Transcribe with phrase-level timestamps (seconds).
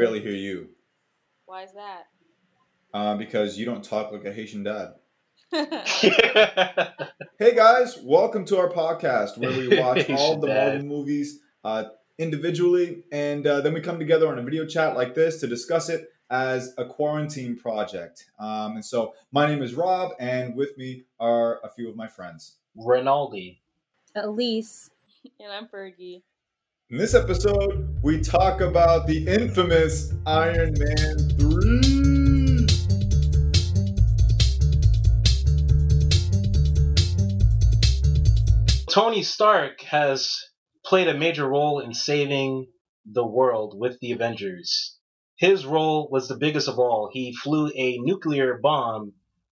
[0.00, 0.70] barely hear you.
[1.44, 2.04] Why is that?
[2.94, 4.94] Uh, because you don't talk like a Haitian dad.
[7.38, 11.84] hey guys, welcome to our podcast where we watch all of the Marvel movies uh,
[12.16, 15.90] individually, and uh, then we come together on a video chat like this to discuss
[15.90, 18.24] it as a quarantine project.
[18.38, 22.06] Um, and so, my name is Rob, and with me are a few of my
[22.06, 22.56] friends.
[22.74, 23.60] Rinaldi.
[24.14, 24.88] Elise.
[25.38, 26.22] And I'm Fergie.
[26.90, 32.66] In this episode, we talk about the infamous Iron Man 3.
[38.92, 40.34] Tony Stark has
[40.84, 42.66] played a major role in saving
[43.06, 44.98] the world with the Avengers.
[45.36, 47.08] His role was the biggest of all.
[47.12, 49.12] He flew a nuclear bomb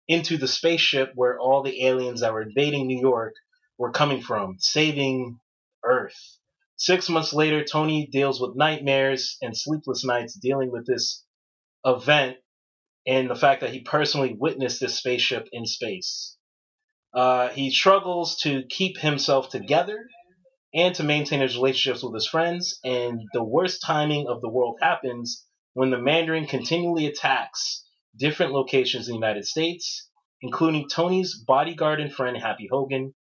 [0.07, 3.33] into the spaceship where all the aliens that were invading New York
[3.77, 5.37] were coming from, saving
[5.83, 6.37] Earth.
[6.85, 11.25] Six months later, Tony deals with nightmares and sleepless nights dealing with this
[11.83, 12.37] event
[13.07, 16.37] and the fact that he personally witnessed this spaceship in space.
[17.11, 19.97] Uh, he struggles to keep himself together
[20.75, 24.77] and to maintain his relationships with his friends, and the worst timing of the world
[24.79, 27.83] happens when the Mandarin continually attacks
[28.15, 30.07] different locations in the United States,
[30.39, 33.15] including Tony's bodyguard and friend Happy Hogan.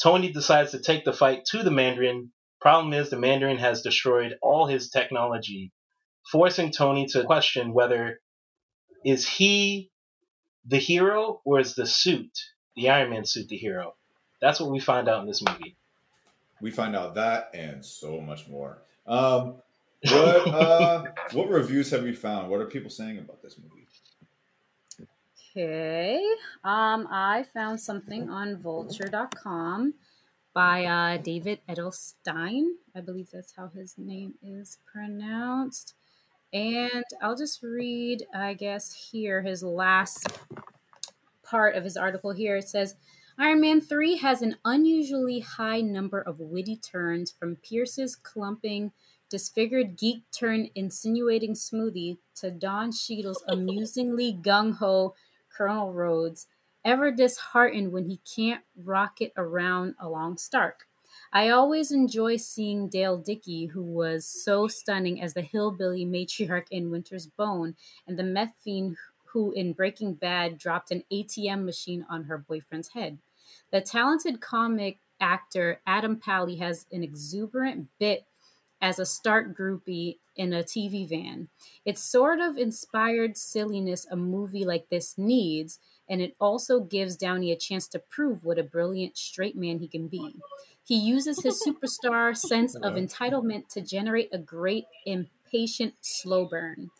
[0.00, 2.30] Tony decides to take the fight to the Mandarin
[2.60, 5.72] Problem is, the Mandarin has destroyed all his technology,
[6.30, 8.20] forcing Tony to question whether
[9.04, 9.90] is he
[10.66, 12.30] the hero or is the suit,
[12.74, 13.94] the Iron Man suit, the hero.
[14.40, 15.76] That's what we find out in this movie.
[16.60, 18.78] We find out that and so much more.
[19.06, 19.54] Um,
[20.02, 22.50] what uh, what reviews have we found?
[22.50, 23.86] What are people saying about this movie?
[25.50, 26.22] Okay,
[26.62, 29.94] um, I found something on Vulture.com
[30.58, 32.64] by uh, David Edelstein.
[32.92, 35.94] I believe that's how his name is pronounced.
[36.52, 40.26] And I'll just read, I guess, here his last
[41.44, 42.56] part of his article here.
[42.56, 42.96] It says
[43.38, 48.90] Iron Man 3 has an unusually high number of witty turns from Pearce's clumping,
[49.30, 55.14] disfigured geek turn insinuating smoothie to Don Cheadle's amusingly gung ho
[55.56, 56.48] Colonel Rhodes
[56.88, 60.86] ever disheartened when he can't rocket around along Stark.
[61.30, 66.90] I always enjoy seeing Dale Dickey, who was so stunning as the hillbilly matriarch in
[66.90, 67.76] Winter's Bone,
[68.06, 72.88] and the meth fiend who in Breaking Bad dropped an ATM machine on her boyfriend's
[72.88, 73.18] head.
[73.70, 78.24] The talented comic actor Adam Pally has an exuberant bit
[78.80, 81.48] as a Stark groupie in a TV van.
[81.84, 85.78] It's sort of inspired silliness a movie like this needs,
[86.08, 89.88] and it also gives Downey a chance to prove what a brilliant straight man he
[89.88, 90.34] can be.
[90.84, 96.90] He uses his superstar sense of entitlement to generate a great, impatient slow burn.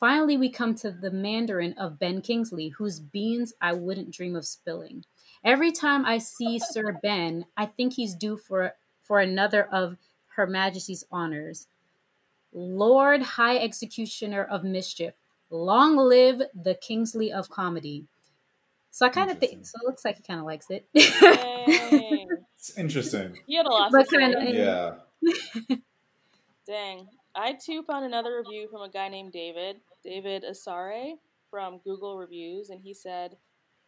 [0.00, 4.44] Finally, we come to the Mandarin of Ben Kingsley, whose beans I wouldn't dream of
[4.44, 5.04] spilling.
[5.44, 9.96] Every time I see Sir Ben, I think he's due for for another of
[10.34, 11.68] Her Majesty's honors.
[12.52, 15.14] Lord High Executioner of Mischief,
[15.50, 18.06] long live the Kingsley of comedy.
[18.92, 19.64] So I kind of think.
[19.64, 20.86] So it looks like he kind of likes it.
[20.94, 23.38] it's interesting.
[23.46, 24.52] He had a lot but to say.
[24.52, 24.96] Yeah.
[26.66, 27.08] Dang.
[27.34, 31.14] I too found another review from a guy named David, David Asare
[31.50, 33.38] from Google Reviews, and he said,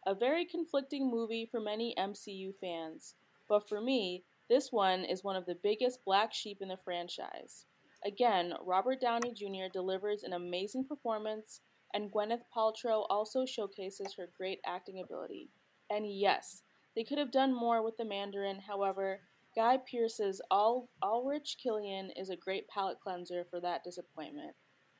[0.07, 3.13] "A very conflicting movie for many MCU fans,
[3.47, 7.67] but for me, this one is one of the biggest black sheep in the franchise.
[8.03, 9.69] Again, Robert Downey Jr.
[9.71, 11.61] delivers an amazing performance."
[11.95, 15.49] And Gwyneth Paltrow also showcases her great acting ability.
[15.89, 16.61] And yes,
[16.93, 19.21] they could have done more with the Mandarin, however,
[19.55, 24.53] Guy Pearce's All Ulrich Killian is a great palate cleanser for that disappointment.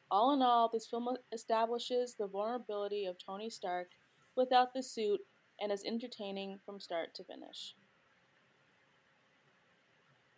[0.10, 3.90] All in all, this film establishes the vulnerability of Tony Stark
[4.38, 5.20] without the suit
[5.60, 7.76] and is entertaining from start to finish.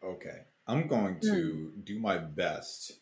[0.03, 1.85] Okay, I'm going to mm.
[1.85, 2.99] do my best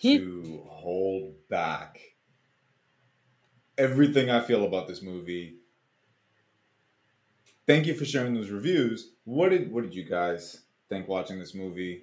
[0.00, 2.13] to hold back
[3.78, 5.56] everything I feel about this movie.
[7.66, 9.10] Thank you for sharing those reviews.
[9.24, 12.02] What did what did you guys think watching this movie?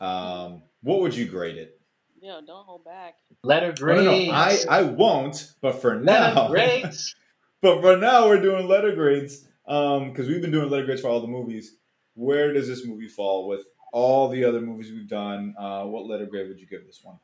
[0.00, 1.80] Um, what would you grade it?
[2.22, 3.16] Yo, don't hold back.
[3.42, 4.02] Letter grades.
[4.02, 5.52] Oh, no, no, I I won't.
[5.60, 7.14] But for now, grades.
[7.60, 11.08] but for now, we're doing letter grades because um, we've been doing letter grades for
[11.08, 11.76] all the movies.
[12.14, 13.62] Where does this movie fall with
[13.92, 15.54] all the other movies we've done?
[15.58, 17.18] Uh, what letter grade would you give this one?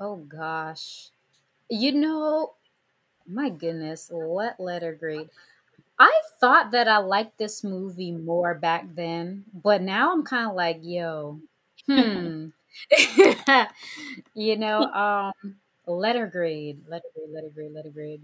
[0.00, 1.10] Oh gosh,
[1.70, 2.54] you know,
[3.28, 5.30] my goodness, what letter grade?
[5.98, 10.56] I thought that I liked this movie more back then, but now I'm kind of
[10.56, 11.40] like, yo,
[11.86, 12.48] hmm.
[14.34, 15.32] you know, um,
[15.86, 18.22] letter grade, letter grade, letter grade, letter grade.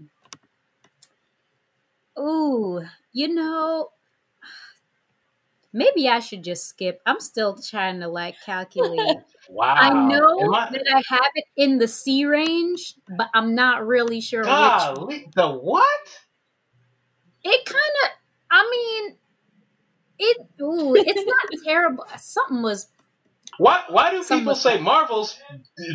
[2.19, 3.91] Ooh, you know,
[5.73, 7.01] maybe I should just skip.
[7.05, 9.17] I'm still trying to like calculate.
[9.49, 9.75] wow.
[9.75, 14.21] I know I, that I have it in the C range, but I'm not really
[14.21, 15.33] sure golly, which.
[15.35, 15.85] the what?
[17.43, 18.09] It kind of,
[18.51, 19.15] I mean,
[20.19, 20.37] it.
[20.61, 22.05] Ooh, it's not terrible.
[22.17, 22.87] Something was.
[23.57, 23.83] Why?
[23.89, 25.37] Why do people say Marvel's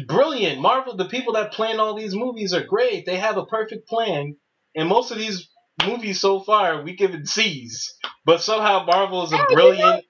[0.07, 0.61] brilliant?
[0.61, 3.07] Marvel, the people that plan all these movies are great.
[3.07, 4.37] They have a perfect plan,
[4.75, 5.49] and most of these
[5.87, 7.95] movies so far we give it C's.
[8.25, 10.01] But somehow Marvel is a Hey, you brilliant know,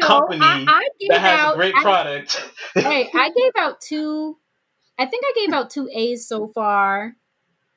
[0.00, 2.50] no, company I, I that has out, a great I- product.
[2.74, 4.36] hey, I gave out two.
[4.98, 7.14] I think I gave out two A's so far,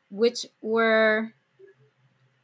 [0.10, 1.31] which were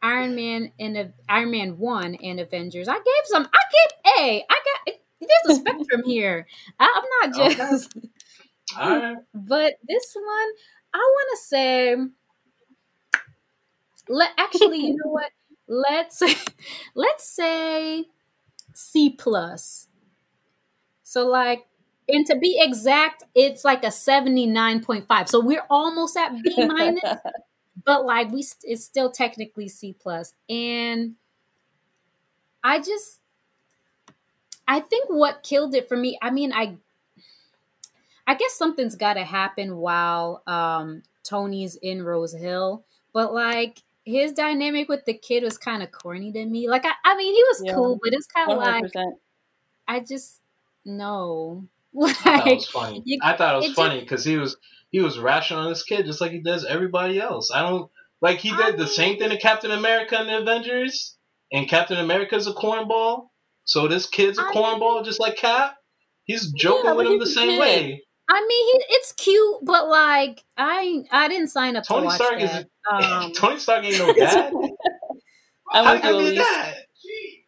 [0.01, 2.87] Iron Man and A- Iron Man One and Avengers.
[2.87, 3.45] I gave some.
[3.53, 4.45] I gave A.
[4.49, 4.55] I
[4.85, 4.95] got.
[5.21, 6.47] There's a spectrum here.
[6.79, 7.55] I, I'm not Okay.
[7.55, 7.93] just.
[8.77, 9.15] Right.
[9.33, 10.49] But this one,
[10.93, 11.95] I want to say.
[14.09, 15.31] Let actually, you know what?
[15.67, 16.21] Let's
[16.95, 18.05] let's say
[18.73, 19.87] C plus.
[21.03, 21.67] So like,
[22.07, 25.29] and to be exact, it's like a seventy nine point five.
[25.29, 27.03] So we're almost at B minus,
[27.85, 30.33] but like we, st- it's still technically C plus.
[30.49, 31.15] And
[32.63, 33.19] I just,
[34.67, 36.17] I think what killed it for me.
[36.21, 36.77] I mean, I
[38.27, 44.31] I guess something's got to happen while um, Tony's in Rose Hill, but like his
[44.33, 46.67] dynamic with the kid was kind of corny to me.
[46.69, 47.73] Like I, I mean, he was Yeah.
[47.75, 48.91] cool, but it's kind of like.
[49.87, 50.39] I just
[50.85, 51.65] no.
[52.03, 53.01] I thought it was funny.
[53.05, 54.57] you- I thought it was it funny because he was
[54.91, 57.51] he was rational on this kid just like he does everybody else.
[57.53, 57.89] I don't
[58.21, 61.15] like he I did the mean- same thing to Captain America and the Avengers,
[61.51, 63.27] and Captain America's a cornball,
[63.65, 65.75] so this kid's a I cornball just like Cap.
[66.25, 67.59] He's joking Yeah, with him the same kid.
[67.59, 68.03] way.
[68.31, 72.15] I mean, he, it's cute, but like I I didn't sign up Tony to watch
[72.17, 72.67] Stark is- that.
[72.91, 74.51] Um, Tony Stark ain't no dad.
[75.71, 76.75] I'm How with can you, he be a dad?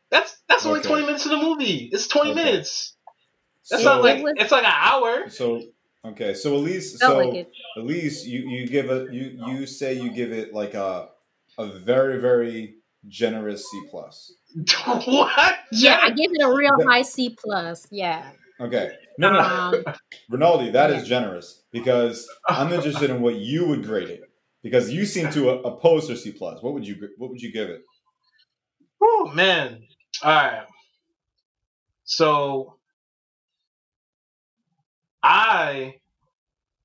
[0.09, 1.89] That's that's only twenty minutes of the movie.
[1.91, 2.43] It's twenty Okay.
[2.43, 2.93] minutes.
[3.69, 5.29] That's So- not like it's like an hour.
[5.29, 5.61] So
[6.05, 7.51] okay, so Elise, felt so like it.
[7.77, 11.09] Elise, you you give a you you say you give it like a
[11.57, 12.75] a very very
[13.07, 14.33] generous C plus.
[14.85, 15.55] what?
[15.71, 17.87] Yeah, I gave it a real The- high C plus.
[17.89, 18.29] Yeah.
[18.59, 19.43] Okay, no no, no.
[19.87, 19.95] Um,
[20.29, 21.19] Rinaldi, that is Yeah.
[21.19, 24.21] generous because I'm interested in what you would grade it
[24.63, 26.61] because you seem to oppose her C plus.
[26.61, 27.81] What would you what would you give it?
[29.01, 29.83] Oh man.
[30.23, 30.65] All right.
[32.03, 32.77] So
[35.23, 35.95] I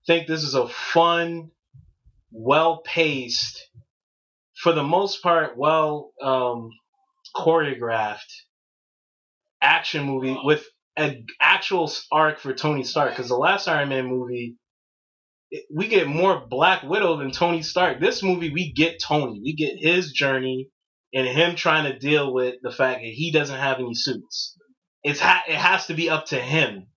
[0.07, 1.51] think this is a fun,
[2.31, 3.69] well-paced,
[4.55, 6.71] for the most part, well um,
[7.35, 8.33] choreographed
[9.61, 10.65] action movie with
[10.97, 13.11] an actual arc for Tony Stark.
[13.11, 14.57] Because the last Iron Man movie,
[15.75, 18.01] we get more Black Widow than Tony Stark.
[18.01, 19.41] This movie, we get Tony.
[19.43, 20.71] We get his journey
[21.15, 24.57] and him trying to deal with the fact that he doesn't have any suits.
[25.03, 26.89] It's ha- it has to be up to him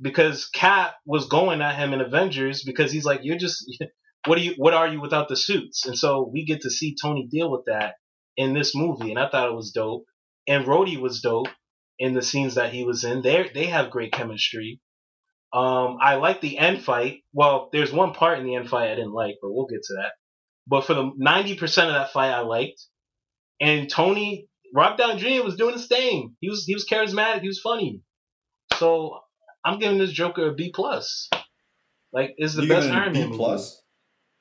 [0.00, 3.64] because Cap was going at him in Avengers because he's like, you're just
[4.26, 5.86] what are you what are you without the suits?
[5.86, 7.94] And so we get to see Tony deal with that
[8.36, 10.04] in this movie, and I thought it was dope.
[10.46, 11.48] And Rhodey was dope
[11.98, 13.22] in the scenes that he was in.
[13.22, 14.80] They they have great chemistry.
[15.52, 17.22] Um, I like the end fight.
[17.32, 19.94] Well, there's one part in the end fight I didn't like, but we'll get to
[19.94, 20.12] that.
[20.66, 22.82] But for the ninety percent of that fight, I liked.
[23.60, 25.42] And Tony Rob Down Jr.
[25.42, 26.36] was doing his thing.
[26.40, 27.40] He was he was charismatic.
[27.40, 28.00] He was funny.
[28.76, 29.18] So
[29.64, 31.28] I'm giving this Joker a B plus.
[32.12, 33.38] Like, is the you best giving it a Iron B Man movie.
[33.38, 33.82] plus?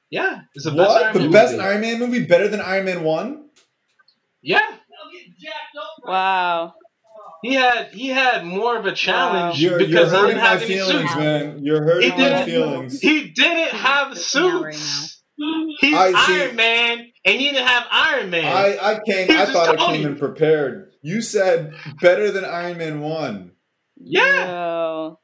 [0.09, 1.63] Yeah, it's the best What Iron the Man best movie.
[1.65, 3.49] Iron Man movie better than Iron Man one?
[4.41, 4.65] Yeah,
[6.05, 6.73] Wow.
[7.43, 10.49] He had he had more of a challenge You're, you're because he hurting didn't my
[10.49, 11.15] have any feelings, suits.
[11.15, 11.59] man.
[11.63, 12.99] You're hurting It my didn't- feelings.
[13.01, 15.13] He didn't have suits.
[15.79, 16.41] He's I see.
[16.41, 18.45] Iron Man, and he didn't have Iron Man.
[18.45, 19.29] I, I came.
[19.29, 20.91] I thought I came in prepared.
[21.03, 23.51] You said better than Iron Man one.
[23.97, 24.47] Yeah.
[24.47, 25.19] Yo.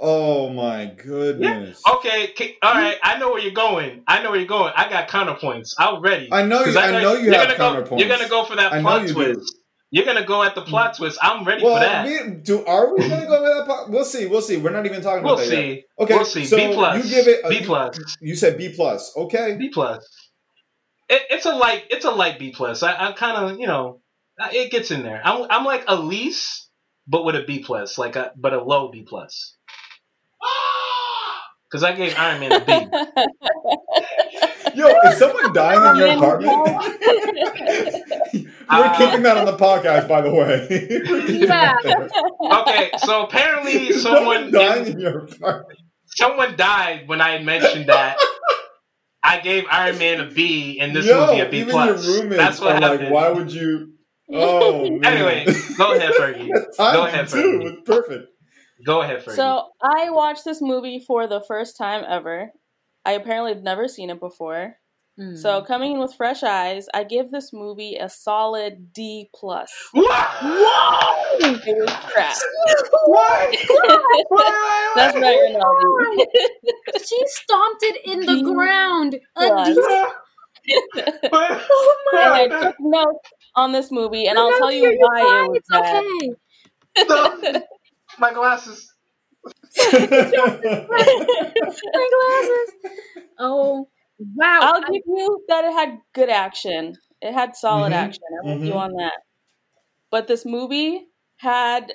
[0.00, 1.82] Oh my goodness!
[1.96, 2.96] okay, k- all right.
[3.02, 4.04] I know where you're going.
[4.06, 4.72] I know where you're going.
[4.76, 5.74] I got counterpoints.
[5.76, 6.28] I'm ready.
[6.30, 6.80] I know 'Cause you.
[6.80, 7.88] I know you you're have gonna counterpoints.
[7.90, 9.46] Go, you're gonna go for that I know plot you do.
[9.90, 10.06] Twist.
[10.06, 10.96] You're gonna go at the plot mm.
[10.98, 11.18] twist.
[11.22, 12.06] I'm ready Well, for that.
[12.06, 13.64] we, do are we gonna go with that?
[13.66, 13.90] Plot?
[13.90, 14.26] We'll see.
[14.26, 14.56] We'll see.
[14.56, 15.76] We're not even talking we'll about that yet.
[15.76, 15.84] see.
[15.98, 16.44] Okay, We'll see.
[16.44, 17.04] so B plus.
[17.04, 17.98] you give it a, B you- plus.
[18.20, 19.16] You, said B plus.
[19.16, 19.56] Okay.
[19.58, 20.04] B plus.
[21.08, 21.84] It, it's a light.
[21.90, 22.82] It's a light B plus.
[22.82, 24.00] I, I kind of you know,
[24.52, 25.20] it gets in there.
[25.24, 26.68] I'm I'm like Elise,
[27.06, 29.54] but with a B plus, like a but a low B plus.
[30.42, 31.42] Ah!
[31.70, 32.72] Because I gave Iron Man a B.
[34.74, 36.54] Yo, is someone dying in your apartment?
[38.70, 40.66] We're uh, keeping that on the podcast, by the way.
[41.38, 41.76] Yeah.
[42.60, 45.28] okay, so apparently someone dying in your
[46.06, 48.16] someone died when I mentioned that.
[49.22, 52.06] I gave Iron Man a B and this Yo, movie a B even plus.
[52.06, 53.04] your roommates That's what happened.
[53.04, 53.92] like, why would you?
[54.32, 55.04] Oh, man.
[55.04, 55.44] Anyway,
[55.76, 56.48] go ahead, Fergie.
[56.52, 57.36] Go timing, ahead, too.
[57.36, 57.62] Fergie.
[57.64, 58.26] was perfect.
[58.86, 59.34] Go ahead, Fergie.
[59.36, 62.50] So I watched this movie for the first time ever.
[63.04, 64.76] I apparently had never seen it before.
[65.18, 65.36] Mm.
[65.36, 69.72] So coming in with fresh eyes, I give this movie a solid D plus.
[69.92, 71.24] Whoa!
[71.40, 72.36] It was crap.
[73.06, 73.50] What?
[74.96, 76.26] That's right, Ronaldo.
[77.04, 79.18] she stomped it in the ground.
[79.36, 79.68] A plus.
[79.74, 79.80] D-
[81.30, 81.62] What?
[81.70, 85.44] oh my and I took notes on this movie, and I'll tell you why fine.
[85.44, 86.04] it was It's bad.
[86.04, 86.34] okay.
[87.54, 87.62] No.
[88.18, 88.92] My glasses.
[89.92, 90.00] My
[92.12, 92.68] glasses.
[93.38, 94.60] Oh wow!
[94.62, 96.96] I'll give you that it had good action.
[97.20, 98.22] It had solid Mhm, action.
[98.42, 99.18] I'm with you on that.
[100.10, 101.92] But this movie had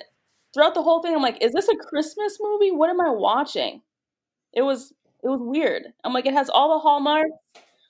[0.54, 2.70] throughout the whole thing, I'm like, is this a Christmas movie?
[2.72, 3.82] What am I watching?
[4.52, 4.92] It was
[5.24, 5.92] it was weird.
[6.04, 7.30] I'm like, it has all the hallmarks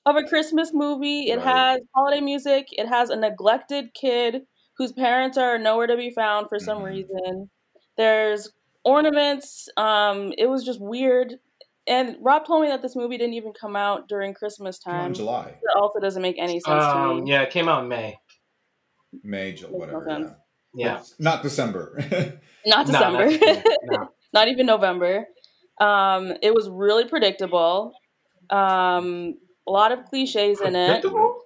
[0.06, 1.30] of a Christmas movie.
[1.30, 1.42] It Right.
[1.42, 2.68] has holiday music.
[2.72, 6.84] It has a neglected kid whose parents are nowhere to be found for some Mhm.
[6.84, 7.50] reason.
[7.96, 8.52] There's
[8.84, 9.68] ornaments.
[9.76, 11.40] Um, it was just weird.
[11.86, 14.94] And Rob told me that this movie didn't even come out during Christmas time.
[14.94, 15.14] on, time.
[15.14, 17.30] July, That also doesn't make any sense to Um, me.
[17.30, 18.16] yeah, it came out in May.
[19.22, 20.34] May, July, Makes no yeah.
[20.76, 21.02] Yeah.
[21.18, 21.98] not December.
[22.66, 23.26] Not No, December.
[23.30, 24.08] not- no.
[24.32, 25.26] not even November.
[25.80, 27.92] Um, it was really predictable.
[28.50, 29.34] Um,
[29.68, 30.86] a lot of cliches in it.
[30.86, 31.40] Predictable?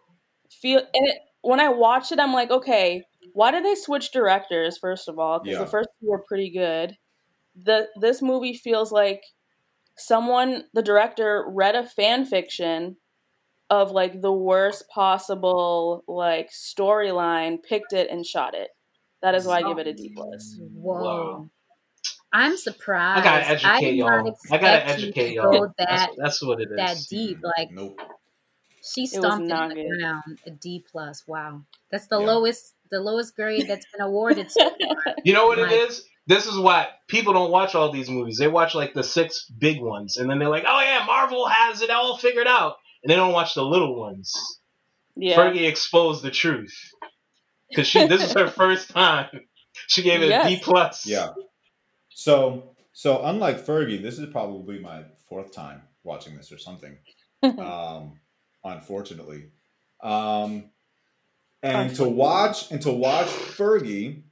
[0.63, 3.03] Feel and it, when I watched it, I'm like, okay,
[3.33, 4.79] why did they switch directors?
[4.79, 5.65] First of all, because Yeah.
[5.65, 6.97] the first two were pretty good.
[7.57, 9.21] The this movie feels like
[9.99, 12.97] someone, the director, read a fan fiction
[13.71, 18.69] of like the worst possible like storyline, picked it and shot it.
[19.23, 20.57] That is why I give it a D plus.
[20.59, 21.03] Whoa.
[21.03, 21.51] Wow.
[22.33, 23.21] I'm surprised.
[23.21, 24.25] I gotta educate did y'all.
[24.25, 25.53] not I gotta expect educate to y'all.
[25.53, 26.77] go That's, That that's what it is.
[26.77, 27.99] that deep, like nope.
[28.83, 29.99] she was stomped it not in the good.
[30.01, 30.39] ground.
[30.47, 31.25] A D plus.
[31.27, 32.27] Wow, that's the Yeah.
[32.27, 34.51] lowest, the lowest grade that's been awarded.
[34.53, 35.15] So far.
[35.25, 35.73] You know what Right.
[35.73, 36.05] it is?
[36.29, 38.37] This is why people don't watch all these movies.
[38.37, 41.81] They watch like the six big ones, and then they're like, "Oh yeah, Marvel has
[41.81, 44.61] it all figured out," and they don't watch the little ones.
[45.17, 45.37] Yeah.
[45.39, 46.79] Fergie exposed the truth
[47.71, 48.07] because she.
[48.07, 49.29] This is her first time.
[49.87, 50.63] She gave it a D Yes.
[50.63, 51.07] plus.
[51.07, 51.31] Yeah.
[52.11, 56.99] So, so unlike Fergie, this is probably my fourth time watching this or something.
[57.43, 58.21] um,
[58.65, 59.47] unfortunately,
[60.03, 60.65] um,
[61.63, 64.25] and to watch and to watch Fergie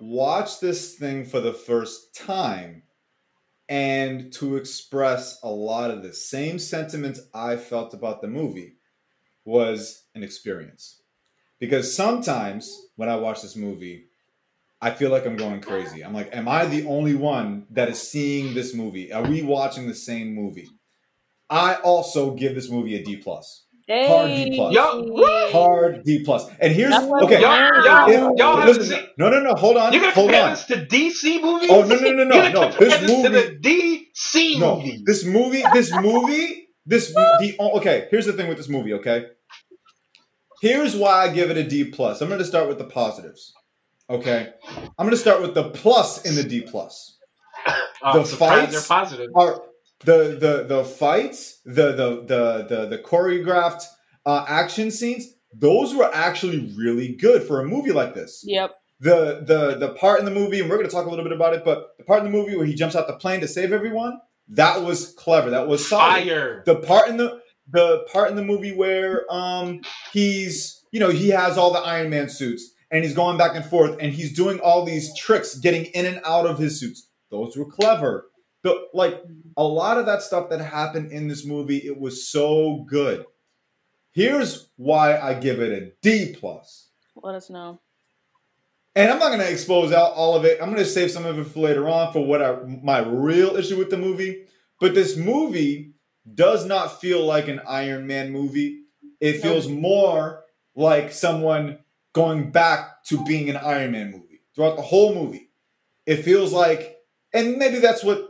[0.00, 2.82] watch this thing for the first time
[3.68, 8.76] and to express a lot of the same sentiments I felt about the movie
[9.44, 11.02] was an experience.
[11.58, 14.06] Because sometimes when I watch this movie,
[14.80, 16.02] I feel like I'm going crazy.
[16.02, 19.12] I'm like, am I the only one that is seeing this movie?
[19.12, 20.68] Are we watching the same movie?
[21.50, 23.66] I also give this movie a D plus.
[23.90, 24.74] Hard D plus.
[24.74, 25.50] Yo.
[25.52, 26.46] Hard D plus.
[26.60, 27.40] And here's okay.
[27.40, 29.06] Y'all, y'all, If- y'all haven't listen, seen.
[29.18, 29.54] no, no, no.
[29.54, 29.92] Hold on.
[29.92, 30.50] You're gonna Hold compare on.
[30.50, 31.68] this to DC movies?
[31.72, 32.68] Oh no, no, no, no, You're no.
[32.70, 33.28] This this to movie.
[33.28, 33.58] the
[34.24, 35.02] DC No, movie.
[35.04, 35.62] this movie.
[35.72, 36.68] This movie.
[36.86, 38.08] This the okay.
[38.10, 38.92] Here's the thing with this movie.
[38.94, 39.26] Okay.
[40.60, 42.20] Here's why I give it a D plus.
[42.20, 43.52] I'm going to start with the positives.
[44.10, 44.52] Okay.
[44.68, 47.16] I'm going to start with the plus in the D plus.
[48.02, 49.28] Oh, the fights they're positive.
[49.34, 49.62] are
[50.04, 53.84] the the the fights, the the the the, the choreographed
[54.26, 55.26] uh, action scenes.
[55.52, 58.42] Those were actually really good for a movie like this.
[58.44, 58.72] Yep.
[59.00, 61.32] The the the part in the movie, and we're going to talk a little bit
[61.32, 63.48] about it, but the part in the movie where he jumps out the plane to
[63.48, 65.50] save everyone, that was clever.
[65.50, 66.24] That was solid.
[66.24, 66.62] Fire.
[66.66, 69.80] The part in the the part in the movie where um
[70.12, 73.64] he's you know he has all the Iron Man suits and he's going back and
[73.64, 77.08] forth and he's doing all these tricks getting in and out of his suits.
[77.30, 78.29] Those were clever.
[78.62, 79.50] The like mm-hmm.
[79.56, 83.24] a lot of that stuff that happened in this movie, it was so good.
[84.12, 86.88] Here's why I give it a D plus.
[87.16, 87.80] Let us know.
[88.96, 90.58] And I'm not going to expose out all of it.
[90.60, 93.56] I'm going to save some of it for later on for what I, my real
[93.56, 94.46] issue with the movie.
[94.80, 95.92] But this movie
[96.34, 98.82] does not feel like an Iron Man movie.
[99.20, 101.78] It feels more like someone
[102.12, 105.50] going back to being an Iron Man movie throughout the whole movie.
[106.06, 106.96] It feels like,
[107.32, 108.29] and maybe that's what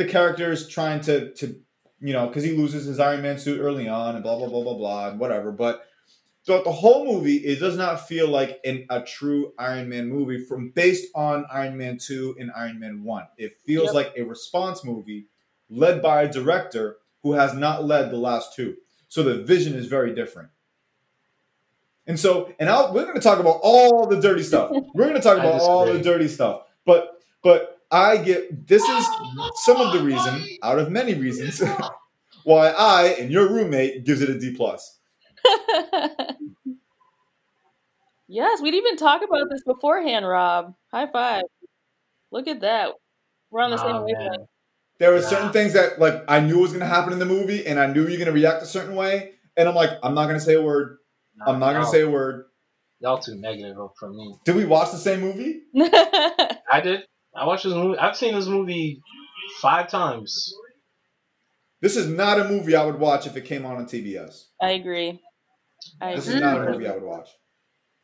[0.00, 1.56] the character is trying to, to
[2.00, 4.62] you know, because he loses his Iron Man suit early on and blah, blah, blah,
[4.62, 5.52] blah, blah, and whatever.
[5.52, 5.84] But
[6.46, 10.42] throughout the whole movie, it does not feel like an, a true Iron Man movie
[10.44, 13.26] from based on Iron Man 2 and Iron Man 1.
[13.36, 13.94] It feels Yep.
[13.94, 15.26] like a response movie
[15.68, 18.76] led by a director who has not led the last two.
[19.08, 20.48] So the vision is very different.
[22.06, 24.70] And so, and I'll, we're going to talk about all the dirty stuff.
[24.94, 26.62] We're going to talk about all the dirty stuff.
[26.84, 29.06] But, but I get this is
[29.56, 31.62] some of the reason, out of many reasons,
[32.44, 34.98] why I and your roommate gives it a D plus.
[38.28, 40.74] yes, we'd even talk about this beforehand, Rob.
[40.92, 41.42] High five.
[42.30, 42.92] Look at that.
[43.50, 44.48] We're on the same oh, wavelength.
[44.98, 47.80] There were certain things that like I knew was gonna happen in the movie, and
[47.80, 50.54] I knew you're gonna react a certain way, and I'm like, I'm not gonna say
[50.54, 50.98] a word.
[51.46, 52.44] I'm not gonna say a word.
[53.00, 54.36] Y'all too negative from me.
[54.44, 55.62] Did we watch the same movie?
[56.70, 57.04] I did.
[57.34, 57.98] I watched this movie.
[57.98, 59.00] I've seen this movie
[59.60, 60.54] five times.
[61.80, 64.46] This is not a movie I would watch if it came on on TBS.
[64.60, 65.20] I agree.
[66.00, 66.36] I this agree.
[66.36, 67.28] is not a movie I would watch.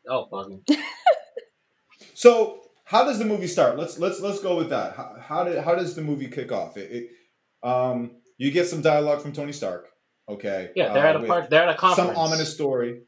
[0.09, 0.63] Oh, fucking.
[2.13, 3.77] so, how does the movie start?
[3.77, 4.95] Let's let's let's go with that.
[4.95, 6.77] How, how did how does the movie kick off?
[6.77, 9.89] It, it, um, you get some dialogue from Tony Stark.
[10.29, 10.71] Okay.
[10.75, 11.49] Yeah, they're uh, at a part.
[11.49, 12.09] They're at a conference.
[12.09, 13.01] Some ominous story.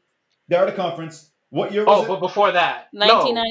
[0.48, 1.30] They're at a conference.
[1.48, 1.84] What year?
[1.86, 2.08] oh, it?
[2.08, 3.44] but before that, 1999.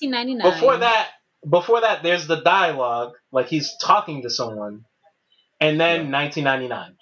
[0.00, 0.52] 1999.
[0.54, 1.10] Before that,
[1.48, 4.84] before that, there's the dialogue, like he's talking to someone,
[5.60, 6.18] and then yeah.
[6.18, 6.96] 1999.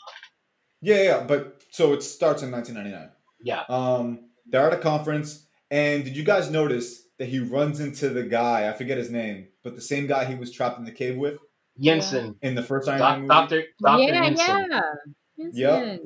[0.80, 3.10] Yeah, yeah, but so it starts in 1999.
[3.42, 3.62] Yeah.
[3.68, 8.22] Um, they're at a conference, and did you guys notice that he runs into the
[8.22, 8.68] guy?
[8.68, 11.38] I forget his name, but the same guy he was trapped in the cave with.
[11.82, 13.28] Yinsen in the first Iron Man movie.
[13.28, 14.68] Doctor, Doctor yeah, Yinsen.
[15.36, 15.48] yeah.
[15.52, 16.00] Yep.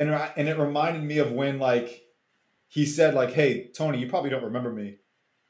[0.00, 2.02] And and it reminded me of when like
[2.66, 4.96] he said like, "Hey, Tony, you probably don't remember me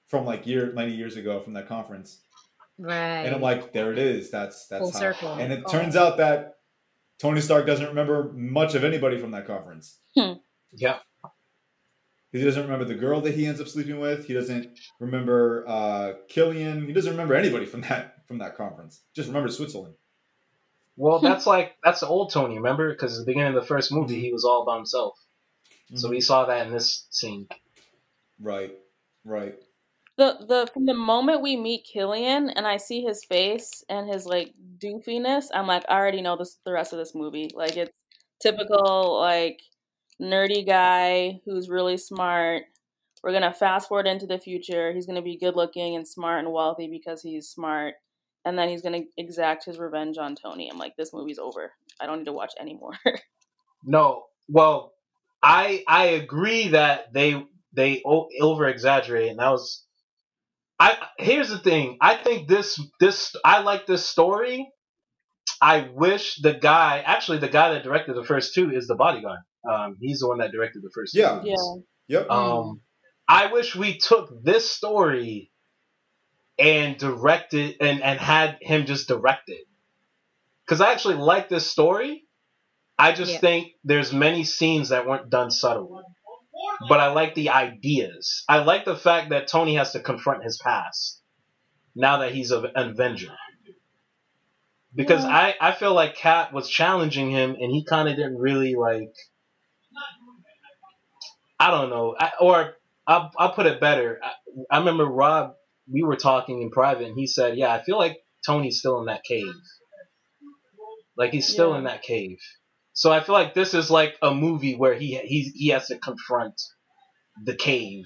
[0.08, 2.20] from like year many years ago from that conference."
[2.78, 3.22] Right.
[3.22, 4.30] And I'm like, there it is.
[4.30, 4.98] That's that's Full how.
[4.98, 5.32] circle.
[5.34, 5.70] And it oh.
[5.70, 6.56] turns out that
[7.18, 9.98] Tony Stark doesn't remember much of anybody from that conference.
[10.16, 10.34] Hmm.
[10.72, 10.98] Yeah.
[12.32, 14.26] He doesn't remember the girl that he ends up sleeping with.
[14.26, 16.84] He doesn't remember uh, Killian.
[16.84, 19.02] He doesn't remember anybody from that from that conference.
[19.14, 19.94] Just remember Switzerland.
[20.96, 22.92] Well, that's like that's the old Tony, remember?
[22.92, 25.16] Because at the beginning of the first movie, he was all by himself.
[25.86, 25.96] Mm-hmm.
[25.96, 27.46] So we saw that in this scene.
[28.40, 28.72] Right,
[29.24, 29.54] right
[30.16, 34.26] the the from the moment we meet Killian and I see his face and his
[34.26, 37.50] like doofiness, I'm like, I already know this the rest of this movie.
[37.54, 37.90] Like it's
[38.40, 39.60] typical like
[40.20, 42.64] nerdy guy who's really smart.
[43.22, 44.92] We're gonna fast forward into the future.
[44.92, 47.94] He's gonna be good looking and smart and wealthy because he's smart.
[48.44, 50.70] And then he's gonna exact his revenge on Tony.
[50.70, 51.72] I'm like, this movie's over.
[52.00, 52.92] I don't need to watch anymore.
[53.84, 54.92] no, well,
[55.42, 59.84] I I agree that they they over exaggerate, and that was
[60.84, 61.96] I here's the thing.
[62.00, 64.68] I think this this I like this story.
[65.60, 69.40] I wish the guy, actually, the guy that directed the first two is the bodyguard.
[69.68, 71.14] Um, he's the one that directed the first.
[71.14, 71.42] Yeah.
[71.42, 71.54] Yeah.
[72.08, 72.30] Yep.
[72.30, 72.82] Um,
[73.26, 75.50] I wish we took this story
[76.58, 79.64] and directed and and had him just direct it.
[80.66, 82.24] Because I actually like this story.
[82.98, 83.38] I just yeah.
[83.38, 86.02] think there's many scenes that weren't done subtly
[86.88, 88.44] but I like the ideas.
[88.48, 91.20] I like the fact that Tony has to confront his past
[91.94, 93.34] now that he's an Avenger.
[94.94, 95.30] Because yeah.
[95.30, 99.14] I, I feel like Cap was challenging him and he kind of didn't really like.
[101.58, 102.14] I don't know.
[102.18, 102.74] I, or
[103.06, 104.20] I'll, I'll put it better.
[104.22, 104.32] I,
[104.70, 105.54] I remember Rob,
[105.90, 109.06] we were talking in private and he said, Yeah, I feel like Tony's still in
[109.06, 109.52] that cave.
[111.16, 111.78] Like he's still yeah.
[111.78, 112.38] in that cave.
[112.94, 115.98] So I feel like this is like a movie where he he he has to
[115.98, 116.54] confront
[117.44, 118.04] the cave.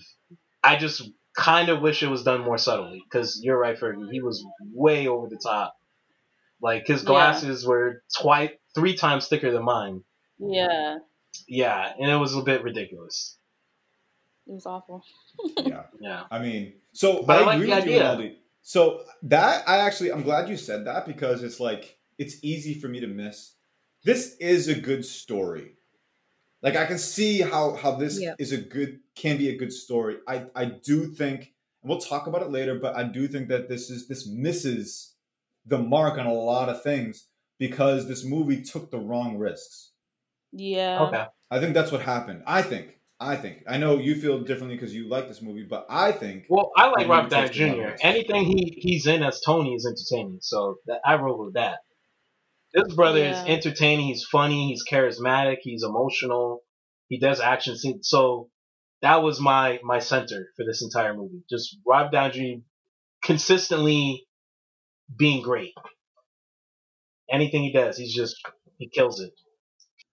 [0.64, 1.02] I just
[1.36, 4.10] kind of wish it was done more subtly because you're right, Fergie.
[4.10, 5.74] He was way over the top.
[6.60, 7.68] Like his glasses yeah.
[7.68, 10.02] were twice, three times thicker than mine.
[10.38, 10.96] Yeah.
[11.46, 13.36] Yeah, and it was a bit ridiculous.
[14.46, 15.04] It was awful.
[15.58, 15.82] yeah.
[16.00, 16.24] Yeah.
[16.30, 18.34] I mean, so but I, I agree like with you, Ronaldo.
[18.62, 22.88] So that I actually, I'm glad you said that because it's like it's easy for
[22.88, 23.54] me to miss
[24.04, 25.74] this is a good story.
[26.62, 28.34] Like I can see how how this yeah.
[28.38, 30.16] is a good can be a good story.
[30.26, 33.68] I I do think, and we'll talk about it later, but I do think that
[33.68, 35.14] this is this misses
[35.66, 37.26] the mark on a lot of things
[37.58, 39.92] because this movie took the wrong risks.
[40.52, 41.02] Yeah.
[41.02, 41.26] Okay.
[41.50, 42.42] I think that's what happened.
[42.46, 42.98] I think.
[43.20, 43.64] I think.
[43.68, 46.46] I know you feel differently because you like this movie, but I think.
[46.48, 47.96] Well, I like Robert Downey Jr.
[48.00, 51.78] Anything he he's in as Tony is entertaining, so that, I roll with that.
[52.74, 53.42] This brother yeah.
[53.42, 54.08] is entertaining.
[54.08, 54.68] He's funny.
[54.68, 55.58] He's charismatic.
[55.62, 56.62] He's emotional.
[57.08, 58.08] He does action scenes.
[58.08, 58.50] So
[59.02, 61.42] that was my my center for this entire movie.
[61.48, 62.62] Just Rob Downey
[63.22, 64.26] consistently
[65.16, 65.72] being great.
[67.30, 68.36] Anything he does, he's just
[68.78, 69.32] he kills it.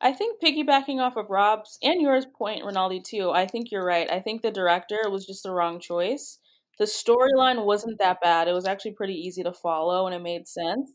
[0.01, 3.31] I think piggybacking off of Rob's and yours point, Rinaldi too.
[3.31, 4.09] I think you're right.
[4.09, 6.39] I think the director was just the wrong choice.
[6.77, 8.47] The storyline wasn't that bad.
[8.47, 10.91] It was actually pretty easy to follow and it made sense.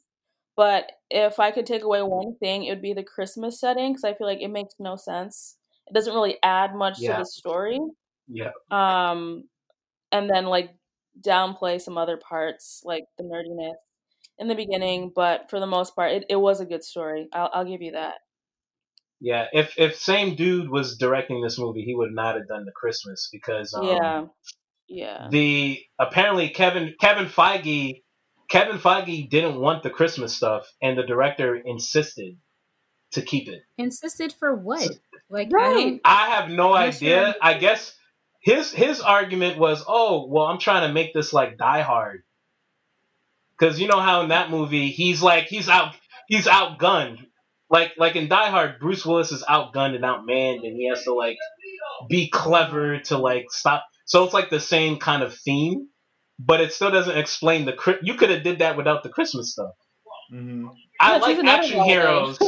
[0.60, 4.04] But if I could take away one thing, it would be the Christmas setting because
[4.04, 5.56] I feel like it makes no sense.
[5.86, 7.12] It doesn't really add much yeah.
[7.12, 7.80] to the story.
[8.28, 8.50] Yeah.
[8.70, 9.44] Um,
[10.12, 10.74] and then like
[11.18, 13.76] downplay some other parts, like the nerdiness
[14.38, 15.12] in the beginning.
[15.16, 17.30] But for the most part, it, it was a good story.
[17.32, 18.16] I'll, I'll give you that.
[19.18, 22.72] Yeah, if if same dude was directing this movie, he would not have done the
[22.72, 24.24] Christmas because um, yeah,
[24.88, 25.28] yeah.
[25.30, 28.02] The apparently Kevin Kevin Feige
[28.50, 32.36] Kevin Feige didn't want the Christmas stuff, and the director insisted
[33.12, 33.62] to keep it.
[33.78, 34.90] Insisted for what?
[35.28, 36.00] Like, right?
[36.04, 37.26] I, I have no I'm idea.
[37.26, 37.34] Sure.
[37.40, 37.94] I guess
[38.40, 42.24] his his argument was, "Oh, well, I'm trying to make this like Die Hard."
[43.58, 45.94] Because you know how in that movie he's like he's out
[46.26, 47.26] he's outgunned
[47.70, 51.14] like like in Die Hard, Bruce Willis is outgunned and outmanned, and he has to
[51.14, 51.38] like
[52.08, 53.86] be clever to like stop.
[54.04, 55.88] So it's like the same kind of theme,
[56.46, 57.98] but it still doesn't explain the.
[58.02, 59.74] You could have did that without the Christmas stuff.
[60.32, 60.68] Mm-hmm.
[60.98, 62.38] I yeah, like action heroes.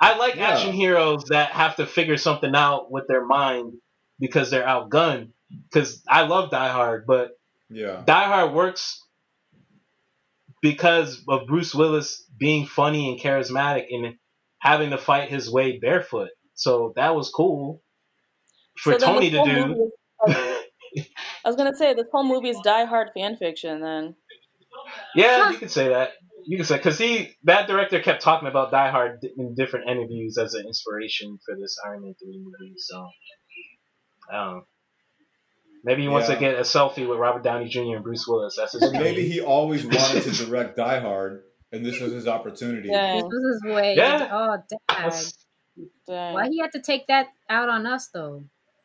[0.00, 0.48] I like yeah.
[0.48, 3.74] action heroes that have to figure something out with their mind
[4.18, 5.30] because they're outgunned.
[5.50, 7.32] Because I love Die Hard, but
[7.68, 9.00] yeah, Die Hard works
[10.62, 14.16] because of Bruce Willis being funny and charismatic and
[14.58, 16.30] having to fight his way barefoot.
[16.54, 17.82] So that was cool
[18.78, 19.92] for so Tony to do.
[21.44, 23.80] I was gonna say this whole movie is Die Hard fan fiction.
[23.80, 24.14] Then.
[25.14, 26.10] Yeah, you could say that.
[26.46, 30.36] You could say because he that director kept talking about Die Hard in different interviews
[30.38, 32.74] as an inspiration for this Iron Man three movie.
[32.76, 33.08] So,
[34.32, 34.62] um,
[35.84, 36.34] maybe he wants yeah.
[36.34, 37.96] to get a selfie with Robert Downey Jr.
[37.96, 38.56] and Bruce Willis.
[38.56, 38.82] That's his.
[38.82, 42.88] Or maybe he always wanted to direct Die Hard and this was his opportunity.
[42.88, 43.14] Yeah.
[43.16, 43.94] This was his way.
[43.96, 44.28] Yeah.
[44.30, 45.12] Oh, dang.
[46.06, 46.34] dang.
[46.34, 48.44] Why he had to take that out on us though?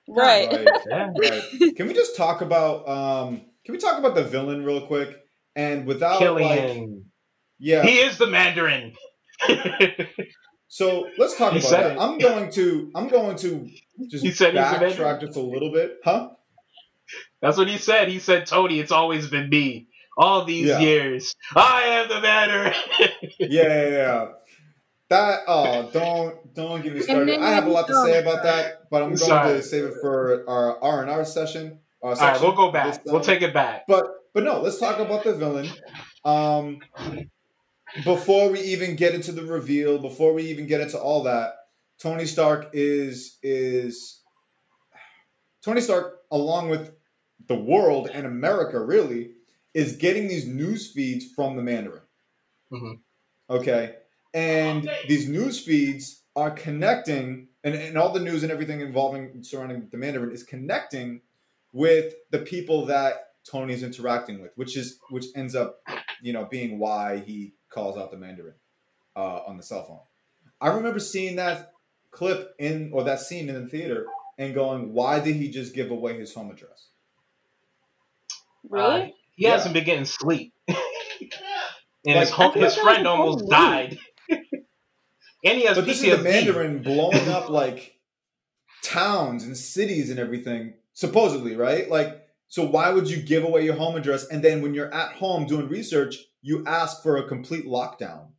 [0.09, 0.51] Right.
[0.51, 0.67] Right.
[0.89, 1.11] yeah.
[1.17, 1.75] right.
[1.75, 2.87] Can we just talk about?
[2.87, 5.15] um Can we talk about the villain real quick?
[5.55, 6.79] And without Killian.
[6.79, 7.03] like,
[7.59, 8.93] yeah, he is the Mandarin.
[10.67, 11.91] so let's talk he about that.
[11.93, 11.99] It.
[11.99, 12.91] I'm going to.
[12.95, 13.67] I'm going to
[14.09, 16.29] just he said backtrack just a little bit, huh?
[17.41, 18.07] That's what he said.
[18.07, 20.79] He said, "Tony, it's always been me." all these yeah.
[20.79, 21.33] years.
[21.55, 22.73] I am the matter.
[23.39, 24.25] yeah, yeah, yeah.
[25.09, 27.39] That oh, don't don't get me started.
[27.39, 29.53] I have a lot to say about that, but I'm going Sorry.
[29.53, 31.79] to save it for our R and R session.
[32.03, 33.01] Uh, all right, we'll go back.
[33.05, 33.85] We'll take it back.
[33.87, 35.67] But but no, let's talk about the villain.
[36.23, 36.79] Um,
[38.03, 41.53] before we even get into the reveal, before we even get into all that,
[41.99, 44.21] Tony Stark is is
[45.63, 46.93] Tony Stark, along with
[47.47, 49.31] the world and America, really
[49.73, 52.03] is getting these news feeds from the Mandarin.
[52.71, 52.93] Mm-hmm.
[53.55, 53.95] Okay.
[54.33, 59.87] And these news feeds are connecting, and, and all the news and everything involving surrounding
[59.91, 61.21] the Mandarin is connecting
[61.73, 65.81] with the people that Tony's interacting with, which is which ends up,
[66.21, 68.55] you know, being why he calls out the Mandarin
[69.15, 69.99] uh, on the cell phone.
[70.61, 71.71] I remember seeing that
[72.11, 74.05] clip in or that scene in the theater
[74.37, 76.87] and going, "Why did he just give away his home address?"
[78.69, 79.15] Really?
[79.35, 79.51] He yeah.
[79.51, 80.53] hasn't been getting sleep.
[80.67, 80.77] and
[82.05, 83.97] like, his home, his friend almost died.
[85.43, 87.95] And he has But this is the Mandarin blowing up like
[88.83, 91.89] towns and cities and everything, supposedly, right?
[91.89, 95.13] Like, so why would you give away your home address and then when you're at
[95.13, 98.29] home doing research, you ask for a complete lockdown?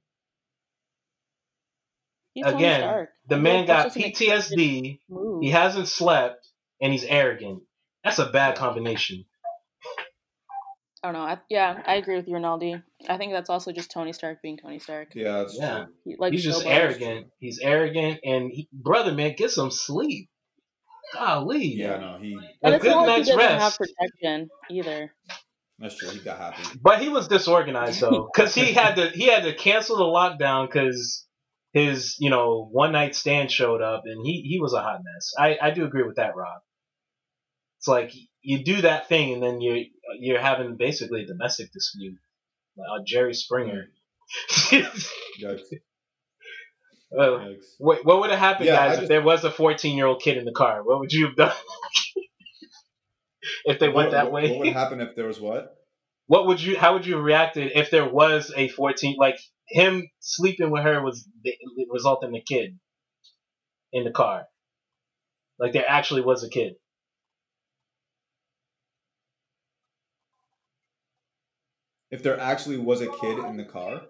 [2.32, 5.00] He's Again, the man got PTSD.
[5.40, 6.46] He hasn't slept,
[6.80, 7.62] and he's arrogant.
[8.04, 9.24] That's a bad combination.
[11.02, 11.26] I don't know.
[11.26, 12.82] I, yeah, I agree with you, Rinaldi.
[13.08, 15.14] I think that's also just Tony Stark being Tony Stark.
[15.14, 15.86] Yeah, yeah.
[16.04, 17.28] He, like he's just arrogant.
[17.38, 20.28] He's arrogant, and he, brother, man, get some sleep.
[21.14, 21.74] Golly.
[21.74, 22.38] Yeah, no, he.
[22.62, 23.62] And a it's good not like night's he doesn't rest.
[23.62, 25.12] have protection either.
[25.78, 26.10] That's true.
[26.10, 29.54] He got happy, but he was disorganized though, because he had to he had to
[29.54, 31.26] cancel the lockdown because
[31.72, 35.32] his you know one night stand showed up, and he he was a hot mess.
[35.38, 36.60] I I do agree with that, Rob.
[37.78, 39.86] It's like you do that thing, and then you
[40.18, 42.18] you're having basically a domestic dispute.
[42.78, 43.86] Uh, Jerry Springer.
[44.70, 45.62] Yikes.
[47.12, 50.06] Uh, what, what would have happened, yeah, guys, just, if there was a 14 year
[50.06, 50.84] old kid in the car?
[50.84, 51.52] What would you have done?
[53.64, 54.50] if they what, went that what, way?
[54.50, 55.76] What would happen if there was what?
[56.28, 56.78] What would you?
[56.78, 59.16] How would you have reacted if there was a 14?
[59.18, 61.28] Like him sleeping with her was
[61.90, 62.78] resulting in a kid
[63.92, 64.44] in the car.
[65.58, 66.74] Like there actually was a kid.
[72.10, 74.02] If there actually was a kid in the car.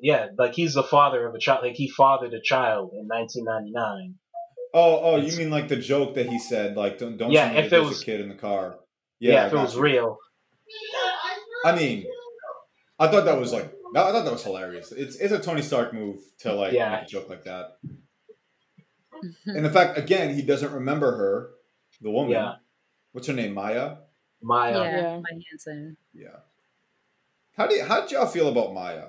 [0.00, 1.60] Yeah, like he's the father of a child.
[1.62, 4.14] Like he fathered a child in 1999.
[4.74, 6.76] Oh, oh, it's, you mean like the joke that he said?
[6.76, 8.78] Like, don't don't yeah, if there was a kid in the car.
[9.20, 9.82] Yeah, yeah if it was you.
[9.82, 10.18] real.
[11.64, 12.06] I mean,
[12.98, 14.90] I thought that was like, I thought that was hilarious.
[14.90, 16.90] It's it's a Tony Stark move to like yeah.
[16.96, 17.76] make a joke like that.
[19.46, 21.50] and the fact, again, he doesn't remember her,
[22.00, 22.32] the woman.
[22.32, 22.54] Yeah.
[23.12, 23.54] what's her name?
[23.54, 23.96] Maya.
[24.42, 24.72] Maya.
[24.72, 25.20] Yeah, Yeah.
[25.20, 25.96] Maya Hansen.
[26.12, 26.36] Yeah.
[27.56, 29.06] How do you, how did y'all feel about Maya?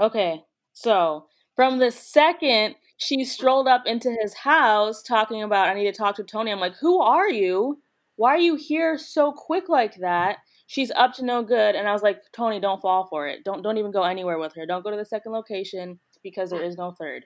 [0.00, 1.26] Okay, so
[1.56, 6.16] from the second she strolled up into his house talking about, I need to talk
[6.16, 7.82] to Tony, I'm like, who are you?
[8.16, 10.38] Why are you here so quick like that?
[10.68, 11.74] She's up to no good.
[11.74, 13.44] And I was like, Tony, don't fall for it.
[13.44, 14.66] Don't don't even go anywhere with her.
[14.66, 17.24] Don't go to the second location because there is no third.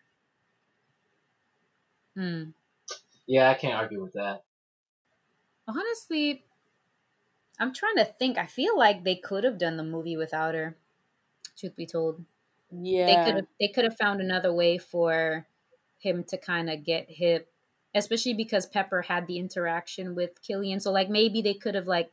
[2.17, 2.45] Hmm.
[3.27, 4.45] Yeah, I can't argue with that.
[5.69, 6.46] Honestly,
[7.59, 8.39] I'm trying to think.
[8.39, 10.77] I feel like they could have done the movie without her.
[11.59, 12.25] Truth be told,
[12.71, 15.47] yeah, they could have they could have found another way for
[15.99, 17.51] him to kind of get hip,
[17.95, 20.81] especially because Pepper had the interaction with Killian.
[20.81, 22.11] So like maybe they could have like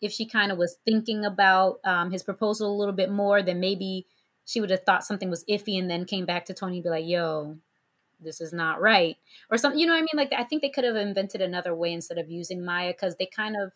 [0.00, 3.60] if she kind of was thinking about um, his proposal a little bit more, then
[3.60, 4.06] maybe
[4.46, 6.90] she would have thought something was iffy and then came back to Tony and be
[6.90, 7.56] like, "Yo,
[8.20, 9.16] this is not right,"
[9.50, 9.78] or something.
[9.78, 10.08] You know what I mean?
[10.14, 13.26] Like I think they could have invented another way instead of using Maya because they
[13.26, 13.72] kind of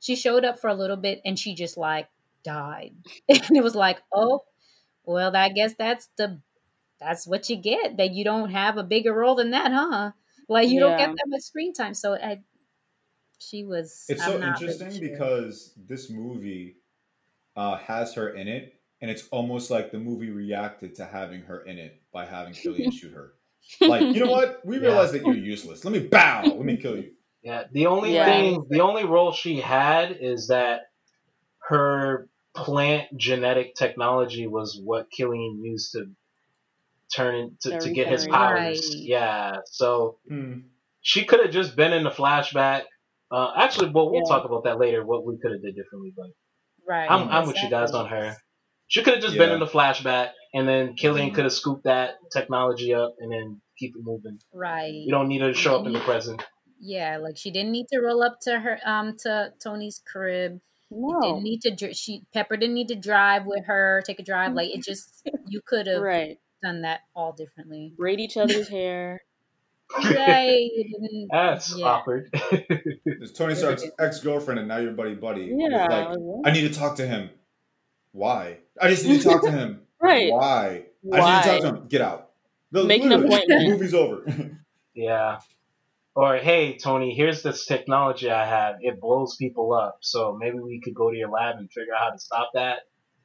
[0.00, 2.08] she showed up for a little bit and she just like
[2.44, 2.96] died,
[3.28, 4.44] and it was like, oh,
[5.04, 6.42] well, I guess that's the
[7.00, 10.12] that's what you get that you don't have a bigger role than that, huh?
[10.48, 11.94] Like you don't get that much screen time.
[11.94, 12.38] So I,
[13.38, 14.06] she was.
[14.08, 15.08] It's I'm so not really interesting sure.
[15.08, 16.76] because this movie
[17.56, 21.62] uh, has her in it, and it's almost like the movie reacted to having her
[21.64, 23.34] in it by having Killian shoot her.
[23.86, 24.64] Like, you know what?
[24.66, 24.82] We Yeah.
[24.82, 25.84] realize that you're useless.
[25.84, 26.54] Let me bow.
[26.56, 27.12] Let me kill you.
[27.42, 28.24] Yeah, the only Yeah.
[28.26, 30.82] thing, the only role she had is that
[31.68, 36.10] her plant genetic technology was what Killian used to
[37.14, 38.92] turn in, to, to get his powers.
[38.94, 39.02] Right.
[39.02, 40.60] Yeah, so Hmm.
[41.00, 42.84] she could have just been in the flashback.
[43.30, 44.28] Uh, actually, well, we'll Yeah.
[44.36, 45.04] talk about that later.
[45.04, 46.26] What we could have did differently, but
[46.86, 47.10] right.
[47.10, 48.36] I'm, I'm with you guys on her.
[48.88, 51.34] She could have just been in the flashback, and then Killian Mhm.
[51.34, 54.40] could have scooped that technology up and then keep it moving.
[54.52, 54.92] Right.
[54.92, 56.44] You don't need her to show up in the present.
[56.80, 60.60] Yeah, like she didn't need to roll up to her um to Tony's crib.
[60.90, 61.20] no.
[61.20, 61.94] Didn't need to.
[61.94, 64.54] She Pepper didn't need to drive with her, take a drive.
[64.54, 66.38] Like it just you could have Right.
[66.62, 67.92] done that all differently.
[67.96, 69.22] Braid each other's hair.
[70.04, 70.70] Right.
[71.30, 71.84] That's yeah.
[71.86, 72.30] awkward.
[73.04, 75.52] It's Tony Stark's ex girlfriend, and now you're buddy buddy.
[75.54, 75.86] Yeah.
[75.86, 76.08] like,
[76.46, 77.28] I I need to talk to him.
[78.12, 78.58] Why?
[78.80, 79.82] I just need to talk to him.
[80.02, 80.32] Right.
[80.32, 80.66] Why?
[80.66, 81.42] I need to Why?
[81.44, 81.88] talk to him.
[81.88, 82.30] Get out.
[82.72, 83.48] The, Make an appointment.
[83.48, 84.24] The movie's over.
[84.94, 85.40] Yeah.
[86.14, 88.76] Or hey, Tony, here's this technology I have.
[88.80, 89.98] It blows people up.
[90.00, 92.78] So maybe we could go to your lab and figure out how to stop that.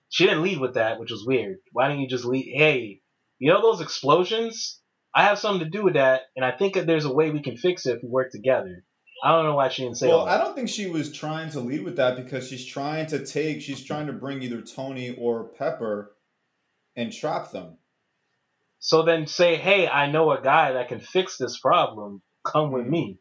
[0.10, 1.58] She didn't lead with that, which was weird.
[1.72, 2.52] Why didn't you just lead?
[2.56, 3.02] Hey,
[3.40, 4.80] you know those explosions?
[5.14, 7.42] I have something to do with that, and I think that there's a way we
[7.42, 8.84] can fix it if we work together.
[9.24, 11.62] I don't know why she didn't say well, I don't think she was trying to
[11.62, 15.46] lead with that because she's trying to take, she's trying to bring either Tony or
[15.46, 16.16] Pepper
[16.96, 17.78] and trap them.
[18.80, 22.22] So then say, hey, I know a guy that can fix this problem.
[22.46, 23.20] Come with me.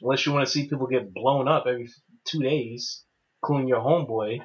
[0.00, 1.88] Unless you want to see people get blown up every
[2.26, 3.04] two days,
[3.42, 4.40] including your homeboy.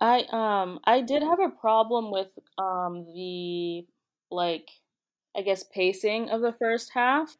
[0.00, 3.86] I um I did have a problem with um the
[4.30, 4.68] like
[5.36, 7.36] I guess pacing of the first half.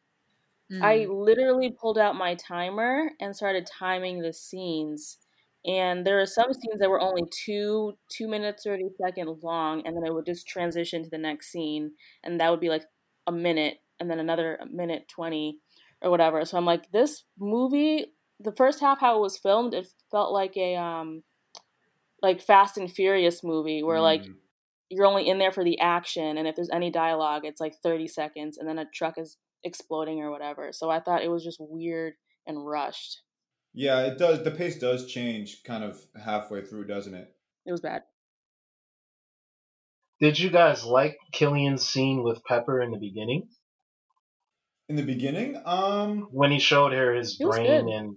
[0.81, 1.09] I Mm.
[1.09, 5.17] literally pulled out my timer and started timing the scenes.
[5.65, 9.95] And there are some scenes that were only two two minutes thirty seconds long, and
[9.95, 12.85] then it would just transition to the next scene, and that would be like
[13.27, 15.59] a minute, and then another minute twenty
[16.01, 16.45] or whatever.
[16.45, 18.05] So I'm like, this movie,
[18.39, 21.23] the first half how it was filmed, it felt like a um
[22.21, 24.35] like Fast and Furious movie where like Mm.
[24.89, 28.07] you're only in there for the action and if there's any dialogue it's like 30
[28.07, 31.57] seconds and then a truck is exploding or whatever so i thought it was just
[31.59, 32.13] weird
[32.47, 33.21] and rushed
[33.73, 34.43] Yeah, it does.
[34.43, 37.27] The pace does change kind of halfway through, doesn't it?
[37.67, 38.01] it was bad
[40.19, 43.49] Did you guys like Killian's scene with Pepper in the beginning?
[44.89, 48.15] In the beginning, um, When he showed her his brain and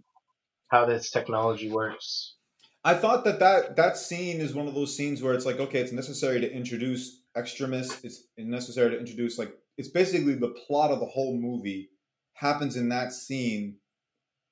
[0.69, 2.37] how this technology works?
[2.85, 5.81] I thought that, that that scene is one of those scenes where it's like, okay,
[5.81, 8.03] it's necessary to introduce Extremis.
[8.05, 11.91] It's necessary to introduce like it's basically the plot of the whole movie
[12.35, 13.77] happens in that scene,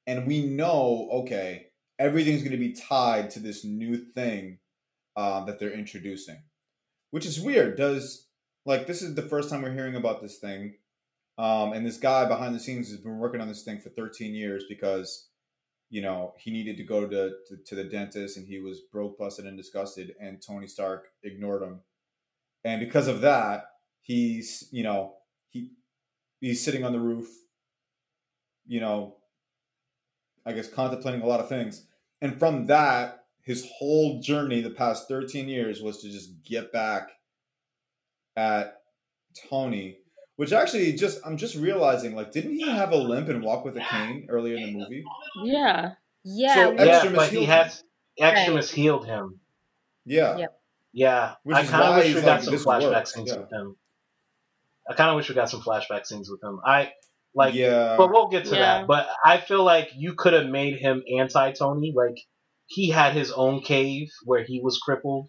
[0.06, 4.58] and we know, okay, everything's going to be tied to this new thing
[5.16, 6.42] uh, that they're introducing,
[7.10, 7.76] which is weird.
[7.76, 8.26] Does
[8.66, 10.74] like this is the first time we're hearing about this thing,
[11.38, 14.34] um, and this guy behind the scenes has been working on this thing for 13
[14.34, 15.28] years because
[15.90, 19.18] you know, he needed to go to, to, to the dentist and he was broke,
[19.18, 21.80] busted, and disgusted, and Tony Stark ignored him.
[22.64, 23.64] And because of that,
[24.00, 25.14] he's, you know,
[25.48, 25.70] he
[26.40, 27.28] he's sitting on the roof,
[28.66, 29.16] you know,
[30.44, 31.86] I guess contemplating a lot of things.
[32.20, 37.08] And from that, his whole journey the past 13 years was to just get back
[38.36, 38.82] at
[39.48, 39.98] Tony,
[40.38, 43.76] which actually just I'm just realizing like didn't he have a limp and walk with
[43.76, 45.04] a cane earlier in the movie?
[45.44, 47.82] yeah Yeah, So we- Yeah, but he has
[48.20, 48.76] Extremis Right.
[48.76, 49.40] healed him.
[50.04, 50.36] Yeah.
[50.36, 50.60] Yep.
[50.92, 53.38] Yeah, Which I kind of wish we got like, some this flashback works, scenes yeah.
[53.38, 53.76] with him.
[54.88, 56.60] I kind of wish we got some flashback scenes with him.
[56.64, 56.92] I
[57.34, 57.96] like, yeah.
[57.96, 58.60] but we'll get to Yeah.
[58.60, 58.86] that.
[58.86, 61.92] But I feel like you could have made him anti Tony.
[61.94, 62.16] Like
[62.66, 65.28] he had his own cave where he was crippled,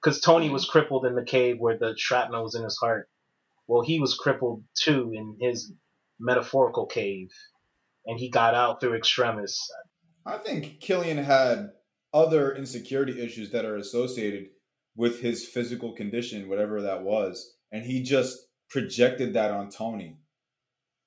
[0.00, 0.54] because Tony mm-hmm.
[0.54, 3.08] was crippled in the cave where the shrapnel was in his heart.
[3.66, 5.72] Well, he was crippled too in his
[6.20, 7.30] metaphorical cave,
[8.06, 9.58] and he got out through extremis.
[10.24, 11.70] I think Killian had
[12.12, 14.46] other insecurity issues that are associated
[14.96, 18.38] with his physical condition, whatever that was, and he just
[18.70, 20.16] projected that on Tony.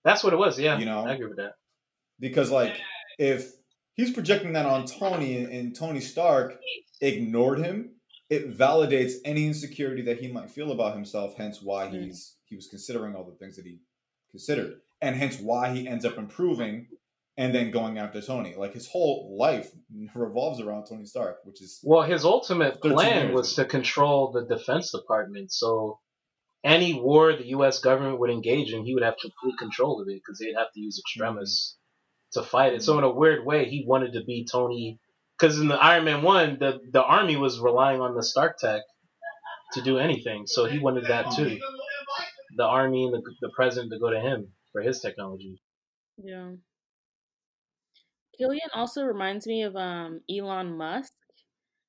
[0.05, 0.59] That's what it was.
[0.59, 1.05] Yeah, You know?
[1.05, 1.53] I agree with that.
[2.19, 2.79] Because, like,
[3.17, 3.51] if
[3.95, 6.57] he's projecting that on Tony and, and Tony Stark
[7.01, 7.95] ignored him,
[8.29, 11.35] it validates any insecurity that he might feel about himself.
[11.37, 12.03] Hence, why Mm.
[12.03, 13.79] he's he was considering all the things that he
[14.31, 16.87] considered, and hence why he ends up improving
[17.37, 18.55] and then going after Tony.
[18.55, 19.71] Like his whole life
[20.15, 23.35] revolves around Tony Stark, which is Well, his ultimate plan years.
[23.35, 25.51] was to control the Defense Department.
[25.51, 25.99] So
[26.63, 27.79] any war the U.S.
[27.79, 30.79] government would engage in, he would have complete control of it because they'd have to
[30.81, 31.77] use Extremis
[32.33, 32.83] to fight it.
[32.83, 34.99] So in a weird way, he wanted to be Tony.
[35.39, 38.81] Because in the Iron Man one, the the army was relying on the Stark Tech
[39.73, 40.43] to do anything.
[40.45, 41.57] So he wanted that too.
[42.55, 45.61] The army and the, the president to go to him for his technology.
[46.17, 46.51] Yeah.
[48.37, 51.13] Killian also reminds me of um Elon Musk.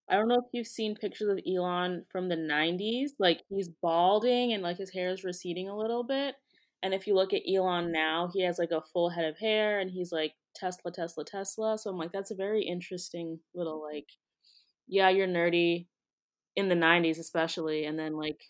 [0.08, 3.10] I don't know if you've seen pictures of Elon from the 90s.
[3.20, 6.34] Like he's balding and like his hair is receding a little bit.
[6.82, 9.78] And if you look at Elon now, he has like a full head of hair
[9.78, 11.78] and he's like Tesla, Tesla, Tesla.
[11.78, 14.06] So I'm like, that's a very interesting little like,
[14.88, 15.86] yeah, you're nerdy
[16.56, 17.84] in the 90s especially.
[17.84, 18.40] And then like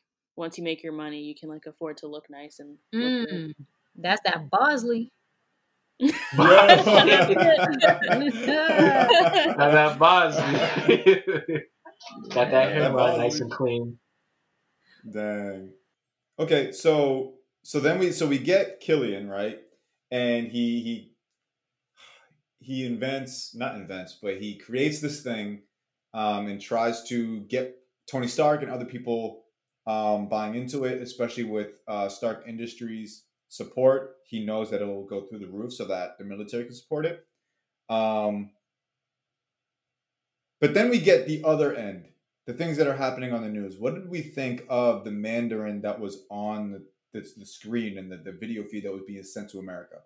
[0.41, 3.29] once you make your money, you can like afford to look nice and look good.
[3.29, 3.55] Mm,
[3.95, 5.13] that's that Bosley.
[6.01, 6.17] Got
[9.59, 10.43] that Bosley.
[12.31, 13.99] Got that hair That nice and clean.
[15.09, 15.73] dang.
[16.39, 19.61] Okay, so so then we so we get Killian right,
[20.11, 21.13] and he he
[22.61, 25.65] he invents not invents, but he creates this thing,
[26.15, 27.77] um, and tries to get
[28.11, 29.45] Tony Stark and other people
[29.87, 34.17] um, buying into it, especially with uh, Stark Industries support.
[34.25, 37.27] He knows that it'll go through the roof so that the military can support it.
[37.89, 38.51] Um,
[40.61, 42.07] but then we get the other end,
[42.47, 43.77] the things that are happening on the news.
[43.79, 48.13] What did we think of the Mandarin that was on the, the, the screen and
[48.13, 49.97] the, the video feed that was being sent to America?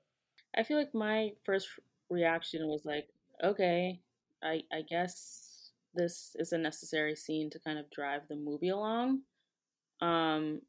[0.56, 1.68] I feel like my first
[2.08, 3.08] reaction was like,
[3.42, 4.00] okay,
[4.42, 9.22] I I guess this is a necessary scene to kind of drive the movie along.
[10.04, 10.60] Um,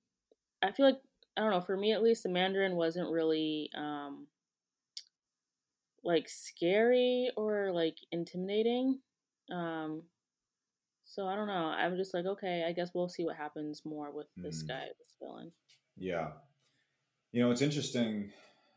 [0.64, 1.00] I feel like
[1.38, 1.62] I don't know.
[1.62, 4.28] For me, at least, the Mandarin wasn't really um
[6.04, 9.00] like scary or like intimidating.
[9.52, 10.04] Um,
[11.04, 11.54] so I don't know.
[11.54, 14.68] I'm just like, okay, I guess we'll see what happens more with this Mm.
[14.68, 15.52] guy, this villain.
[15.98, 16.32] Yeah.
[17.32, 18.32] You know, it's interesting.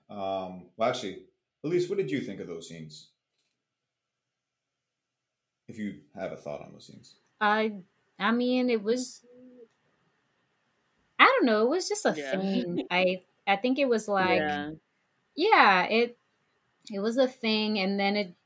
[0.09, 1.27] Um, well, actually,
[1.65, 3.11] Elise, what did you think of those scenes?
[5.69, 7.17] If you have a thought on those scenes.
[7.41, 7.83] I
[8.19, 9.28] I mean it was I
[11.39, 12.43] don't know, it was just a Yeah.
[12.43, 12.81] thing.
[12.91, 14.71] I I think it was like yeah,
[15.37, 16.19] yeah, it
[16.93, 18.37] it was a thing and then it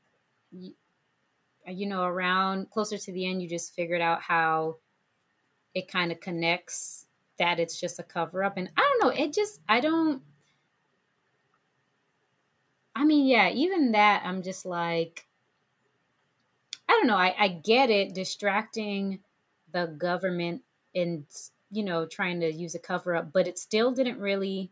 [1.67, 4.77] you know around closer to the end you just figured out how
[5.75, 7.07] it kind of connects
[7.39, 10.23] that it's just a cover up and I don't know, it just I don't
[12.95, 15.27] I mean, yeah, even that I'm just like
[16.87, 19.23] I don't know, I I get it distracting
[19.71, 20.63] the government
[20.95, 21.25] and
[21.73, 24.71] you know trying to use a cover up, but it still didn't really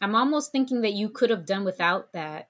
[0.00, 2.48] I'm almost thinking that you could have done without that.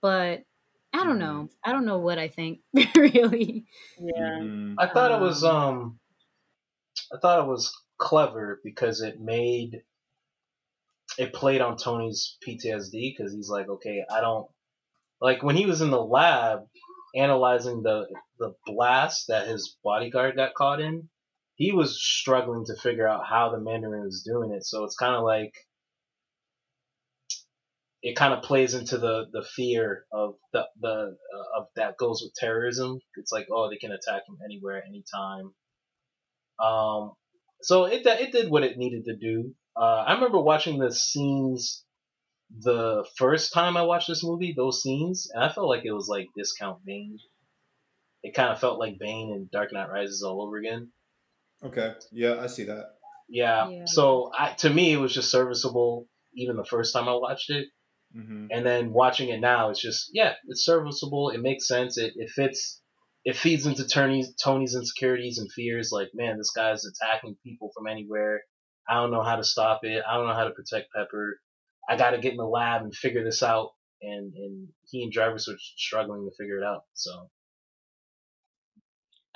[0.00, 0.44] But
[0.92, 1.48] I don't know.
[1.64, 2.60] I don't know what I think
[2.96, 3.66] really.
[3.98, 4.38] yeah.
[4.40, 4.74] Mhm.
[4.78, 6.00] I thought it was Um, um
[7.12, 9.82] I thought it was clever because it made
[11.18, 14.48] it played on Tony's PTSD because he's like, okay, I don't
[15.20, 16.66] like when he was in the lab
[17.14, 18.06] analyzing the
[18.38, 21.08] the blast that his bodyguard got caught in.
[21.60, 25.14] He was struggling to figure out how the Mandarin was doing it, so it's kind
[25.14, 25.52] of like
[28.02, 32.22] it kind of plays into the the fear of the the uh, of that goes
[32.24, 32.98] with terrorism.
[33.16, 35.52] It's like oh they can attack him anywhere, anytime.
[36.58, 37.12] Um,
[37.60, 39.54] so it it did what it needed to do.
[39.76, 41.84] Uh, I remember watching the scenes
[42.58, 46.08] the first time I watched this movie, those scenes, and I felt like it was
[46.08, 47.18] like discount Bane.
[48.22, 50.90] It kind of felt like Bane and Dark Knight Rises all over again.
[51.64, 51.94] Okay.
[52.12, 52.94] Yeah, I see that.
[53.28, 53.68] Yeah.
[53.68, 53.84] Yeah.
[53.86, 56.06] So I, to me, it was just serviceable.
[56.34, 57.66] Even the first time I watched it,
[58.16, 58.46] Mm-hmm.
[58.50, 61.30] And then watching it now, it's just yeah, it's serviceable.
[61.30, 61.96] It makes sense.
[61.96, 62.80] It it fits.
[63.24, 65.90] It feeds into Tony's Tony's insecurities and fears.
[65.92, 68.42] Like man, this guy's attacking people from anywhere.
[68.88, 70.02] I don't know how to stop it.
[70.08, 71.38] I don't know how to protect Pepper.
[71.88, 73.70] I got to get in the lab and figure this out.
[74.02, 76.82] And and he and Jarvis are struggling to figure it out.
[76.94, 77.30] So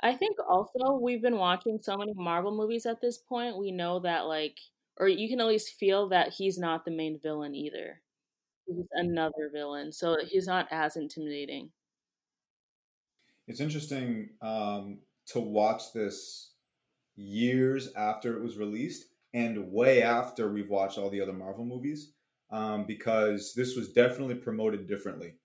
[0.01, 3.57] I think also we've been watching so many Marvel movies at this point.
[3.57, 4.57] We know that like,
[4.97, 8.01] or you can at least feel that he's not the main villain either.
[8.67, 11.71] He's another villain, so he's not as intimidating.
[13.47, 16.51] It's interesting um, to watch this
[17.15, 22.13] years after it was released and way after we've watched all the other Marvel movies
[22.51, 25.35] um, because this was definitely promoted differently.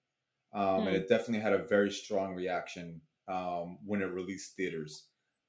[0.52, 0.86] Um, hmm.
[0.88, 5.04] And it definitely had a very strong reaction um, when it released theaters.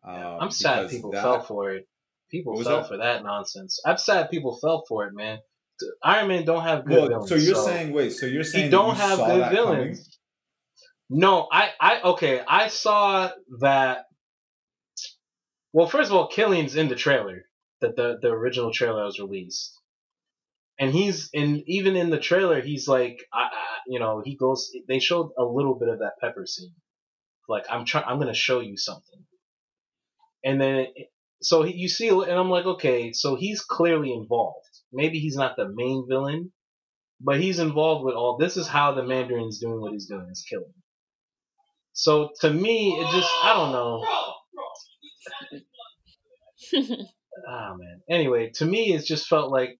[0.08, 1.88] Um, I'm sad people that, fell for it.
[2.30, 2.88] People fell that?
[2.88, 3.80] for that nonsense.
[3.86, 5.40] I'm sad people fell for it, man.
[6.04, 7.30] Iron Man don't have good well, villains.
[7.30, 9.98] So you're so saying, wait, so you're saying he don't have good villains?
[9.98, 11.22] Coming?
[11.22, 14.06] No, I, I, okay, I saw that.
[15.74, 17.44] Well, first of all, Killian's in the trailer
[17.82, 19.78] that the the original trailer was released,
[20.80, 24.72] and he's in even in the trailer, he's like, I, I, you know, he goes.
[24.88, 26.76] They showed a little bit of that Pepper scene,
[27.48, 29.26] like I'm trying, I'm gonna show you something,
[30.44, 30.88] and then
[31.42, 34.68] so he, you see, and I'm like, okay, so he's clearly involved.
[34.94, 36.52] Maybe he's not the main villain,
[37.20, 38.38] but he's involved with all.
[38.38, 40.74] This is how the Mandarin's doing what he's doing is killing.
[41.94, 44.06] So to me, it just I don't know.
[47.50, 48.02] ah man.
[48.10, 49.80] Anyway, to me, it just felt like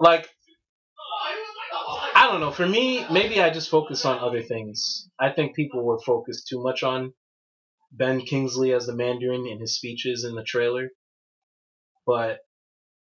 [0.00, 0.28] like
[2.28, 2.50] I don't know.
[2.50, 5.08] For me, maybe I just focus on other things.
[5.18, 7.14] I think people were focused too much on
[7.90, 10.90] Ben Kingsley as the Mandarin in his speeches in the trailer.
[12.06, 12.40] But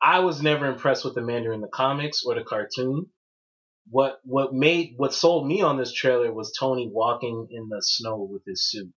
[0.00, 3.06] I was never impressed with the Mandarin in the comics or the cartoon.
[3.90, 8.28] What what made what sold me on this trailer was Tony walking in the snow
[8.30, 8.92] with his suit.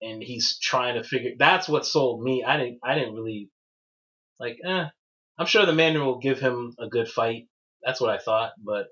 [0.00, 2.44] And he's trying to figure that's what sold me.
[2.44, 3.50] I didn't I didn't really
[4.38, 4.84] like eh.
[5.38, 7.48] I'm sure the Mandarin will give him a good fight.
[7.82, 8.86] That's what I thought, but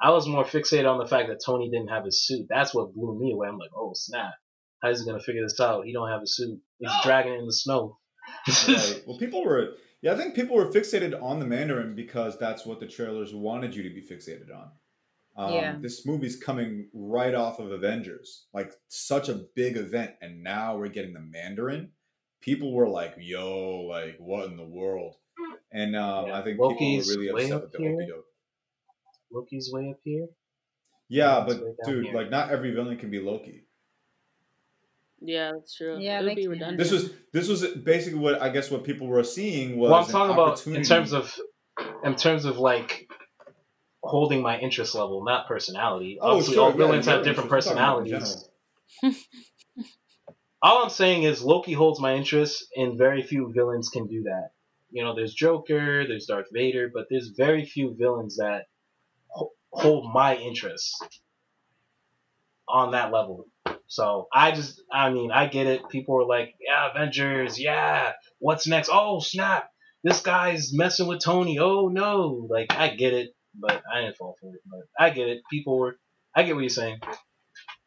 [0.00, 2.46] I was more fixated on the fact that Tony didn't have his suit.
[2.48, 3.48] That's what blew me away.
[3.48, 4.34] I'm like, oh snap!
[4.80, 5.84] How's he gonna figure this out?
[5.84, 6.60] He don't have a suit.
[6.78, 7.98] He's dragging it in the snow.
[8.68, 9.02] right.
[9.06, 9.74] Well, people were.
[10.00, 13.74] Yeah, I think people were fixated on the Mandarin because that's what the trailers wanted
[13.74, 14.70] you to be fixated on.
[15.36, 15.76] Um, yeah.
[15.80, 20.88] This movie's coming right off of Avengers, like such a big event, and now we're
[20.88, 21.90] getting the Mandarin.
[22.40, 25.16] People were like, "Yo, like what in the world?"
[25.72, 26.38] And um, yeah.
[26.38, 28.08] I think Loki's people were really upset with the Okie
[29.32, 30.26] Loki's way up here.
[31.08, 32.14] Yeah, but dude, here.
[32.14, 33.64] like not every villain can be Loki.
[35.20, 35.98] Yeah, that's true.
[35.98, 36.78] Yeah, it would be redundant.
[36.78, 39.90] This was this was basically what I guess what people were seeing was.
[39.90, 41.34] Well, I'm talking about in terms of
[42.04, 43.08] in terms of like
[44.02, 46.18] holding my interest level, not personality.
[46.20, 48.48] Oh, Obviously, sure, all villains yeah, have different personalities.
[50.62, 54.50] all I'm saying is Loki holds my interest, and very few villains can do that.
[54.90, 58.66] You know, there's Joker, there's Darth Vader, but there's very few villains that
[59.70, 61.20] hold my interest
[62.68, 63.46] on that level.
[63.86, 65.88] So I just, I mean, I get it.
[65.88, 68.12] People are like, yeah, Avengers, yeah.
[68.38, 68.90] What's next?
[68.92, 69.70] Oh, snap.
[70.04, 71.58] This guy's messing with Tony.
[71.58, 72.46] Oh, no.
[72.50, 74.60] Like, I get it, but I didn't fall for it.
[74.66, 75.42] But I get it.
[75.50, 75.98] People were,
[76.34, 77.00] I get what you're saying.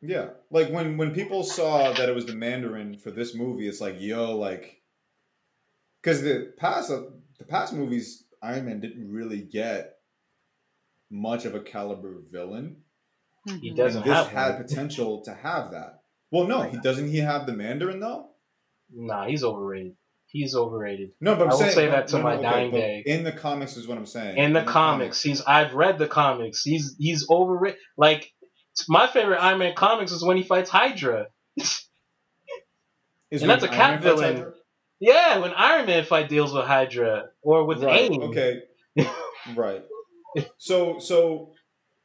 [0.02, 0.30] Yeah.
[0.50, 3.98] Like, when, when people saw that it was the Mandarin for this movie, it's like,
[4.00, 4.82] yo, like,
[6.02, 9.98] because the past, the past movies, Iron Man didn't really get
[11.12, 12.78] much of a caliber villain.
[13.46, 13.76] He mm-hmm.
[13.76, 14.04] doesn't.
[14.04, 14.64] And this had one.
[14.64, 16.02] potential to have that.
[16.32, 17.10] Well, no, he doesn't.
[17.10, 18.30] He have the Mandarin though.
[18.94, 19.96] Nah, he's overrated.
[20.28, 21.12] He's overrated.
[21.20, 23.04] No, but I'm I will saying, say that to no, my okay, dying day.
[23.06, 24.38] In the comics is what I'm saying.
[24.38, 25.42] In the, in the comics, comics, he's.
[25.42, 26.62] I've read the comics.
[26.64, 27.80] He's he's overrated.
[27.98, 28.32] Like
[28.88, 31.28] my favorite Iron Man comics is when he fights Hydra.
[31.58, 34.54] and that's a cat villain.
[35.00, 38.22] Yeah, when Iron Man fight deals with Hydra or with right, AIM.
[38.24, 38.62] Okay.
[39.56, 39.84] right.
[40.58, 41.54] So so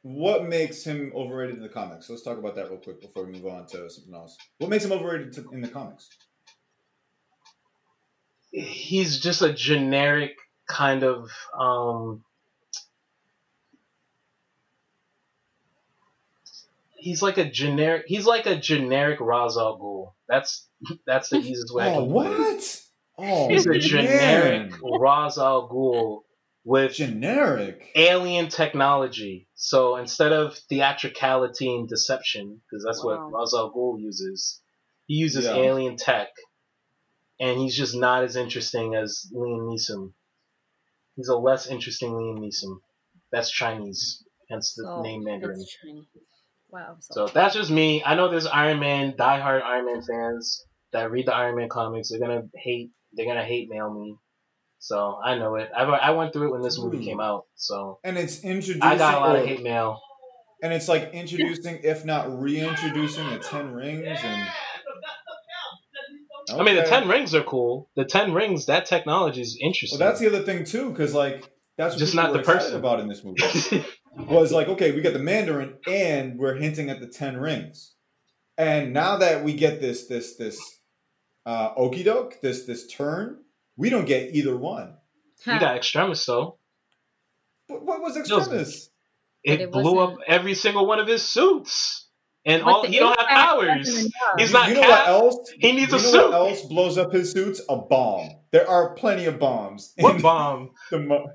[0.01, 2.09] what makes him overrated in the comics?
[2.09, 4.37] Let's talk about that real quick before we move on to something else.
[4.57, 6.09] What makes him overrated to, in the comics?
[8.51, 12.23] He's just a generic kind of um,
[16.95, 20.13] he's like a generic he's like a generic Ra's al Ghul.
[20.27, 20.67] That's
[21.05, 21.93] that's the easiest way.
[21.93, 22.81] oh, what?
[23.17, 26.21] Oh, he's a generic Ra's al Ghul
[26.67, 29.47] with generic alien technology.
[29.55, 33.29] So instead of theatricality and deception, because that's wow.
[33.29, 34.61] what Ra's al Ghul uses,
[35.05, 35.55] he uses yeah.
[35.55, 36.27] alien tech,
[37.39, 40.11] and he's just not as interesting as Liam Neeson.
[41.15, 42.79] He's a less interesting Liam Neeson.
[43.31, 45.59] That's Chinese, hence the So, name Mandarin.
[45.59, 46.05] That's.
[46.69, 46.97] Wow.
[46.99, 48.03] So that's just me.
[48.05, 52.09] I know there's Iron Man, diehard Iron Man fans that read the Iron Man comics.
[52.09, 52.91] They're gonna hate.
[53.13, 54.17] They're gonna hate mail me.
[54.79, 55.69] So I know it.
[55.75, 57.03] I, I went through it when this movie Ooh.
[57.03, 57.45] came out.
[57.55, 58.83] So And it's introducing.
[58.83, 59.99] I got a lot of hate mail.
[60.63, 64.47] and it's like introducing, if not reintroducing, the Ten Rings and.
[66.49, 67.89] I mean, the ten rings are cool.
[67.97, 69.99] The ten rings, that technology is interesting.
[69.99, 72.77] Well, that's the other thing too, because like that's what Just not the excited person.
[72.77, 73.85] about in this movie.
[74.17, 77.95] was like, okay, we got the Mandarin, and we're hinting at the Ten Rings,
[78.57, 80.57] and now that we get this this this
[81.45, 83.39] uh, okey doke, this this turn,
[83.77, 84.95] we don't get either one.
[85.45, 86.57] you got Extremis though.
[87.67, 88.89] What, what was was- Extremis?
[89.43, 92.07] It, it blew up wasn't- every single one of his suits,
[92.45, 94.09] and But all he don't have powers.
[94.37, 94.89] He's not You know Cap.
[94.89, 95.51] what else?
[95.59, 96.23] He needs you a know suit.
[96.31, 97.61] what else blows up his suits?
[97.69, 98.29] A bomb.
[98.51, 99.93] There are plenty of bombs.
[99.99, 100.71] What bomb?
[100.91, 101.27] the mo-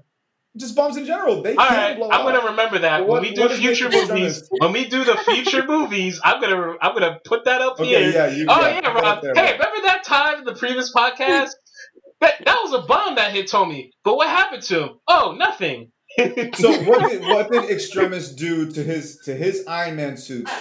[0.59, 1.41] just bombs in general.
[1.41, 2.35] They All can right, blow I'm up.
[2.35, 4.47] gonna remember that But when we do future movies.
[4.59, 8.11] When we do the future movies, I'm gonna I'm gonna put that up Okay, here.
[8.13, 8.47] yeah, you.
[8.51, 9.23] Oh yeah, yeah, put it up Rob.
[9.23, 11.53] there, hey, remember that time in the previous podcast?
[12.23, 13.93] That that was a bomb that hit Tommy.
[14.05, 14.91] But what happened to him?
[15.07, 15.93] Oh, nothing.
[16.55, 20.53] So what did what did Extremis do to his to his Iron Man suits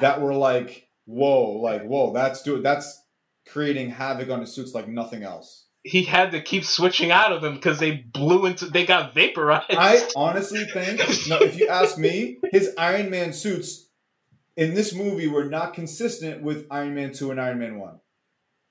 [0.00, 3.02] that were like whoa like whoa that's do that's
[3.48, 5.66] creating havoc on his suits like nothing else.
[5.82, 9.66] he had to keep switching out of them because they blew into they got vaporized.
[9.70, 13.88] I honestly think no, if you ask me, his Iron Man suits
[14.56, 17.98] in this movie were not consistent with Iron Man two and Iron Man one.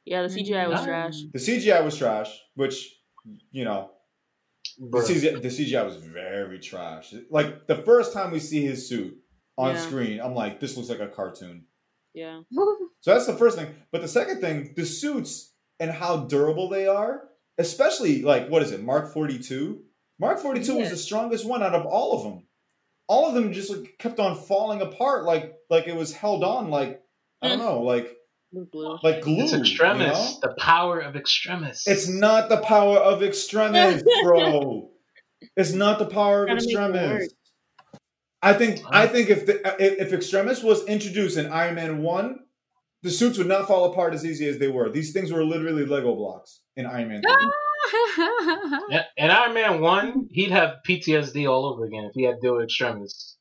[0.06, 0.86] Yeah, the CGI was Mm.
[0.86, 1.16] trash.
[1.34, 2.96] The CGI was trash, which
[3.52, 3.92] you know
[4.80, 7.14] the CGI, the CGI was very trash.
[7.30, 9.18] Like the first time we see his suit
[9.58, 9.82] on Yeah.
[9.82, 11.66] screen, I'm like, this looks like a cartoon.
[12.14, 12.42] Yeah.
[13.02, 13.74] So that's the first thing.
[13.94, 18.72] But the second thing, the suits and how durable they are, especially like what is
[18.74, 19.82] it, Mark 42?
[20.20, 22.46] Mark 42 was the strongest one out of all of them.
[23.08, 26.70] All of them just like, kept on falling apart like like it was held on
[26.70, 27.02] like
[27.42, 27.64] I don't Mm.
[27.64, 28.18] know, like
[28.52, 28.98] Blue, blue.
[29.04, 29.44] like glue.
[29.44, 30.08] It's you extremis.
[30.08, 30.38] know?
[30.42, 31.84] The power of extremis.
[31.86, 34.90] It's not the power of extremis, bro.
[35.56, 37.34] it's not the power of Gotta make it extremis.
[38.42, 42.40] I think I think if the if if extremis was introduced in Iron Man one,
[43.04, 44.90] the suits would not fall apart as easy as they were.
[44.90, 47.22] These things were literally Lego blocks in Iron Man.
[47.22, 47.32] 3.
[48.90, 52.42] Yeah, and Iron Man one, he'd have PTSD all over again if he had to
[52.42, 53.38] deal with extremis.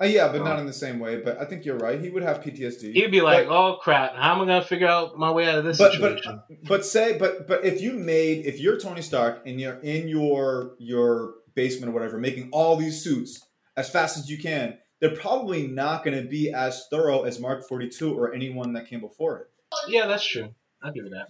[0.00, 1.20] Uh, yeah, but not in the same way.
[1.20, 2.00] But I think you're right.
[2.00, 2.92] He would have PTSD.
[2.92, 4.14] He'd be like, But- "Oh crap!
[4.14, 6.84] How am I gonna figure out my way out of this but but situation?" but
[6.84, 11.34] say but but if you made if you're Tony Stark and you're in your your
[11.54, 13.44] basement or whatever making all these suits
[13.76, 17.66] as fast as you can, they're probably not going to be as thorough as Mark
[17.68, 19.46] 42 or anyone that came before it.
[19.88, 20.54] yeah, that's true.
[20.82, 21.28] I'll give it that.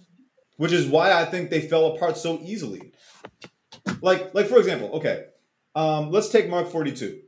[0.57, 2.91] Which is why I think they fell apart so easily.
[4.01, 5.25] Like like for example, okay,
[5.75, 7.21] um, let's take Mark 42.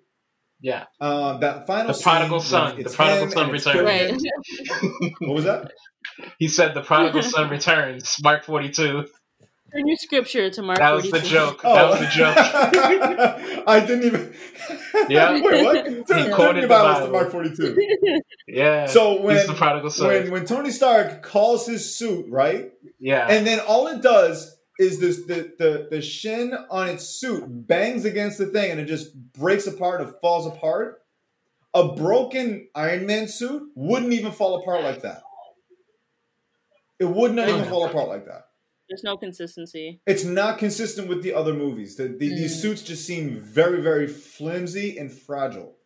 [0.61, 2.83] Yeah, Uh, that final The prodigal scene when son.
[2.83, 3.87] The prodigal son and it's returned.
[3.87, 5.11] Right.
[5.21, 5.71] What was that?
[6.37, 8.17] he said the prodigal son returns.
[8.23, 9.05] Mark forty two.
[9.73, 11.29] Turn your scripture to Mark That was the 42.
[11.29, 11.61] joke.
[11.61, 12.35] That was the joke.
[12.37, 13.63] Oh.
[13.67, 14.33] I didn't even.
[15.07, 15.31] Yeah.
[15.31, 15.87] Wait, what?
[15.87, 18.21] He Turn, quoted turn the your Bibles to Mark 42.
[18.49, 18.85] Yeah.
[18.87, 20.07] So when he's the prodigal son.
[20.07, 23.27] when when Tony Stark calls his suit right, yeah.
[23.29, 28.03] and then all it does is this the the the shin on its suit bangs
[28.03, 31.03] against the thing, and it just breaks apart and falls apart.
[31.73, 35.21] A broken Iron Man suit wouldn't even fall apart like that.
[36.99, 38.47] It would not even fall apart like that.
[38.89, 40.01] There's no consistency.
[40.05, 41.95] It's not consistent with the other movies.
[41.95, 42.61] The, the, These Mm.
[42.61, 45.77] suits just seem very, very flimsy and fragile.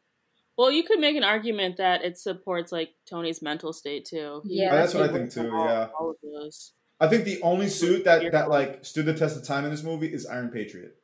[0.57, 4.41] Well, you could make an argument that it supports like Tony's mental state too.
[4.47, 5.51] He Yeah, Oh, that's what I think too.
[5.53, 6.73] all- Yeah, all of those.
[6.99, 9.83] I think the only suit that that like stood the test of time in this
[9.83, 10.95] movie is Iron Patriot.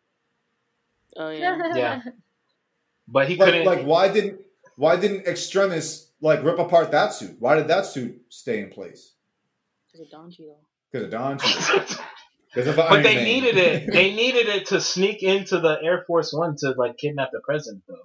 [1.18, 1.58] Oh yeah.
[1.76, 2.02] Yeah.
[3.08, 3.66] but he Like, couldn't.
[3.66, 4.42] like why didn't
[4.78, 7.36] why didn't Extremis like rip apart that suit?
[7.40, 9.14] Why did that suit stay in place?
[9.92, 10.60] Because of Don Cheadle.
[10.92, 12.06] Because of Don Cheadle.
[12.54, 13.24] Because of but Iron they Man.
[13.26, 13.90] needed it.
[13.94, 17.84] They needed it to sneak into the Air Force One to like kidnap the president,
[17.88, 17.96] though.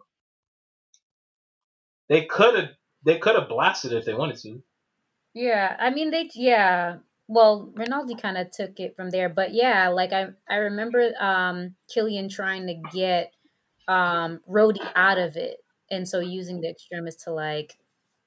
[2.08, 2.68] They could have.
[3.04, 4.62] They could have blasted it if they wanted to.
[5.34, 6.96] Yeah, I mean they yeah.
[7.28, 11.74] Well, Rinaldi kind of took it from there, but yeah, like I I remember um
[11.92, 13.34] Killian trying to get
[13.88, 17.78] um Rhodey out of it, and so using the extremis to like,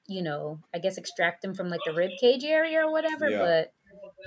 [0.08, 3.30] you know, I guess extract him from like the rib cage area or whatever.
[3.30, 3.38] Yeah.
[3.38, 3.72] But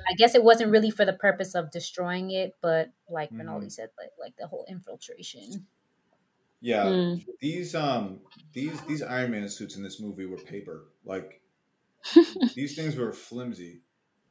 [0.10, 3.40] I guess it wasn't really for the purpose of destroying it, but like Mhm.
[3.40, 5.68] Rinaldi said, like like the whole infiltration.
[6.62, 7.26] Yeah, Mm.
[7.40, 8.22] these um
[8.54, 10.88] these these Iron Man suits in this movie were paper.
[11.04, 11.42] Like
[12.56, 13.83] these things were flimsy.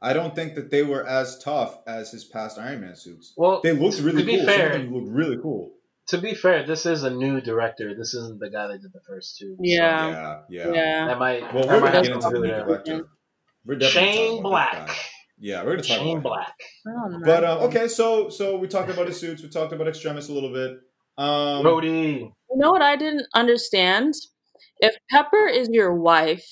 [0.02, 3.32] I don't think that they were as tough as his past Iron Man suits.
[3.36, 4.46] Well, They looked to really be cool.
[4.46, 5.72] fair- Some of them looked really cool.
[6.08, 7.94] to be fair, this is a new director.
[7.96, 9.54] This isn't the guy that did the first two.
[9.54, 10.10] So Yeah.
[10.10, 10.72] yeah, yeah.
[10.74, 11.06] Yeah.
[11.06, 11.54] that might.
[11.54, 13.08] Well, that we're might gonna get into the new do with director.
[13.64, 14.50] We're definitely Shane talking about
[14.86, 14.96] Black.
[15.38, 16.22] Yeah, we're gonna talk Shane about him.
[16.22, 16.54] Black.
[16.88, 19.42] Oh, But um, okay, so so we talked about his suits.
[19.42, 20.72] We talked about Extremis a little bit.
[21.16, 22.18] Um, Rhodey.
[22.20, 24.14] You know what I didn't understand?
[24.80, 26.44] If Pepper is your wife,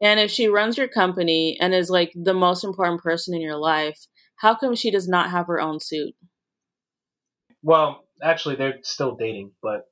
[0.00, 3.56] and if she runs your company and is like the most important person in your
[3.56, 3.98] life,
[4.36, 6.14] how come she does not have her own suit?
[7.62, 9.86] Well, actually, they're still dating, but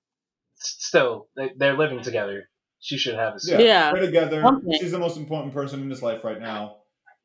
[0.56, 2.48] still, they, they're living together.
[2.80, 3.60] She should have a suit.
[3.60, 3.92] Yeah.
[3.92, 4.42] they're together.
[4.42, 4.76] Something.
[4.78, 6.76] She's the most important person in his life right now.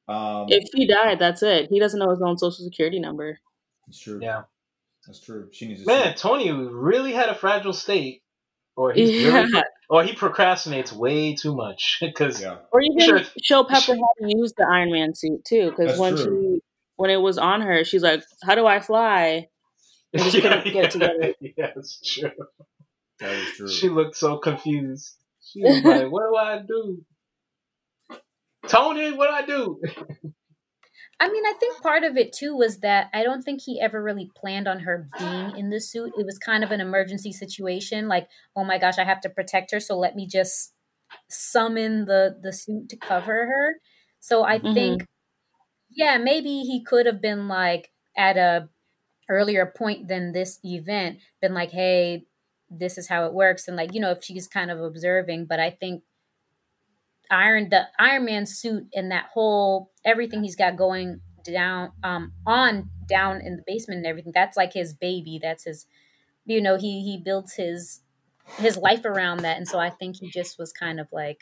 [0.08, 1.68] Um, If he died, that's it.
[1.70, 3.40] He doesn't know his own social security number.
[3.88, 4.20] it's true.
[4.22, 4.44] Yeah.
[5.06, 5.50] that's true.
[5.52, 6.18] She needs a Man, suit.
[6.18, 8.24] Tony really had a fragile state,
[8.76, 9.42] or he's Yeah.
[9.44, 13.22] really, or he procrastinates way too much because Yeah, Or even Sure.
[13.44, 16.24] show Pepper how to use the Iron Man suit too, because when true.
[16.56, 16.62] she
[16.96, 19.48] when it was on her, she's like, "How do I fly?"
[20.14, 21.34] They just couldn't get it together.
[21.42, 22.32] yeah, it's true.
[23.20, 23.70] that is true.
[23.70, 25.16] She looked so confused.
[25.42, 27.04] She was like, "What do I do?"
[28.68, 29.82] Tony, what do I do?
[31.20, 34.02] I mean, I think part of it too was that I don't think he ever
[34.02, 36.14] really planned on her being in the suit.
[36.16, 39.72] It was kind of an emergency situation, like, oh my gosh, I have to protect
[39.72, 40.74] her, so let me just
[41.30, 43.82] summon the the suit to cover her.
[44.22, 44.70] So I Mhm.
[44.74, 45.06] think,
[45.90, 48.70] yeah, maybe he could have been like at a
[49.30, 52.28] earlier point than this event, been like, hey,
[52.70, 55.46] this is how it works, and like you know, if she's kind of observing.
[55.48, 56.04] But I think
[57.30, 62.90] Iron the Iron Man suit and that whole everything he's got going down um on
[63.08, 65.86] down in the basement and everything that's like his baby that's his
[66.46, 68.02] you know he he builds his
[68.58, 71.42] his life around that and so I think he just was kind of like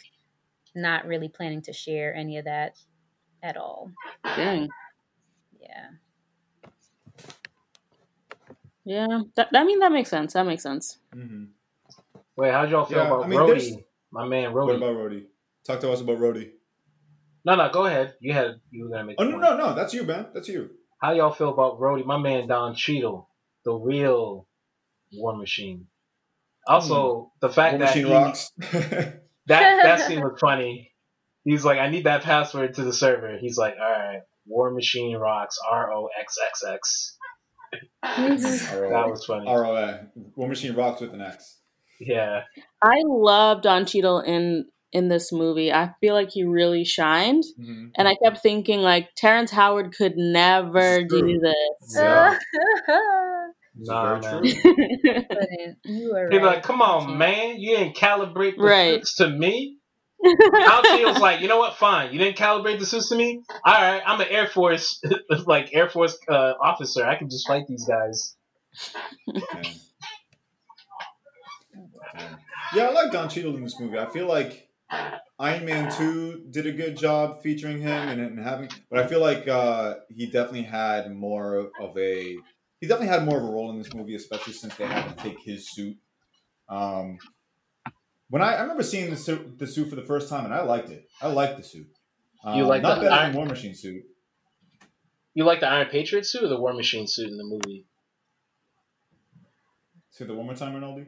[0.75, 2.77] not really planning to share any of that
[3.41, 3.91] at all
[4.35, 4.69] Dang.
[5.59, 5.88] yeah
[8.85, 9.21] Yeah.
[9.35, 10.33] That, I mean, that makes sense.
[10.33, 10.97] That makes sense.
[11.13, 11.45] hmm
[12.38, 13.83] Wait, how'd y'all feel Yeah, about I mean, there's- Rhodey?
[14.11, 15.25] My man What about Rhodey?
[15.68, 16.51] Talk to us about Rhodey.
[17.43, 18.15] no, no, go ahead.
[18.22, 19.18] You had you were gonna make.
[19.20, 19.41] Oh no, point.
[19.41, 19.76] no, no.
[19.76, 20.28] That's you, man.
[20.34, 20.70] That's you.
[21.01, 22.05] How y'all feel about Rhodey?
[22.05, 23.30] My man Don Cheadle,
[23.65, 24.47] the real
[25.11, 25.88] War Machine.
[26.65, 27.45] Also, hmm.
[27.45, 28.51] the fact War that Machine he- rocks.
[28.72, 30.93] that that scene was funny.
[31.43, 33.38] He's like, I need that password to the server.
[33.38, 35.57] He's like, all right, War Machine rocks.
[35.70, 37.18] R O X X X.
[38.05, 38.93] Mm-hmm.
[38.93, 39.45] That was funny.
[39.45, 40.07] ROA.
[40.36, 41.57] War Machine rocks with an X.
[41.99, 42.43] Yeah,
[42.82, 45.71] I love Don Cheadle in in this movie.
[45.71, 47.88] I feel like he really shined, Mm-hmm.
[47.95, 51.27] and I kept thinking like Terrence Howard could never This is true.
[51.33, 51.95] do this.
[51.95, 52.38] yeah.
[53.79, 54.41] It's Nah, very man.
[54.41, 54.71] true.
[55.03, 55.77] Couldn't.
[55.85, 56.41] you were right.
[56.41, 58.95] like, come on, man, you didn't calibrate the Right.
[58.95, 59.77] suits to me.
[60.23, 61.75] Don Cheadle's like, you know what?
[61.77, 63.43] Fine, you didn't calibrate the suits to me.
[63.63, 64.99] All right, I'm an Air Force,
[65.45, 67.05] like Air Force uh, officer.
[67.05, 68.35] I can just fight these guys.
[69.31, 69.43] Man.
[72.15, 72.38] Man.
[72.73, 73.97] Yeah, I like Don Cheadle in this movie.
[73.97, 74.66] I feel like
[75.39, 79.19] Iron Man 2 did a good job featuring him and, and having, but I feel
[79.21, 82.38] like uh, he definitely had more of a,
[82.79, 85.23] he definitely had more of a role in this movie, especially since they had to
[85.23, 85.97] take his suit.
[86.69, 87.17] Um,
[88.29, 90.63] when I, I remember seeing the suit, the suit for the first time, and I
[90.63, 91.07] liked it.
[91.21, 91.88] I liked the suit.
[92.43, 94.03] Um, You like not the better Iron- War Machine suit.
[95.33, 97.85] You like the Iron Patriot suit or the War Machine suit in the movie?
[100.09, 101.05] Say that one more time, Rinaldi.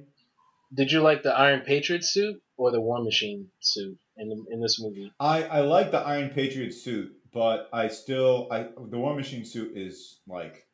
[0.74, 4.80] Did you like the Iron Patriot suit or the War Machine suit in in this
[4.80, 5.11] movie?
[5.20, 9.76] I, I like the Iron Patriot suit, but I still I the War Machine suit
[9.76, 10.67] is like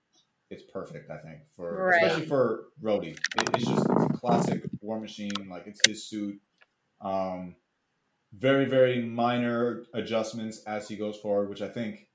[0.50, 1.10] it's perfect.
[1.10, 2.04] I think for Right.
[2.04, 5.32] especially for Rhodey, it, it's just it's a classic War Machine.
[5.50, 6.40] Like it's his suit.
[7.02, 7.56] Um,
[8.38, 12.08] very very minor adjustments as he goes forward, which I think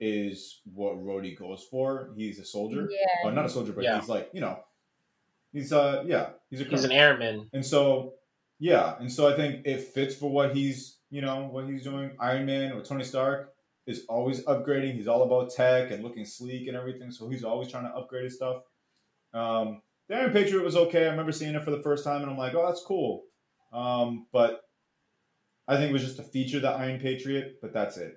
[0.00, 2.10] is what Rhodey goes for.
[2.16, 3.28] He's a soldier, Yeah.
[3.28, 4.00] or not a soldier, but Yeah.
[4.00, 4.58] he's like you know,
[5.52, 7.48] he's uh yeah he's a He's an airman.
[7.52, 8.14] And so,
[8.58, 12.12] yeah, and so I think it fits for what he's, you know, what he's doing.
[12.20, 13.52] Iron Man or Tony Stark
[13.86, 14.94] is always upgrading.
[14.94, 17.10] He's all about tech and looking sleek and everything.
[17.10, 18.62] So he's always trying to upgrade his stuff.
[19.34, 21.06] Um, the Iron Patriot was okay.
[21.06, 23.24] I remember seeing it for the first time, and I'm like, oh, that's cool.
[23.72, 24.60] Um, but
[25.66, 28.14] I think it was just a feature the Iron Patriot, but that's it.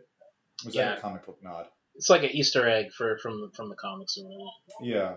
[0.61, 0.89] It was Yeah.
[0.91, 1.67] like a comic book nod.
[1.95, 4.17] It's like an Easter egg for from from the comics.
[4.17, 4.49] or whatever.
[4.81, 5.15] Yeah.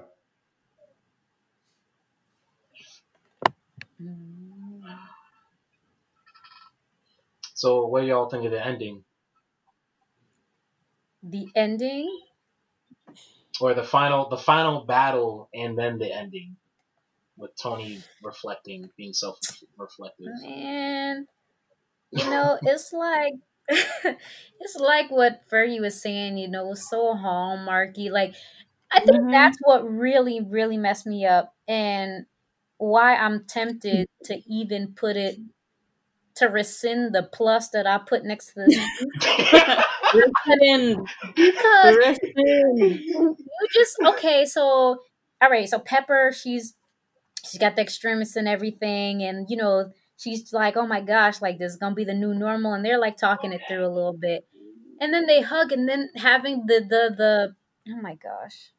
[4.02, 4.80] Mm.
[7.54, 9.02] So, what do y'all think of the ending
[11.22, 12.08] The ending.
[13.60, 16.54] or the final the final battle and then the ending
[17.36, 19.38] with Tony reflecting, being self
[19.76, 20.28] reflective?
[20.42, 21.26] Man,
[22.12, 23.34] you know, it's like
[23.68, 28.10] it's like what Fergie was saying, you know, so hallmarky.
[28.10, 28.34] Like,
[28.92, 29.30] I think mm-hmm.
[29.32, 32.24] that's what really, really messed me up, and
[32.78, 35.38] why I'm tempted to even put it
[36.36, 38.78] to rescind the plus that I put next to this.
[40.14, 41.08] rescind.
[41.34, 42.78] Because rescind.
[42.78, 43.36] you
[43.72, 44.44] just okay.
[44.46, 44.98] So
[45.40, 45.68] all right.
[45.68, 46.74] So Pepper, she's
[47.44, 51.58] she's got the Extremis and everything, and you know she's like, oh my gosh, like
[51.58, 54.16] this is gonna be the new normal, and they're like talking it through a little
[54.16, 54.46] bit,
[55.00, 57.54] and then they hug, and then having the the the
[57.92, 58.72] oh my gosh,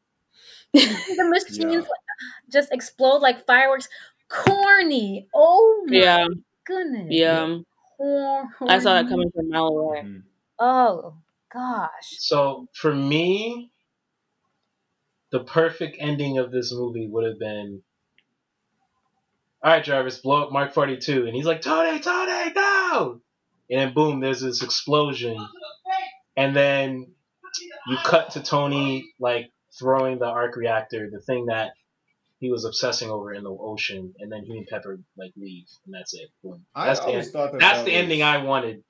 [0.73, 2.29] the machines yeah.
[2.51, 3.89] just explode like fireworks,
[4.29, 5.27] corny.
[5.33, 6.27] Oh my yeah.
[6.65, 7.07] goodness.
[7.09, 7.59] Yeah.
[8.01, 9.99] I saw that coming from a mile away.
[9.99, 10.19] Mm-hmm.
[10.59, 11.15] Oh
[11.51, 12.17] gosh.
[12.19, 13.71] So for me,
[15.31, 17.81] the perfect ending of this movie would have been
[19.61, 21.25] all right, Jarvis, blow up Mark 42.
[21.25, 23.19] And he's like, Tony, Tony, no!
[23.69, 25.37] And then boom, there's this explosion.
[26.37, 27.11] And then
[27.87, 31.71] you cut to Tony, like, throwing the arc reactor, the thing that
[32.39, 34.13] he was obsessing over in the ocean.
[34.19, 35.65] And then he and Pepper, like, leave.
[35.85, 36.29] And that's it.
[36.43, 36.65] Boom.
[36.75, 37.25] That's, the, end.
[37.25, 38.03] that that's that the was...
[38.03, 38.83] ending I wanted.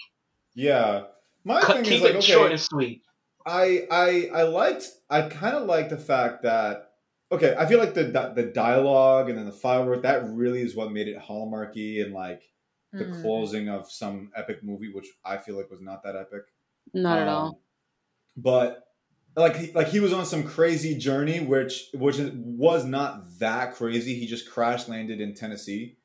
[0.56, 1.04] Yeah.
[1.44, 3.02] My cut, thing keep is, like, it okay, short and sweet.
[3.46, 6.90] I, I, I liked, I kind of liked the fact that
[7.32, 10.92] okay, I feel like the the dialogue and then the firework that really is what
[10.92, 12.42] made it hallmarky and like
[12.92, 13.22] the mm.
[13.22, 16.44] closing of some epic movie, which I feel like was not that epic.
[16.94, 17.48] Not um, at all.
[17.48, 17.56] Um,
[18.38, 18.84] but
[19.36, 24.16] like like he was on some crazy journey, which which was not that crazy.
[24.16, 25.98] He just crash landed in Tennessee.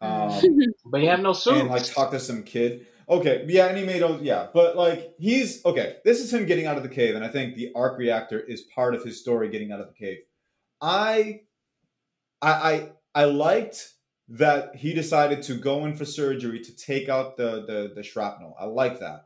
[0.00, 0.40] Um,
[0.86, 1.58] but he had no suit.
[1.58, 2.86] And like talked to some kid.
[3.08, 5.96] Okay, yeah, and he made all yeah, but like he's okay.
[6.04, 8.62] This is him getting out of the cave, and I think the arc reactor is
[8.62, 10.18] part of his story getting out of the cave.
[10.80, 11.40] I,
[12.40, 13.94] I, I, I liked
[14.28, 18.54] that he decided to go in for surgery to take out the the, the shrapnel.
[18.58, 19.24] I like that,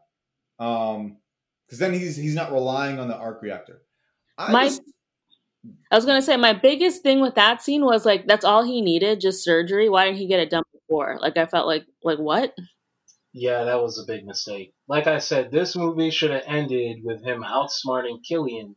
[0.58, 1.18] um,
[1.66, 3.82] because then he's he's not relying on the arc reactor.
[4.36, 4.82] I my, just,
[5.90, 8.80] I was gonna say my biggest thing with that scene was like that's all he
[8.80, 9.88] needed, just surgery.
[9.88, 11.18] Why didn't he get it done before?
[11.20, 12.54] Like I felt like like what?
[13.32, 14.74] Yeah, that was a big mistake.
[14.88, 18.76] Like I said, this movie should have ended with him outsmarting Killian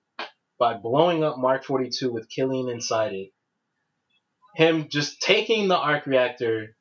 [0.57, 3.29] by blowing up Mark 42 with Killian inside it.
[4.55, 6.75] Him just taking the arc reactor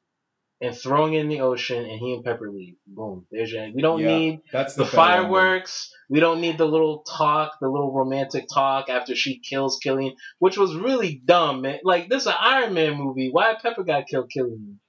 [0.61, 2.77] and throwing it in the ocean, and he and Pepper leave.
[2.87, 3.27] Boom.
[3.31, 3.71] There's your.
[3.75, 5.93] We don't yeah, need that's the, the fireworks.
[6.09, 10.57] We don't need the little talk, the little romantic talk after she kills Killian, which
[10.57, 11.63] was really dumb.
[11.63, 11.81] Man.
[11.85, 13.31] Like this is an Iron Man movie.
[13.31, 14.81] Why Pepper got killed Killian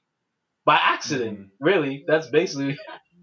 [0.66, 1.40] by accident?
[1.40, 1.50] Mm.
[1.60, 2.06] Really?
[2.08, 2.78] That's basically.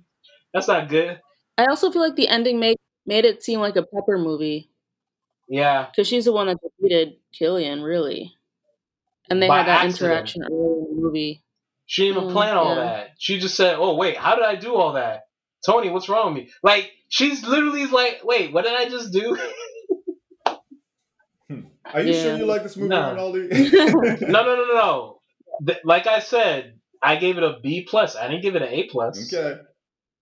[0.52, 1.20] that's not good.
[1.56, 2.76] I also feel like the ending made
[3.06, 4.70] made it seem like a Pepper movie.
[5.48, 5.86] Yeah.
[5.90, 8.34] Because she's the one that defeated Killian, really.
[9.30, 10.12] And they By had that accident.
[10.12, 11.43] interaction earlier in the movie.
[11.86, 12.82] She didn't even mm, plan all yeah.
[12.82, 13.08] that.
[13.18, 15.22] She just said, "Oh wait, how did I do all that?
[15.66, 19.36] Tony, what's wrong with me?" Like she's literally like, "Wait, what did I just do?"
[21.46, 21.60] Hmm.
[21.92, 22.22] Are you yeah.
[22.22, 23.14] sure you like this movie, no.
[23.14, 24.20] Ronaldo?
[24.22, 25.20] no, no, no, no,
[25.66, 25.74] no.
[25.84, 28.16] Like I said, I gave it a B plus.
[28.16, 29.30] I didn't give it an A plus.
[29.30, 29.60] Okay.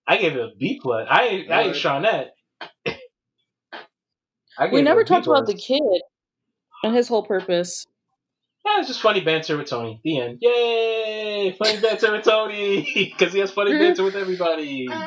[0.05, 1.07] I gave it a B plus.
[1.09, 2.03] I ain't, I ain't right.
[2.03, 2.31] Shawnette
[4.73, 5.81] we never talked about the kid
[6.83, 7.87] and his whole purpose.
[8.65, 10.01] Yeah, it's just funny banter with Tony.
[10.05, 10.39] The end.
[10.41, 11.57] Yay!
[11.59, 13.81] Funny banter with Tony because he has funny mm-hmm.
[13.81, 14.89] banter with everybody.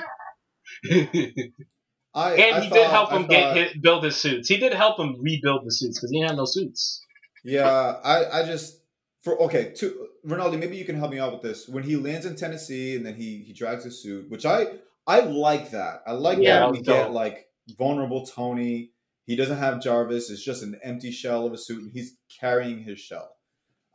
[2.14, 4.49] I, and I he thought, did help him thought, get his, build his suits.
[4.49, 7.01] He did help him rebuild the suits because he had no suits.
[7.43, 8.80] Yeah, I, I just
[9.22, 11.68] for okay, to Ronaldo, maybe you can help me out with this.
[11.68, 14.68] When he lands in Tennessee and then he he drags his suit, which I
[15.08, 16.03] I like that.
[16.06, 16.86] I like yeah, that we dope.
[16.86, 17.47] get like
[17.78, 18.91] vulnerable Tony
[19.26, 20.30] he doesn't have Jarvis.
[20.30, 23.35] It's just an empty shell of a suit, and he's carrying his shell.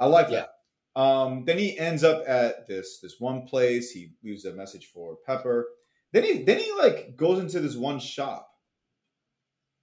[0.00, 0.46] I like yeah.
[0.96, 1.00] that.
[1.00, 3.90] Um, then he ends up at this this one place.
[3.90, 5.68] He leaves a message for Pepper.
[6.12, 8.48] Then he then he like goes into this one shop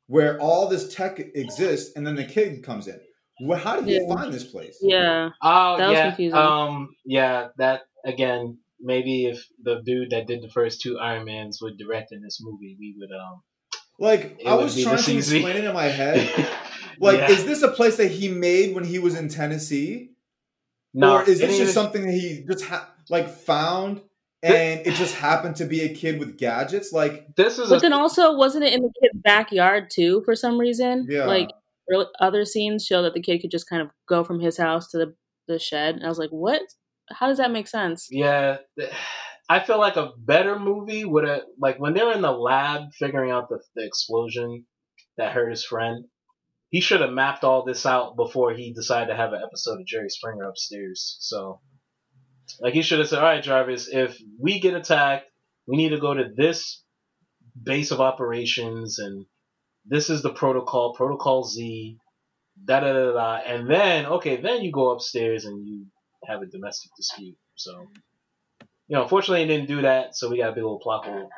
[0.08, 3.00] where all this tech exists, and then the kid comes in.
[3.42, 4.00] Well, how did yeah.
[4.02, 4.78] he find this place?
[4.82, 5.30] Yeah.
[5.42, 6.08] Oh, that yeah.
[6.10, 6.38] confusing.
[6.38, 7.50] Um, yeah.
[7.58, 8.58] That again.
[8.80, 12.38] Maybe if the dude that did the first two Iron Mans would direct in this
[12.40, 13.42] movie, we would um
[13.98, 16.48] like I was trying to explain it in my head.
[17.00, 17.32] Like, yeah.
[17.32, 20.12] is this a place that he made when he was in Tennessee?
[20.94, 24.02] No, or is this just something that he just ha- like found
[24.42, 26.92] and it just happened to be a kid with gadgets?
[26.92, 27.70] Like this is.
[27.70, 30.22] But a- then also, wasn't it in the kid's backyard too?
[30.26, 31.26] For some reason, yeah.
[31.26, 31.50] Like
[32.20, 34.98] other scenes show that the kid could just kind of go from his house to
[34.98, 35.14] the
[35.48, 36.62] the shed, and I was like, what?
[37.10, 38.08] How does that make sense?
[38.12, 38.58] Yeah.
[39.50, 43.32] I feel like a better movie would have like when they're in the lab figuring
[43.32, 44.66] out the, the explosion
[45.18, 46.06] that hurt his friend.
[46.70, 49.86] He should have mapped all this out before he decided to have an episode of
[49.86, 51.18] Jerry Springer upstairs.
[51.22, 51.62] So,
[52.60, 55.28] like, he should have said, "All right, Jarvis, if we get attacked,
[55.66, 56.84] we need to go to this
[57.62, 59.26] base of operations and
[59.86, 61.98] this is the protocol, protocol Z,
[62.66, 65.86] da da da da, and then okay, then you go upstairs and you
[66.26, 67.38] have a domestic dispute.
[67.56, 67.88] So,
[68.88, 71.30] you know, unfortunately, he didn't do that, so we got a big old plot hole.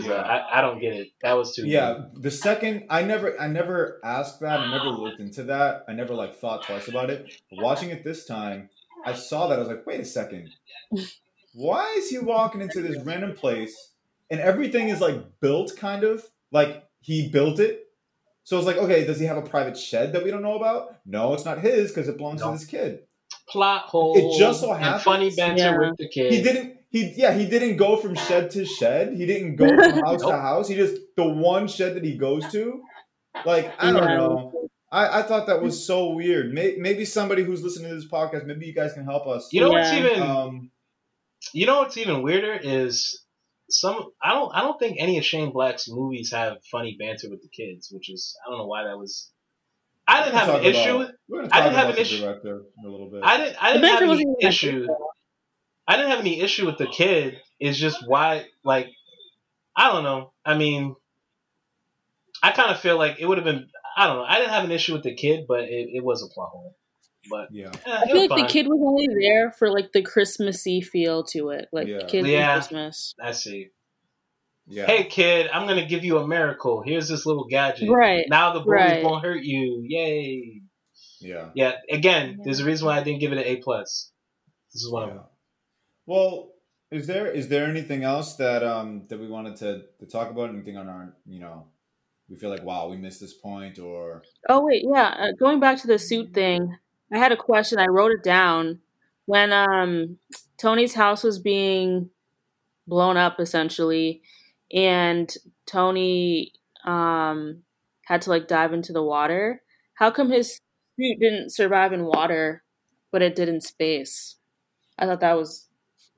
[0.00, 0.12] Yeah.
[0.12, 1.08] uh, I, I don't get it.
[1.22, 1.66] That was too.
[1.66, 2.22] Yeah, good.
[2.22, 4.60] the second I never I never asked that.
[4.60, 5.84] I never looked into that.
[5.88, 7.32] I never like thought twice about it.
[7.50, 8.70] But watching it this time,
[9.04, 10.50] I saw that I was like, wait a second,
[11.54, 13.92] why is he walking into this random place
[14.30, 17.80] and everything is like built kind of like he built it.
[18.44, 20.96] So it's like, okay, does he have a private shed that we don't know about?
[21.06, 23.04] No, it's not his because it belongs to this kid.
[23.48, 24.16] Plot hole.
[24.16, 25.02] It just so happens.
[25.02, 25.78] funny banter yeah.
[25.78, 26.32] with the kid.
[26.32, 29.78] He didn't he yeah he didn't go from shed to shed he didn't go from
[30.06, 30.30] house nope.
[30.30, 32.80] to house he just the one shed that he goes to
[33.44, 34.16] like i don't yeah.
[34.16, 34.52] know
[34.92, 38.46] I, I thought that was so weird maybe, maybe somebody who's listening to this podcast
[38.46, 39.80] maybe you guys can help us you know yeah.
[39.80, 40.70] what's even um,
[41.52, 43.24] you know what's even weirder is
[43.68, 47.42] some i don't i don't think any of shane black's movies have funny banter with
[47.42, 49.30] the kids which is i don't know why that was
[50.06, 50.96] I didn't have an issue.
[50.96, 52.26] About, I didn't have an issue.
[52.26, 53.22] A little bit.
[53.24, 53.56] I didn't.
[53.58, 54.86] I didn't have an issue.
[55.86, 57.38] I didn't have any issue with the kid.
[57.60, 58.88] It's just why, like,
[59.76, 60.32] I don't know.
[60.44, 60.96] I mean,
[62.42, 63.68] I kind of feel like it would have been.
[63.96, 64.24] I don't know.
[64.24, 66.76] I didn't have an issue with the kid, but it, it was a plot hole.
[67.30, 68.42] But yeah, eh, I feel like fine.
[68.42, 72.04] the kid was only there for like the Christmassy feel to it, like yeah.
[72.06, 73.14] kids yeah, Christmas.
[73.22, 73.68] I see.
[74.66, 74.86] Yeah.
[74.86, 76.82] Hey kid, I'm gonna give you a miracle.
[76.84, 77.88] Here's this little gadget.
[77.90, 78.26] Right.
[78.28, 79.04] Now the bullies right.
[79.04, 79.82] won't hurt you.
[79.86, 80.62] Yay.
[81.20, 81.50] Yeah.
[81.54, 81.76] Yeah.
[81.90, 84.10] Again, there's a reason why I didn't give it an A plus.
[84.72, 85.08] This is one yeah.
[85.08, 85.26] of them.
[86.06, 86.52] Well,
[86.90, 90.50] is there is there anything else that um that we wanted to to talk about?
[90.50, 91.66] Anything on our you know
[92.28, 94.22] we feel like wow we missed this point or?
[94.48, 96.76] Oh wait yeah uh, going back to the suit thing
[97.12, 98.80] i had a question i wrote it down.
[99.26, 100.18] When um
[100.58, 102.10] tony's house was being
[102.86, 104.22] blown up essentially
[104.72, 105.34] and
[105.66, 106.52] tony
[106.84, 107.62] um
[108.04, 109.62] had to like dive into the water
[109.94, 110.60] how come his
[111.00, 112.62] suit didn't survive in water
[113.10, 114.36] but it did in space?
[114.98, 115.68] I thought that was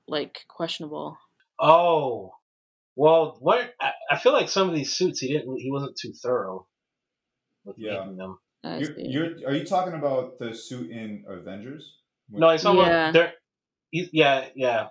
[0.09, 1.19] like questionable.
[1.61, 2.33] Oh,
[2.95, 6.13] well, what I, I feel like some of these suits he didn't he wasn't too
[6.13, 6.67] thorough
[7.65, 8.01] with yeah.
[8.01, 8.39] making them.
[8.65, 11.99] You're, you're, are you talking about the suit in Avengers?
[12.29, 13.11] No, he's talking yeah.
[13.11, 13.31] about
[13.93, 14.89] yeah, yeah,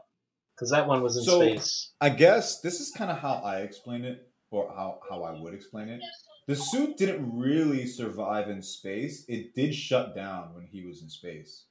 [0.55, 1.91] because that one was in so, space.
[1.99, 5.53] I guess this is kind of how I explain it, or how how I would
[5.53, 6.01] explain it.
[6.47, 9.25] The suit didn't really survive in space.
[9.27, 11.65] It did shut down when he was in space.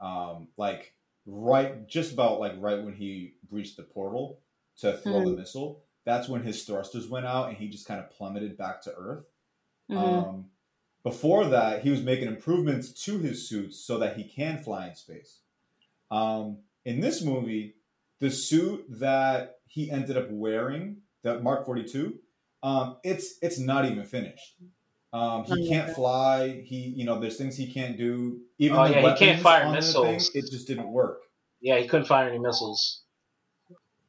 [0.00, 0.94] Um, like
[1.26, 4.40] right just about like right when he breached the portal
[4.78, 5.30] to throw mm-hmm.
[5.30, 8.82] the missile that's when his thrusters went out and he just kind of plummeted back
[8.82, 9.24] to earth
[9.90, 10.02] mm-hmm.
[10.02, 10.44] um,
[11.02, 14.94] before that he was making improvements to his suits so that he can fly in
[14.94, 15.40] space
[16.10, 17.74] um, in this movie
[18.20, 22.18] the suit that he ended up wearing the mark 42
[22.62, 24.56] um, it's it's not even finished
[25.14, 26.62] um, he can't fly.
[26.66, 28.40] He, you know, there's things he can't do.
[28.58, 30.30] Even oh, yeah, he can't fire missiles.
[30.30, 31.20] Thing, it just didn't work.
[31.60, 33.02] Yeah, he couldn't fire any missiles.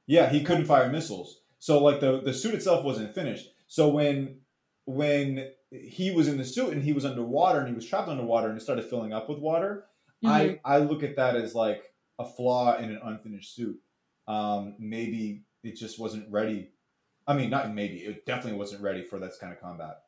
[0.08, 1.42] Yeah, he couldn't fire missiles.
[1.60, 3.50] So like the the suit itself wasn't finished.
[3.68, 4.40] So when
[4.86, 8.50] when he was in the suit and he was underwater and he was trapped underwater
[8.50, 9.86] and it started filling up with water,
[10.24, 10.60] mm-hmm.
[10.66, 11.84] I I look at that as like
[12.18, 13.80] a flaw in an unfinished suit.
[14.28, 16.72] Um, maybe it just wasn't ready.
[17.28, 20.02] I mean, not maybe it definitely wasn't ready for this kind of combat.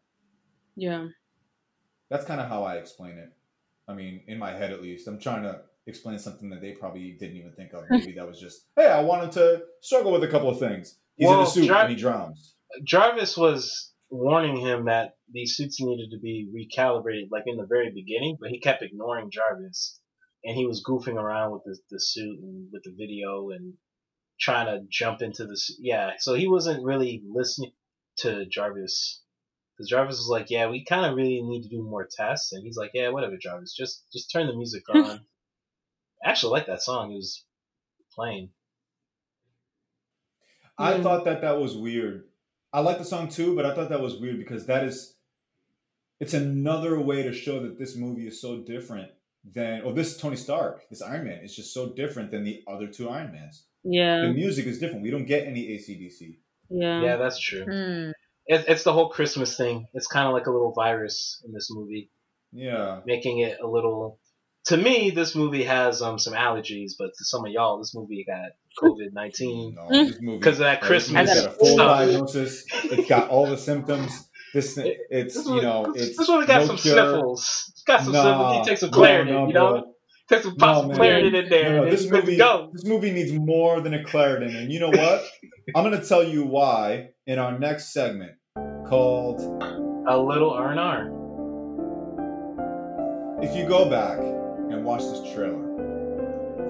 [0.78, 1.07] Yeah.
[2.09, 3.34] That's kind of how I explain it.
[3.88, 7.11] I mean, in my head at least, I'm trying to explain something that they probably
[7.19, 7.84] didn't even think of.
[7.89, 10.97] Maybe that was just, hey, I wanted to struggle with a couple of things.
[11.15, 12.53] He's well, in a suit Jar- and he drowns.
[12.84, 17.91] Jarvis was warning him that these suits needed to be recalibrated, like in the very
[17.91, 19.99] beginning, but he kept ignoring Jarvis,
[20.43, 23.73] and he was goofing around with the, the suit and with the video and
[24.39, 26.11] trying to jump into the yeah.
[26.19, 27.71] So he wasn't really listening
[28.19, 29.23] to Jarvis
[29.78, 32.63] because Jarvis was like, "Yeah, we kind of really need to do more tests," and
[32.63, 35.21] he's like, "Yeah, whatever, Jarvis, just just turn the music on."
[36.23, 37.11] I actually like that song.
[37.11, 37.45] It was
[38.13, 38.49] playing.
[40.78, 41.03] I mm.
[41.03, 42.23] thought that that was weird.
[42.73, 45.15] I like the song too, but I thought that was weird because that is,
[46.19, 49.09] it's another way to show that this movie is so different
[49.43, 52.88] than, or this Tony Stark, this Iron Man is just so different than the other
[52.88, 53.63] two Iron Mans.
[53.84, 54.21] Yeah.
[54.21, 55.03] The music is different.
[55.03, 56.38] We don't get any ACDC.
[56.69, 57.01] Yeah.
[57.01, 57.65] Yeah, that's true.
[57.65, 58.13] Mm
[58.48, 59.88] it, it's the whole Christmas thing.
[59.93, 62.10] It's kind of like a little virus in this movie.
[62.52, 64.20] Yeah, making it a little.
[64.68, 68.26] To me, this movie has um some allergies, but to some of y'all, this movie
[68.26, 69.78] got COVID nineteen
[70.22, 71.30] because of that Christmas.
[71.30, 72.00] It's got a full stuff.
[72.00, 72.66] diagnosis.
[72.86, 74.30] It's got all the symptoms.
[74.54, 76.93] This it's this you know it's this one got no some cure.
[76.93, 77.72] sniffles.
[77.74, 78.58] It's got some nah, sniffles.
[78.58, 79.93] He takes some Claritin, no, no, you know.
[80.30, 81.78] There's some no, Claritin in there.
[81.78, 82.70] No, no, this movie, go.
[82.74, 85.24] this movie needs more than a Claritin, and you know what?
[85.76, 88.32] I'm going to tell you why in our next segment
[88.88, 89.42] called
[90.08, 91.12] "A Little R and R."
[93.44, 95.68] If you go back and watch this trailer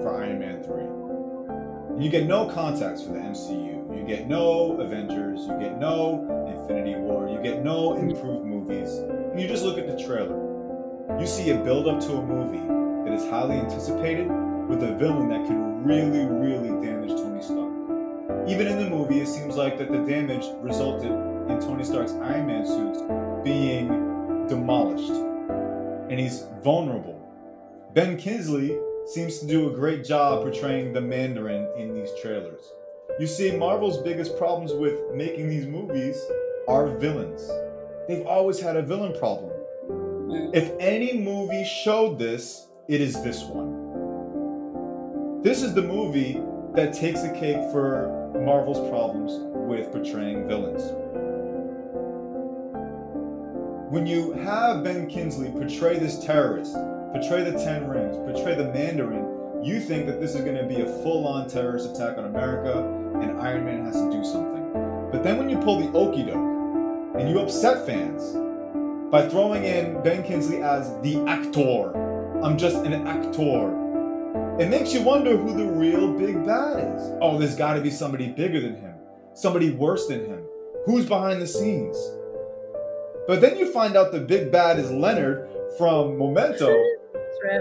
[0.02, 0.84] for Iron Man three,
[1.94, 6.26] and you get no context for the MCU, you get no Avengers, you get no
[6.48, 10.36] Infinity War, you get no improved movies, and you just look at the trailer,
[11.18, 12.66] you see a build up to a movie
[13.08, 14.28] that is highly anticipated
[14.68, 17.72] with a villain that can really, really damage Tony Stark.
[18.48, 21.10] Even in the movie, it seems like that the damage resulted
[21.48, 23.00] in Tony Stark's Iron Man suits
[23.42, 23.88] being
[24.48, 25.10] demolished,
[26.10, 27.14] and he's vulnerable.
[27.94, 32.60] Ben Kingsley seems to do a great job portraying the Mandarin in these trailers.
[33.18, 36.22] You see, Marvel's biggest problems with making these movies
[36.68, 37.50] are villains.
[38.06, 39.52] They've always had a villain problem.
[40.54, 43.86] If any movie showed this, it is this one.
[45.42, 46.42] This is the movie
[46.74, 49.32] that takes the cake for Marvel's problems
[49.68, 50.82] with portraying villains.
[53.90, 59.64] When you have Ben Kingsley portray this terrorist, portray the Ten Rings, portray the Mandarin,
[59.64, 62.84] you think that this is going to be a full on terrorist attack on America
[63.22, 64.74] and Iron Man has to do something.
[65.10, 68.34] But then when you pull the okey doke and you upset fans
[69.10, 71.96] by throwing in Ben Kingsley as the actor,
[72.42, 73.72] I'm just an actor.
[74.60, 77.10] It makes you wonder who the real big bad is.
[77.22, 78.96] Oh, there's got to be somebody bigger than him,
[79.32, 80.44] somebody worse than him.
[80.84, 81.96] Who's behind the scenes?
[83.28, 86.74] But then you find out the big bad is Leonard from Memento.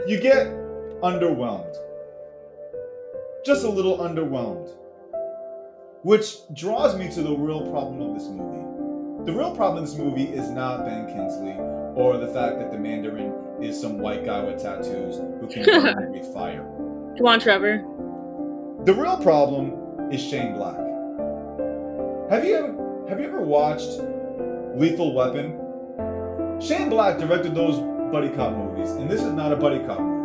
[0.07, 0.47] You get
[1.03, 1.76] underwhelmed.
[3.45, 4.70] Just a little underwhelmed.
[6.01, 9.26] Which draws me to the real problem of this movie.
[9.26, 11.53] The real problem of this movie is not Ben Kingsley
[11.95, 15.63] or the fact that the Mandarin is some white guy with tattoos who can
[16.11, 16.63] breathe fire.
[17.18, 17.86] Come on, Trevor.
[18.84, 20.78] The real problem is Shane Black.
[22.32, 23.99] Have you ever have you ever watched
[24.78, 25.59] Lethal Weapon?
[26.61, 27.78] Shane Black directed those
[28.11, 30.17] buddy cop movies, and this is not a buddy cop movie.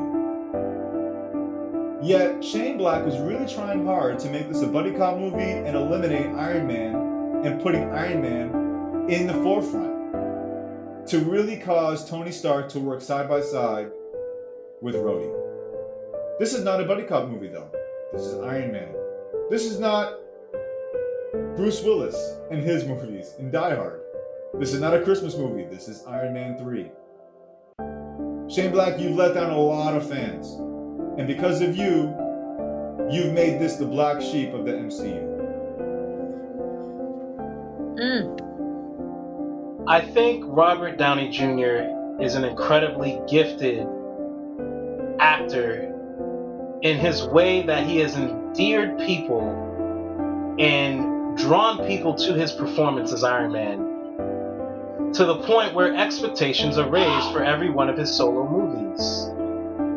[2.06, 5.74] Yet Shane Black was really trying hard to make this a buddy cop movie and
[5.74, 6.94] eliminate Iron Man
[7.46, 13.30] and putting Iron Man in the forefront to really cause Tony Stark to work side
[13.30, 13.90] by side
[14.82, 15.32] with Rhodey.
[16.38, 17.70] This is not a buddy cop movie, though.
[18.12, 18.94] This is Iron Man.
[19.48, 20.18] This is not
[21.56, 24.01] Bruce Willis and his movies in Die Hard.
[24.58, 25.64] This is not a Christmas movie.
[25.64, 26.90] This is Iron Man 3.
[28.54, 30.52] Shane Black, you've let down a lot of fans.
[31.18, 32.14] And because of you,
[33.10, 35.22] you've made this the black sheep of the MCU.
[37.98, 39.84] Mm.
[39.88, 42.20] I think Robert Downey Jr.
[42.22, 43.86] is an incredibly gifted
[45.18, 45.88] actor
[46.82, 53.24] in his way that he has endeared people and drawn people to his performance as
[53.24, 53.91] Iron Man
[55.14, 59.28] to the point where expectations are raised for every one of his solo movies.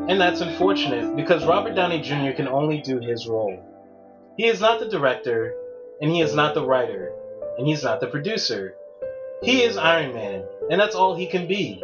[0.10, 2.32] And that's unfortunate because Robert Downey Jr.
[2.36, 3.64] can only do his role.
[4.36, 5.56] He is not the director,
[6.02, 7.14] and he is not the writer,
[7.58, 8.76] and he's not the producer.
[9.42, 11.82] He is Iron Man, and that's all he can be.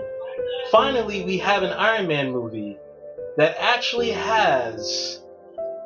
[0.69, 2.77] Finally, we have an Iron Man movie
[3.37, 5.21] that actually has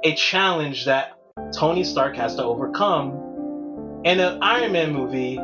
[0.03, 1.13] a challenge that
[1.53, 5.39] Tony Stark has to overcome, and an Iron Man movie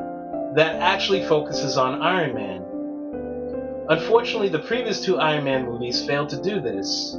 [0.56, 2.66] that actually focuses on Iron Man.
[3.90, 7.18] Unfortunately, the previous two Iron Man movies failed to do this.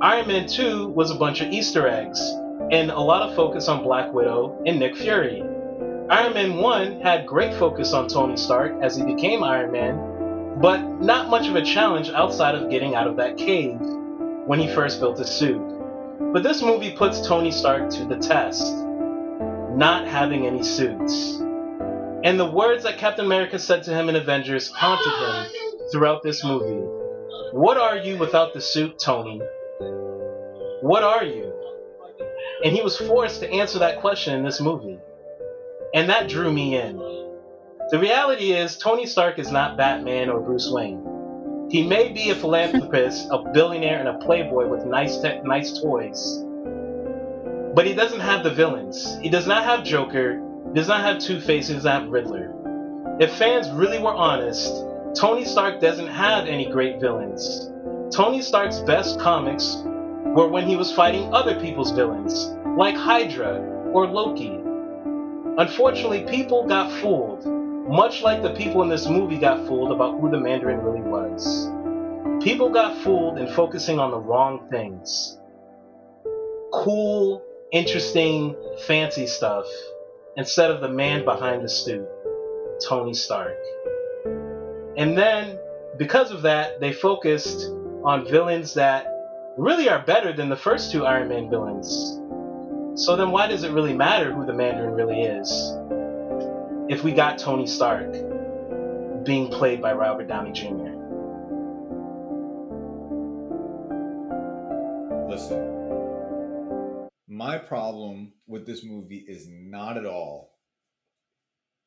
[0.00, 2.20] Iron Man 2 was a bunch of Easter eggs,
[2.70, 5.42] and a lot of focus on Black Widow and Nick Fury.
[6.10, 10.80] Iron Man 1 had great focus on Tony Stark as he became Iron Man, but
[11.00, 13.78] not much of a challenge outside of getting out of that cave
[14.46, 15.60] when he first built his suit.
[16.32, 18.72] But this movie puts Tony Stark to the test,
[19.74, 21.40] not having any suits.
[22.24, 26.44] And the words that Captain America said to him in Avengers haunted him throughout this
[26.44, 26.84] movie.
[27.52, 29.40] What are you without the suit, Tony?
[30.80, 31.52] What are you?
[32.64, 34.98] And he was forced to answer that question in this movie.
[35.94, 36.98] And that drew me in.
[37.90, 41.68] The reality is, Tony Stark is not Batman or Bruce Wayne.
[41.70, 46.42] He may be a philanthropist, a billionaire, and a playboy with nice, te- nice toys.
[47.74, 49.18] But he doesn't have the villains.
[49.20, 50.42] He does not have Joker,
[50.78, 52.54] does not have Two faces, have Riddler.
[53.18, 54.84] If fans really were honest,
[55.16, 57.68] Tony Stark doesn't have any great villains.
[58.14, 59.82] Tony Stark's best comics
[60.36, 63.58] were when he was fighting other people's villains, like Hydra
[63.92, 64.56] or Loki.
[65.58, 67.44] Unfortunately, people got fooled,
[67.88, 71.72] much like the people in this movie got fooled about who the Mandarin really was.
[72.40, 75.40] People got fooled in focusing on the wrong things.
[76.72, 78.54] Cool, interesting,
[78.86, 79.66] fancy stuff
[80.38, 82.08] instead of the man behind the suit,
[82.80, 83.58] Tony Stark.
[84.96, 85.58] And then,
[85.98, 87.68] because of that, they focused
[88.04, 89.08] on villains that
[89.56, 92.20] really are better than the first two Iron Man villains.
[92.94, 95.50] So then, why does it really matter who the Mandarin really is?
[96.88, 98.12] If we got Tony Stark
[99.24, 100.94] being played by Robert Downey Jr.
[105.28, 105.67] Listen,
[107.38, 110.58] my problem with this movie is not at all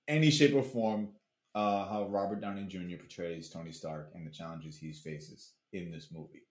[0.07, 1.09] any shape or form
[1.53, 2.95] uh, how Robert Downey Jr.
[2.97, 6.43] portrays Tony Stark and the challenges he faces in this movie.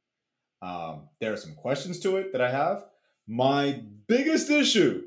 [0.60, 2.84] Um, there are some questions to it that I have.
[3.26, 5.04] My biggest issue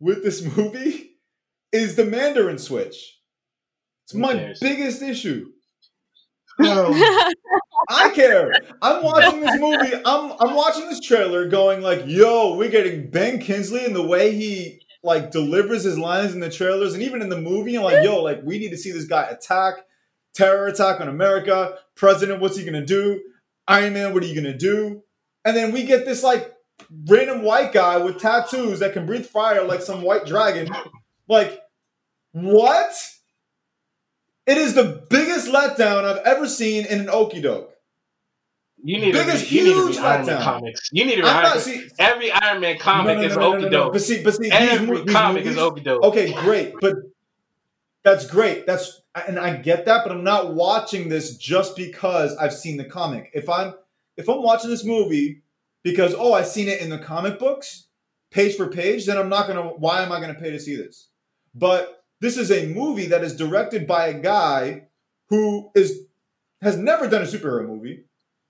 [0.00, 1.12] with this movie
[1.70, 3.20] is the Mandarin switch.
[4.04, 5.50] It's my biggest issue.
[7.88, 8.52] I care.
[8.82, 9.94] I'm watching this movie.
[10.04, 14.34] I'm I'm watching this trailer, going like, "Yo, we're getting Ben Kingsley and the way
[14.34, 17.76] he like delivers his lines in the trailers and even in the movie.
[17.76, 19.74] I'm like, yo, like we need to see this guy attack,
[20.34, 21.78] terror attack on America.
[21.94, 23.22] President, what's he gonna do?
[23.68, 25.02] Iron Man, what are you gonna do?
[25.44, 26.52] And then we get this like
[27.08, 30.68] random white guy with tattoos that can breathe fire like some white dragon.
[31.28, 31.60] Like,
[32.32, 32.92] what?
[34.46, 37.75] It is the biggest letdown I've ever seen in an okey doke.
[38.86, 40.90] You need biggest to read, you need to read Iron Man comics.
[40.92, 43.62] You need to read Iron, see, every Iron Man comic no, no, no, is okey
[43.62, 43.72] doke.
[43.72, 46.04] No, But see, but see, every comic movies, is okey doke.
[46.04, 46.94] Okay, great, but
[48.04, 48.64] that's great.
[48.64, 52.84] That's and I get that, but I'm not watching this just because I've seen the
[52.84, 53.32] comic.
[53.34, 53.74] If I'm
[54.16, 55.42] if I'm watching this movie
[55.82, 57.88] because oh I've seen it in the comic books,
[58.30, 59.62] page for page, then I'm not gonna.
[59.64, 61.08] Why am I gonna pay to see this?
[61.56, 64.86] But this is a movie that is directed by a guy
[65.28, 66.02] who is
[66.62, 68.04] has never done a superhero movie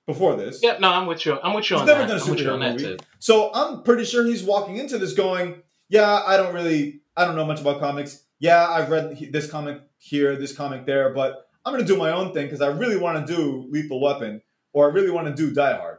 [0.07, 0.61] before this.
[0.63, 1.39] Yeah, no, I'm with you.
[1.43, 2.09] I'm with you he's on never that.
[2.09, 2.99] Done a superhero movie.
[3.19, 7.37] So I'm pretty sure he's walking into this going, yeah, I don't really, I don't
[7.37, 8.25] know much about comics.
[8.39, 12.13] Yeah, I've read this comic here, this comic there, but I'm going to do my
[12.13, 14.43] own thing because I really want to do Lethal Weapon
[14.73, 15.99] or I really want to do Die Hard.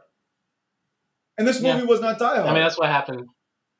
[1.36, 1.84] And this movie yeah.
[1.84, 2.46] was not Die Hard.
[2.46, 3.28] I mean, that's what happened.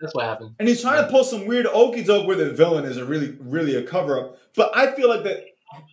[0.01, 0.55] That's what happened.
[0.59, 1.07] And he's trying yeah.
[1.07, 4.19] to pull some weird okey doke where the villain is a really, really a cover
[4.21, 4.39] up.
[4.55, 5.45] But I feel like that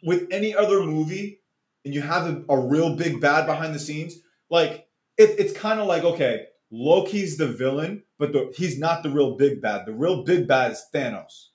[0.04, 1.42] with any other movie,
[1.84, 4.16] and you have a, a real big bad behind the scenes,
[4.56, 4.88] like
[5.18, 9.36] it, it's kind of like okay, Loki's the villain, but the, he's not the real
[9.36, 9.86] big bad.
[9.86, 11.49] The real big bad is Thanos.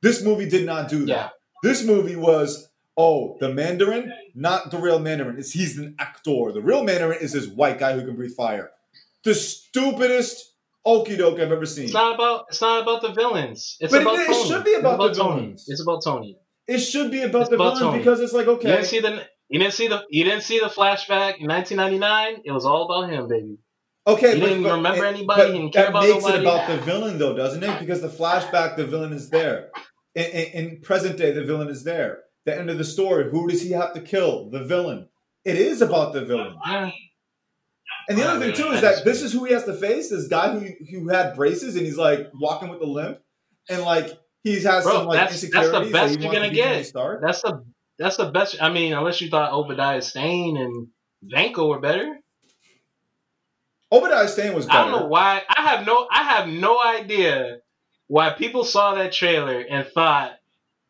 [0.00, 1.06] This movie did not do that.
[1.06, 1.28] Yeah.
[1.62, 5.38] This movie was oh the Mandarin, not the real Mandarin.
[5.38, 6.52] It's he's an actor.
[6.52, 8.70] The real Mandarin is this white guy who can breathe fire.
[9.24, 10.52] The stupidest
[10.86, 11.86] okey doke I've ever seen.
[11.86, 13.76] It's not about it's not about the villains.
[13.80, 15.40] It's but about it, it should be about, about the Tony.
[15.40, 15.64] villains.
[15.68, 16.38] It's about Tony.
[16.66, 17.98] It should be about it's the about villains Tony.
[17.98, 18.68] because it's like okay.
[18.68, 22.42] You didn't see the you didn't see the you didn't see the flashback in 1999.
[22.44, 23.58] It was all about him, baby.
[24.06, 25.42] Okay, you but, didn't but, remember anybody.
[25.42, 26.38] But didn't care that about makes nobody.
[26.38, 27.80] it about the villain, though, doesn't it?
[27.80, 29.70] Because the flashback, the villain is there.
[30.14, 32.20] In, in, in, present day, the villain is there.
[32.44, 34.50] The end of the story, who does he have to kill?
[34.50, 35.08] The villain.
[35.44, 36.56] It is about the villain.
[38.08, 40.10] And the other thing too is that this is who he has to face.
[40.10, 43.18] This guy who who had braces and he's like walking with a limp,
[43.70, 45.72] and like he's has Bro, some like that's, insecurities.
[45.72, 46.92] That's the best that you're gonna get.
[47.22, 47.64] That's the
[47.98, 48.56] that's the best.
[48.60, 50.88] I mean, unless you thought Obadiah Stane and
[51.24, 52.18] Vanko were better.
[53.92, 54.78] Obadiah Stane was better.
[54.78, 55.42] I don't know why.
[55.48, 56.06] I have no.
[56.10, 57.58] I have no idea
[58.08, 60.32] why people saw that trailer and thought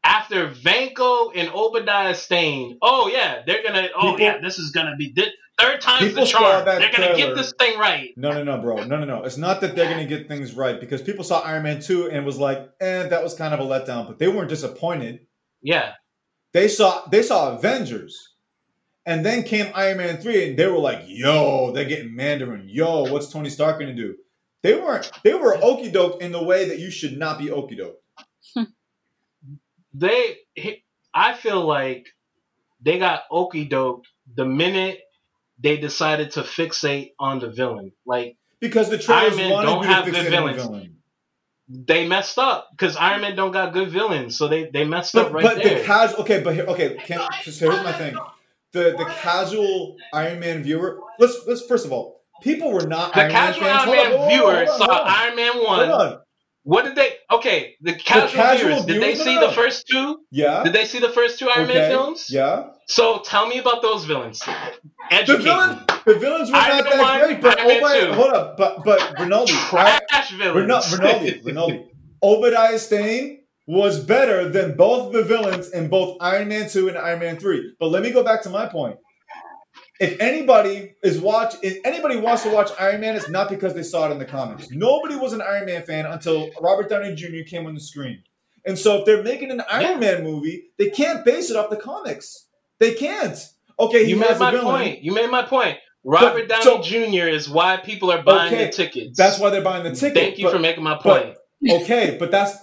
[0.02, 3.88] after Vanko and Obadiah Stane, oh yeah, they're gonna.
[3.94, 5.28] Oh people, yeah, this is gonna be this,
[5.58, 6.64] third time's the charm.
[6.64, 8.10] They're gonna get this thing right.
[8.16, 8.84] No, no, no, bro.
[8.84, 9.24] No, no, no.
[9.24, 12.24] It's not that they're gonna get things right because people saw Iron Man two and
[12.24, 15.26] was like, eh, that was kind of a letdown, but they weren't disappointed.
[15.62, 15.92] Yeah.
[16.54, 18.30] They saw they saw Avengers.
[19.06, 22.70] And then came Iron Man 3 and they were like, yo, they're getting Mandarin.
[22.70, 24.16] Yo, what's Tony Stark gonna do?
[24.62, 27.76] They weren't they were okey doke in the way that you should not be okey
[27.76, 28.00] doke.
[29.92, 30.38] they
[31.12, 32.06] I feel like
[32.80, 34.04] they got okey doke
[34.34, 35.00] the minute
[35.58, 37.92] they decided to fixate on the villain.
[38.06, 40.62] Like because the trailers Iron Man don't have good villains.
[40.62, 40.93] Villain
[41.68, 45.26] they messed up because Iron Man don't got good villains, so they they messed but,
[45.26, 45.74] up right but there.
[45.74, 48.16] But the casual, okay, but here, okay, can, so here's my thing:
[48.72, 51.00] the the casual Iron Man viewer.
[51.18, 54.28] Let's let's first of all, people were not the Iron casual Man Iron Man on,
[54.28, 56.18] viewer on, saw Iron Man one.
[56.64, 57.10] What did they?
[57.30, 60.20] Okay, the casual, the casual viewers, did they see the first two?
[60.30, 60.64] Yeah.
[60.64, 61.74] Did they see the first two Iron okay.
[61.74, 62.28] Man films?
[62.30, 62.70] Yeah.
[62.86, 64.42] So tell me about those villains.
[65.10, 67.40] Educate the villains, the villains were not that one, great.
[67.40, 70.92] But Obadiah, hold up, but but Rinaldi, trash I, villains.
[70.98, 71.90] Rinaldi, Rinaldi,
[72.22, 77.20] Obadiah Stane was better than both the villains in both Iron Man two and Iron
[77.20, 77.74] Man three.
[77.80, 78.96] But let me go back to my point.
[80.00, 83.82] if anybody is watch, if anybody wants to watch Iron Man, it's not because they
[83.82, 84.68] saw it in the comics.
[84.70, 87.48] Nobody was an Iron Man fan until Robert Downey Jr.
[87.48, 88.22] came on the screen.
[88.66, 90.14] And so, if they're making an Iron Yeah.
[90.14, 92.43] Man movie, they can't base it off the comics.
[92.84, 93.38] They can't.
[93.78, 95.02] Okay, he You made my point.
[95.02, 95.78] You made my point.
[96.04, 97.28] Robert But- Downey so- Jr.
[97.28, 99.16] is why people are buying Okay, the tickets.
[99.16, 100.20] That's why they're buying the tickets.
[100.20, 101.36] Thank you but- for making my but- point.
[101.82, 102.56] okay, but that's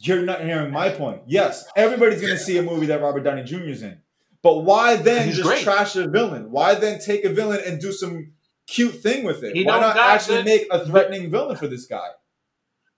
[0.00, 1.22] you're not hearing my point.
[1.26, 3.68] Yes, everybody's going to see a movie that Robert Downey Jr.
[3.68, 3.98] is in,
[4.42, 5.62] but why then He's just great.
[5.62, 6.50] trash a villain?
[6.50, 8.32] Why then take a villain and do some
[8.66, 9.54] cute thing with it?
[9.54, 12.08] He why don't actually make a threatening villain for this guy?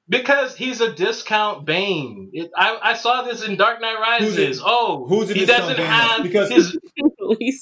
[0.06, 2.28] Because he's a discount Bane.
[2.34, 4.58] It, I, I saw this in Dark Knight Who's Rises.
[4.58, 6.22] it- oh, who's he doesn't Bane, have?
[6.22, 6.78] Because- his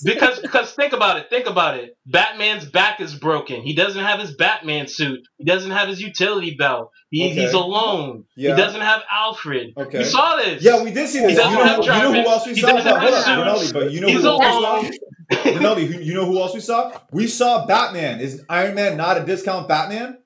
[0.05, 1.31] because because think about it.
[1.31, 1.97] Think about it.
[2.05, 3.63] Batman's back is broken.
[3.63, 5.21] He doesn't have his Batman suit.
[5.39, 6.91] He doesn't have his utility belt.
[7.11, 7.35] He, Okay.
[7.43, 8.25] He's alone.
[8.37, 8.57] Yeah.
[8.57, 9.75] He doesn't have Alfred.
[9.77, 10.01] Okay.
[10.01, 10.65] You saw this.
[10.65, 11.31] Yeah, we did see this.
[11.31, 12.73] He doesn't you, know, have who- you know who else we He saw?
[12.73, 13.71] doesn't have on, suits.
[13.71, 14.81] Ronaldo, but you know He's who else we saw?
[14.81, 14.91] alone.
[15.31, 16.93] Ronaldo, you know who else we saw?
[17.13, 18.19] We saw Batman.
[18.21, 20.19] Is Iron Man not a discount Batman?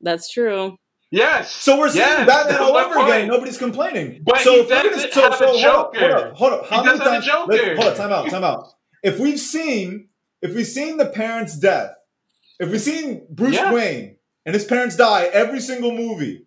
[0.00, 0.76] That's true.
[1.14, 1.50] Yes.
[1.54, 3.08] So we're seeing Yes, Batman all over point.
[3.08, 3.28] again.
[3.28, 4.22] Nobody's complaining.
[4.24, 6.08] But so he if we're gonna- doesn't so- have so hold up, Joker.
[6.08, 6.66] Hold up, hold up.
[6.68, 7.58] How He many doesn't have a times?
[7.58, 7.74] Joker.
[7.76, 8.66] Hold up, time out, time out.
[9.02, 10.08] If we've seen,
[10.42, 11.94] if we've seen the parents' death,
[12.60, 13.72] if we've seen Bruce Yeah.
[13.72, 14.16] Wayne
[14.46, 16.46] and his parents die every single movie,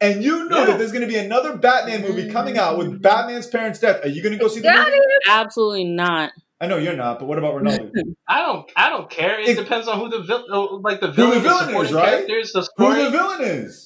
[0.00, 0.64] and you know Yeah.
[0.66, 4.08] that there's going to be another Batman movie coming out with Batman's parents' death, are
[4.08, 4.98] you going to go see the Got movie?
[5.28, 6.32] Absolutely not.
[6.60, 7.90] I know you're not, but what about Ronaldo?
[8.28, 8.70] I don't.
[8.76, 9.38] I don't care.
[9.40, 11.94] It, It- depends on who the vil- uh, like the the villain, villain is, supporting
[11.94, 12.08] right?
[12.26, 13.02] characters, the Who story.
[13.04, 13.85] the villain is?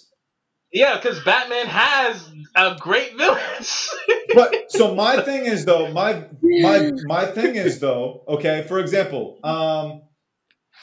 [0.73, 3.95] Yeah, because Batman has a great villains.
[4.33, 8.65] But so my thing is though, my my my thing is though, okay.
[8.69, 10.03] For example, um,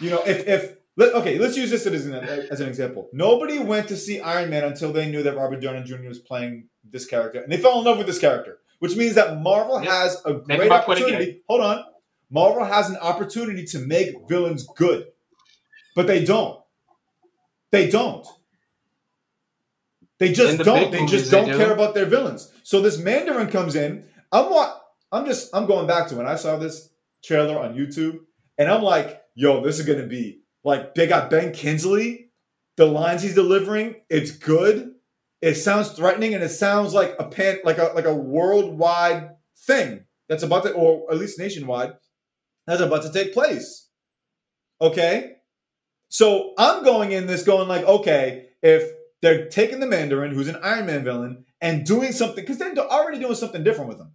[0.01, 3.07] you know, if if let, okay, let's use this as an as an example.
[3.13, 6.09] Nobody went to see Iron Man until they knew that Robert Downey Jr.
[6.09, 9.39] was playing this character, and they fell in love with this character, which means that
[9.39, 9.89] Marvel Yep.
[9.89, 11.41] has a great opportunity.
[11.47, 11.85] Hold on,
[12.29, 15.05] Marvel has an opportunity to make villains good,
[15.95, 16.59] but they don't.
[17.71, 18.27] They don't.
[20.19, 20.91] They just the don't.
[20.91, 21.57] They just don't do.
[21.57, 22.51] care about their villains.
[22.63, 24.07] So this Mandarin comes in.
[24.31, 24.81] I'm what
[25.11, 26.89] I'm just I'm going back to when I saw this
[27.23, 28.19] trailer on YouTube,
[28.57, 32.31] and I'm like, yo, this is gonna be like they got Ben Kingsley.
[32.77, 34.91] The lines he's delivering, it's good.
[35.41, 39.29] It sounds threatening, and it sounds like a pan like a like a worldwide
[39.65, 41.93] thing that's about to, or at least nationwide,
[42.65, 43.89] that's about to take place.
[44.81, 45.33] Okay,
[46.09, 48.91] so I'm going in this going like, okay, if
[49.21, 53.19] they're taking the Mandarin, who's an Iron Man villain, and doing something because they're already
[53.19, 54.11] doing something different with him.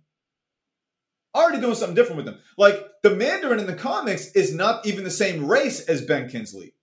[1.34, 2.38] Already doing something different with him.
[2.58, 6.74] Like the Mandarin in the comics is not even the same race as Ben Kingsley.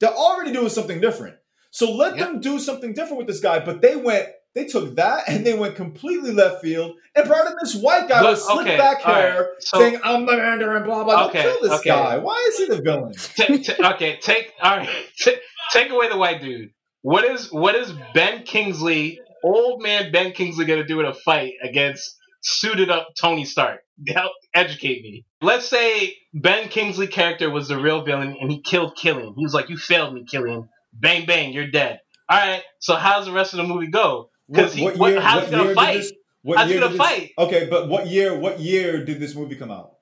[0.00, 1.36] They're already doing something different.
[1.70, 2.26] So let Yep.
[2.26, 3.60] them do something different with this guy.
[3.60, 7.54] But they went, they took that and they went completely left field and brought in
[7.62, 9.20] this white guy But, with slick okay, back all right.
[9.22, 11.26] hair So- saying, I'm the Mandarin, blah, blah, blah.
[11.28, 11.90] Okay, Kill this okay.
[11.90, 12.18] guy.
[12.18, 13.12] Why is he the villain?
[13.14, 14.88] Ta- ta- okay, take all right.
[15.20, 15.30] ta-
[15.72, 16.70] take away the white dude.
[17.04, 21.52] What is what is Ben Kingsley, old man Ben Kingsley, gonna do in a fight
[21.62, 23.80] against suited up Tony Stark?
[24.08, 25.26] Help educate me.
[25.42, 29.34] Let's say Ben Kingsley character was the real villain and he killed Killian.
[29.36, 30.70] He was like, "You failed me, Killian.
[30.94, 32.62] Bang bang, you're dead." All right.
[32.78, 34.30] So how's the rest of the movie go?
[34.54, 35.98] 'Cause he- what- how's he gonna fight?
[35.98, 36.12] this-
[36.56, 37.32] How's he gonna this- fight?
[37.36, 38.34] Okay, but what year?
[38.34, 39.96] What year did this movie come out?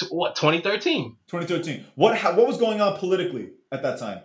[0.00, 1.16] T- What 2013?
[1.26, 1.84] 2013.
[1.94, 4.22] What ha- what was going on politically at that time?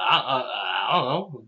[0.00, 1.44] I, I, I don't know.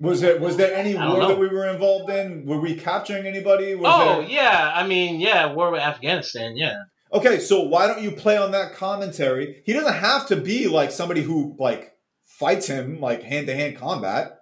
[0.00, 1.28] Was there was there any war know.
[1.28, 2.44] that we were involved in?
[2.46, 3.74] Were we capturing anybody?
[3.74, 4.30] Was Oh there...
[4.30, 6.56] yeah, I mean yeah, war with Afghanistan.
[6.56, 6.76] Yeah.
[7.12, 9.62] Okay, so why don't you play on that commentary?
[9.64, 13.76] He doesn't have to be like somebody who like fights him like hand to hand
[13.76, 14.38] combat.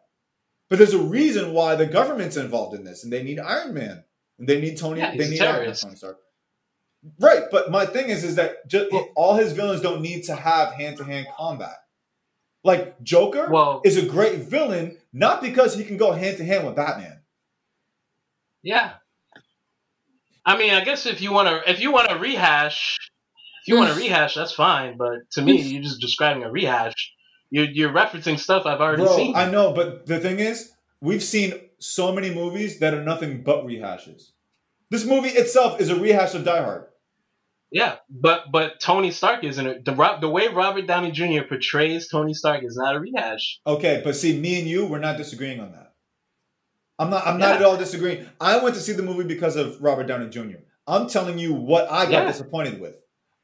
[0.69, 4.03] But there's a reason why the government's involved in this, and they need Iron Man,
[4.39, 5.01] and they need Tony.
[5.01, 5.83] Yeah, they need Iron Man, terrorist.
[5.85, 6.19] Tony Stark.
[7.21, 10.35] Right, but my thing is, is that just, Well- all his villains don't need to
[10.35, 11.77] have hand to hand combat.
[12.65, 16.67] Like Joker Well, is a great villain, not because he can go hand to hand
[16.67, 17.21] with Batman.
[18.63, 18.95] yeah.
[20.45, 22.97] I mean, I guess if you want to, if you want to rehash,
[23.63, 24.01] if you want to hmm.
[24.01, 24.97] rehash, that's fine.
[24.97, 27.13] But to me, you're just describing a rehash.
[27.51, 29.35] You're you're referencing stuff I've already Bro, seen.
[29.35, 33.67] I know, but the thing is, we've seen so many movies that are nothing but
[33.67, 34.31] rehashes.
[34.91, 36.85] This movie itself is a rehash of Die Hard.
[37.73, 39.85] yeah, but but Tony Stark isn't it?
[39.85, 41.43] The the way Robert Downey Jr.
[41.49, 43.61] portrays Tony Stark is not a rehash.
[43.67, 45.93] Okay, but see, me and you, we're not disagreeing on that.
[46.99, 47.27] I'm not.
[47.27, 47.57] I'm not Yeah.
[47.57, 48.27] at all disagreeing.
[48.41, 50.59] I went to see the movie because of Robert Downey Jr.
[50.87, 52.27] I'm telling you what I got Yeah.
[52.27, 52.97] disappointed with.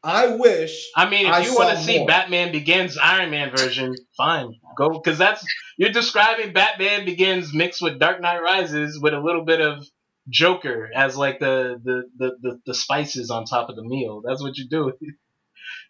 [0.05, 0.91] I wish.
[0.97, 2.07] I mean, if I you want to see more.
[2.09, 5.45] Batman Begins Iron Man version, fine, go because that's
[5.77, 9.85] you're describing Batman Begins mixed with Dark Knight Rises with a little bit of
[10.29, 14.23] Joker as like the the, the, the, the spices on top of the meal.
[14.27, 14.93] That's what you do.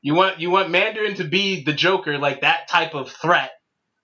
[0.04, 3.52] You want you want Mandarin to be the Joker, like that type of threat.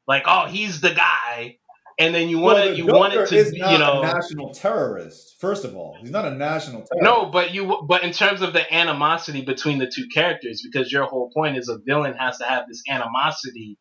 [0.06, 1.58] Like, oh, he's the guy.
[1.98, 2.78] And then you want well, it.
[2.78, 5.34] You want it to, you know, national terrorist.
[5.40, 7.02] First of all, he's not a national terrorist.
[7.02, 11.06] No, but you, but in terms of the animosity between the two characters, because your
[11.06, 13.76] whole point is a villain has to have this animosity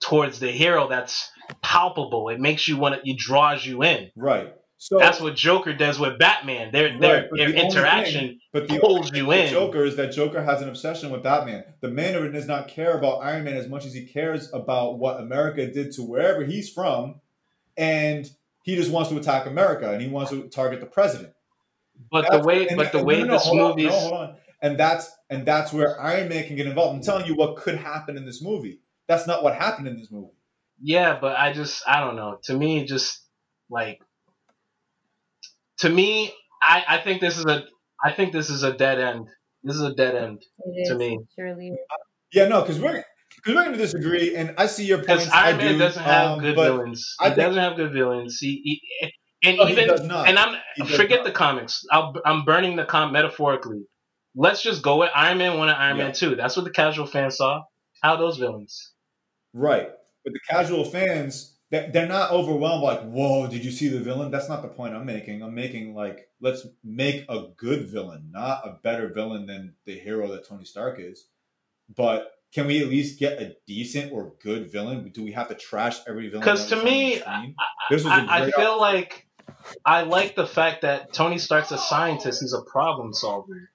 [0.00, 1.28] towards the hero that's
[1.62, 2.28] palpable.
[2.28, 4.10] It makes you want to, it draws you in.
[4.14, 4.54] Right.
[4.78, 6.70] So that's what Joker does with Batman.
[6.70, 9.48] Their right, their, their the interaction thing, but the pulls you in.
[9.48, 11.64] Joker is that Joker has an obsession with Batman.
[11.80, 15.18] The Mandarin does not care about Iron Man as much as he cares about what
[15.20, 17.20] America did to wherever he's from,
[17.76, 18.30] and
[18.64, 21.32] he just wants to attack America and he wants to target the president.
[22.10, 24.78] But that's, the way, but the way no, no, this movie, no, hold on, and
[24.78, 26.96] that's and that's where Iron Man can get involved.
[26.96, 28.80] I'm telling you what could happen in this movie.
[29.06, 30.34] That's not what happened in this movie.
[30.82, 32.38] Yeah, but I just I don't know.
[32.44, 33.22] To me, just
[33.70, 34.00] like
[35.78, 36.32] to me,
[36.62, 37.64] I, I think this is a
[38.02, 39.26] I think this is a dead end.
[39.62, 40.42] This is a dead end
[40.86, 41.18] to me.
[41.34, 41.72] Surely.
[42.32, 43.04] Yeah, no, because we're
[43.36, 45.28] because we're going to disagree, and I see your point.
[45.32, 47.16] Iron Man do, doesn't have um, good villains.
[47.20, 48.38] He think, doesn't have good villains.
[48.38, 49.12] He, he
[49.44, 51.24] and no, even and I'm forget not.
[51.24, 51.84] the comics.
[51.90, 53.82] i am burning the com metaphorically.
[54.34, 56.04] Let's just go with Iron Man one and Iron yeah.
[56.04, 56.36] Man two.
[56.36, 57.62] That's what the casual fans saw.
[58.02, 58.92] How those villains?
[59.52, 59.88] Right,
[60.24, 64.48] but the casual fans they're not overwhelmed like whoa did you see the villain that's
[64.48, 68.78] not the point i'm making i'm making like let's make a good villain not a
[68.82, 71.26] better villain than the hero that tony stark is
[71.94, 75.54] but can we at least get a decent or good villain do we have to
[75.54, 77.52] trash every villain because to me I,
[77.90, 79.26] this was I feel like
[79.84, 83.70] i like the fact that tony stark's a scientist he's a problem solver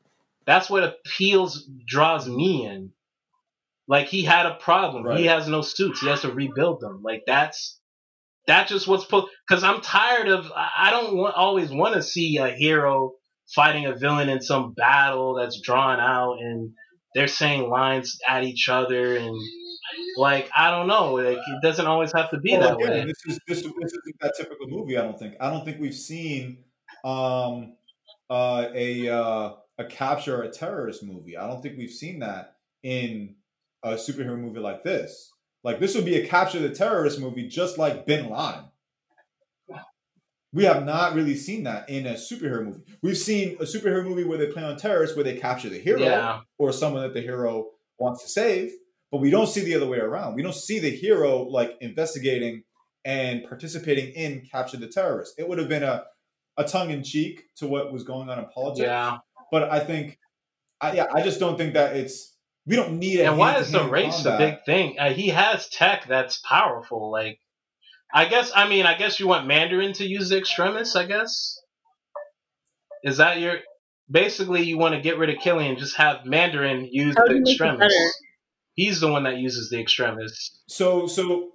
[0.46, 2.92] that's what appeals draws me in
[3.88, 5.04] like he had a problem.
[5.04, 5.20] Right.
[5.20, 6.00] He has no suits.
[6.00, 7.02] He has to rebuild them.
[7.04, 7.81] Like that's
[8.48, 9.26] that's just what's put.
[9.48, 10.52] Because I'm tired of.
[10.56, 13.14] I don't want, always want to see a hero
[13.54, 16.72] fighting a villain in some battle that's drawn out and
[17.14, 19.36] they're saying lines at each other and
[20.18, 21.14] like I don't know.
[21.16, 23.06] Like it doesn't always have to be well, that again, way.
[23.06, 24.98] This is this, this isn't that typical movie.
[24.98, 25.36] I don't think.
[25.40, 26.60] I don't think we've seen
[27.04, 27.76] um,
[28.30, 31.38] uh, a uh, a capture a terrorist movie.
[31.38, 33.36] I don't think we've seen that in
[33.84, 35.31] a superhero movie like this.
[35.64, 38.66] Like this would be a capture the terrorist movie, just like Bin Laden.
[40.54, 42.82] We have not really seen that in a superhero movie.
[43.02, 46.02] We've seen a superhero movie where they play on terrorists, where they capture the hero
[46.02, 46.42] yeah.
[46.58, 47.70] or someone that the hero
[48.00, 48.74] wants to save,
[49.12, 50.36] but we don't see the other way around.
[50.36, 52.64] We don't see the hero like investigating
[53.06, 55.36] and participating in capture the terrorist.
[55.38, 56.04] It would have been a,
[56.58, 58.86] a tongue in cheek to what was going on in politics.
[58.86, 59.20] Yeah.
[59.52, 60.20] But I think,
[60.82, 62.31] I, yeah, I just don't think that it's
[62.66, 63.24] we don't need it.
[63.24, 64.36] And why is the race combat.
[64.36, 65.00] a big thing?
[65.00, 67.12] Uh, he has tech that's powerful.
[67.12, 67.40] Like,
[68.14, 70.96] I guess, I mean, I guess you want Mandarin to use the extremists.
[70.96, 71.60] I guess
[73.04, 73.60] is that your
[74.10, 78.22] basically you want to get rid of Killian, just have Mandarin use How the extremists.
[78.74, 80.62] He's the one that uses the extremists.
[80.68, 81.50] So, so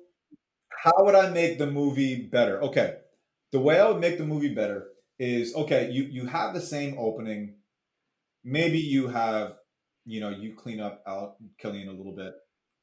[0.70, 2.60] how would I make the movie better?
[2.62, 2.96] Okay,
[3.52, 4.88] the way I would make the movie better
[5.18, 5.90] is okay.
[5.90, 7.56] You you have the same opening.
[8.44, 9.54] Maybe you have
[10.06, 12.32] you know, you clean up out Killian a little bit.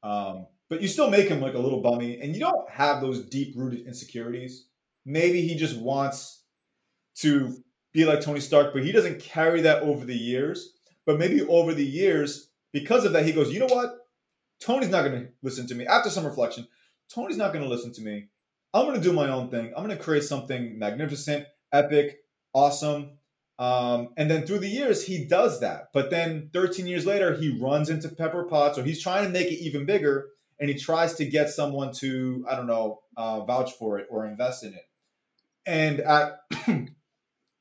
[0.02, 3.24] Um, but you still make him like a little bummy, and you don't have those
[3.26, 4.68] deep rooted insecurities.
[5.04, 6.42] Maybe he just wants
[7.16, 10.72] to be like Tony Stark, but he doesn't carry that over the years.
[11.06, 13.94] But maybe over the years, because of that, he goes, you know what?
[14.60, 15.86] Tony's not going to listen to me.
[15.86, 16.66] After some reflection,
[17.12, 18.28] Tony's not going to listen to me.
[18.72, 19.72] I'm going to do my own thing.
[19.76, 22.18] I'm going to create something magnificent, epic,
[22.52, 23.18] awesome,
[23.58, 25.90] um, and then through the years, he does that.
[25.92, 29.46] But then 13 years later, he runs into Pepper Potts, or he's trying to make
[29.46, 33.72] it even bigger, and he tries to get someone to, I don't know, uh, vouch
[33.72, 34.88] for it or invest in it.
[35.66, 36.40] And at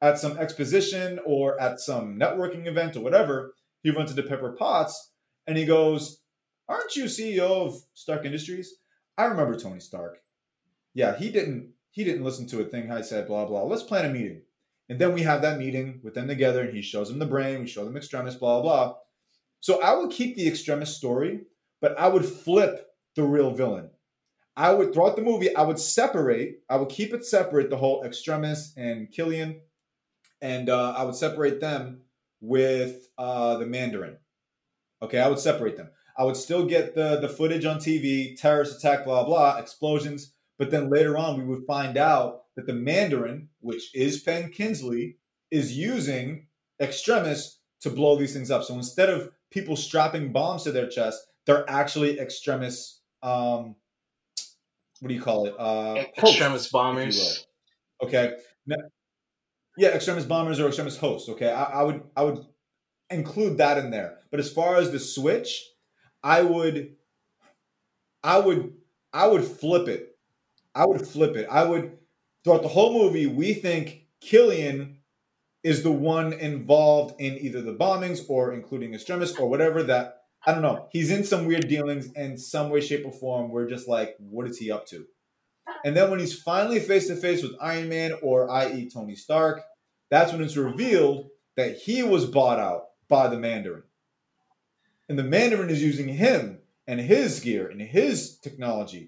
[0.01, 5.11] at some exposition or at some networking event or whatever, he runs into Pepper Potts,
[5.45, 6.21] and he goes,
[6.67, 8.75] "Aren't you CEO of Stark Industries?"
[9.17, 10.17] I remember Tony Stark.
[10.95, 13.27] Yeah, he didn't he didn't listen to a thing I said.
[13.27, 13.63] Blah blah.
[13.63, 14.41] Let's plan a meeting.
[14.89, 17.61] And then we have that meeting with them together, and he shows them the brain,
[17.61, 18.95] we show them extremis, blah, blah.
[19.59, 21.41] So I would keep the extremis story,
[21.81, 23.89] but I would flip the real villain.
[24.55, 28.03] I would throughout the movie, I would separate, I would keep it separate, the whole
[28.03, 29.61] extremis and Killian,
[30.41, 32.01] and uh, I would separate them
[32.41, 34.17] with uh, the Mandarin.
[35.01, 35.89] Okay, I would separate them.
[36.17, 40.69] I would still get the the footage on TV, terrorist attack, blah blah, explosions, but
[40.69, 45.17] then later on we would find out that the Mandarin, which is Ben Kingsley,
[45.51, 46.47] is using
[46.79, 48.63] extremis to blow these things up.
[48.63, 53.01] So instead of people strapping bombs to their chest, they're actually extremis.
[53.21, 53.75] Um,
[54.99, 55.53] what do you call it?
[55.57, 57.45] Uh, extremis bombers.
[58.01, 58.33] Okay.
[58.65, 58.77] Now,
[59.77, 61.29] yeah, extremist bombers or extremist hosts.
[61.29, 62.45] Okay, I, I would I would
[63.09, 64.19] include that in there.
[64.31, 65.63] But as far as the switch,
[66.21, 66.95] I would
[68.23, 68.73] I would
[69.11, 70.15] I would flip it.
[70.75, 71.47] I would flip it.
[71.49, 71.97] I would
[72.43, 74.97] throughout the whole movie, we think Killian
[75.63, 80.51] is the one involved in either the bombings or including extremists or whatever that I
[80.51, 80.89] don't know.
[80.91, 83.49] He's in some weird dealings in some way, shape, or form.
[83.49, 85.05] We're just like, what is he up to?
[85.85, 88.89] And then when he's finally face to face with Iron Man or i.e.
[88.93, 89.61] Tony Stark,
[90.09, 93.83] that's when it's revealed that he was bought out by the Mandarin.
[95.07, 99.07] And the Mandarin is using him and his gear and his technology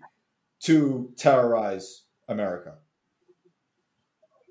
[0.62, 2.76] to terrorize America.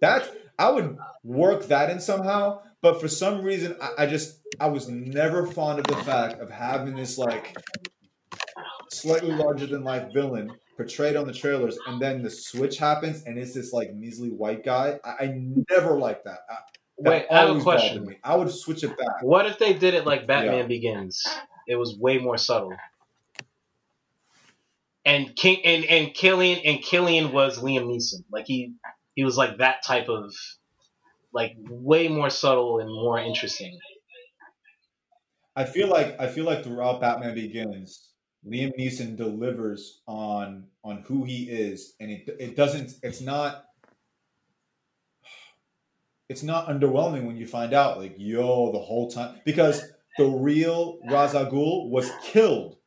[0.00, 4.68] That I would work that in somehow, but for some reason I, I just I
[4.68, 7.56] was never fond of the fact of having this like
[8.90, 13.38] slightly larger than life villain portrayed on the trailers, and then the switch happens, and
[13.38, 14.98] it's this like measly white guy.
[15.04, 15.34] I, I
[15.70, 16.40] never liked that.
[16.50, 16.56] I,
[16.98, 18.06] that Wait, I have a question.
[18.06, 18.18] Me.
[18.22, 19.22] I would switch it back.
[19.22, 20.66] What if they did it like Batman yeah.
[20.66, 21.24] Begins?
[21.66, 22.74] It was way more subtle.
[25.04, 28.24] And King and and Killian and Killian was Liam Neeson.
[28.30, 28.72] Like he
[29.14, 30.34] he was like that type of
[31.32, 33.78] like way more subtle and more interesting.
[35.56, 38.10] I feel like I feel like throughout Batman Begins,
[38.46, 42.94] Liam Neeson delivers on on who he is, and it it doesn't.
[43.02, 43.64] It's not.
[46.28, 49.84] It's not underwhelming when you find out, like, yo, the whole time because
[50.16, 52.78] the real Ra's al Ghul was killed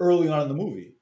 [0.00, 0.94] early on in the movie.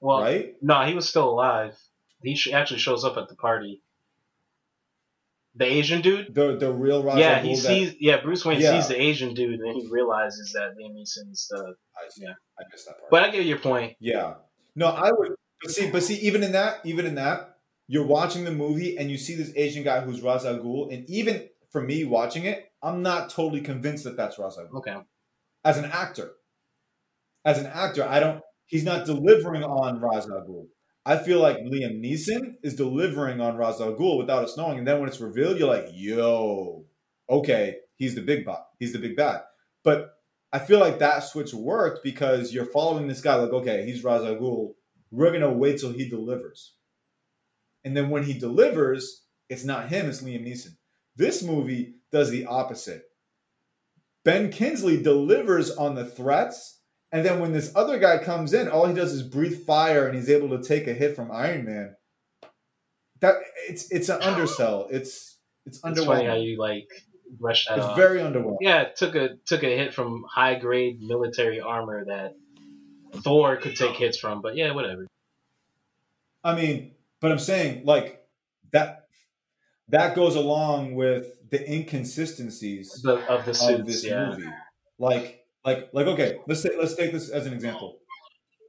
[0.00, 0.54] Well, right?
[0.62, 1.76] No, he was still alive.
[2.22, 3.82] He actually shows up at the party.
[5.54, 8.78] The Asian dude, the the real Ra's yeah, he sees that, yeah Bruce Wayne yeah.
[8.78, 12.62] sees the Asian dude and then he realizes that Liam Neeson's the I, yeah I
[12.70, 13.10] missed that part.
[13.10, 13.96] But I get your point.
[13.98, 14.34] Yeah,
[14.76, 17.56] no, I would but see, but see, even in that, even in that,
[17.88, 21.08] you're watching the movie and you see this Asian guy who's Ra's al Ghul, and
[21.10, 24.78] even for me watching it, I'm not totally convinced that that's Ra's al Ghul.
[24.78, 24.96] Okay.
[25.64, 26.32] As an actor,
[27.44, 28.42] as an actor, I don't.
[28.66, 30.66] He's not delivering on Ra's al Ghul.
[31.08, 34.86] I feel like Liam Neeson is delivering on Ra's al Ghul without us knowing, and
[34.86, 36.84] then when it's revealed, you're like, "Yo,
[37.30, 39.40] okay, he's the big bot, he's the big bad."
[39.82, 40.10] But
[40.52, 44.22] I feel like that switch worked because you're following this guy, like, okay, he's Ra's
[44.22, 44.74] al Ghul.
[45.10, 46.74] We're gonna wait till he delivers,
[47.84, 50.76] and then when he delivers, it's not him; it's Liam Neeson.
[51.16, 53.04] This movie does the opposite.
[54.26, 56.77] Ben Kingsley delivers on the threats
[57.10, 60.14] and then when this other guy comes in, all he does is breathe fire, and
[60.14, 61.96] he's able to take a hit from Iron Man.
[63.20, 63.36] That
[63.68, 64.88] it's it's an undersell.
[64.90, 65.96] It's it's underwhelming.
[65.96, 66.88] It's funny how you like
[67.30, 67.96] brush that It's off.
[67.96, 68.58] very underwhelming.
[68.60, 72.34] Yeah, it took a took a hit from high grade military armor that
[73.22, 75.06] Thor could take hits from, but yeah, whatever.
[76.44, 78.22] I mean, but I'm saying like
[78.72, 79.06] that
[79.88, 84.30] that goes along with the inconsistencies the, of the suits, of this yeah.
[84.30, 84.50] movie.
[84.98, 85.37] Like
[85.68, 87.98] like like okay, let's take let's take this as an example.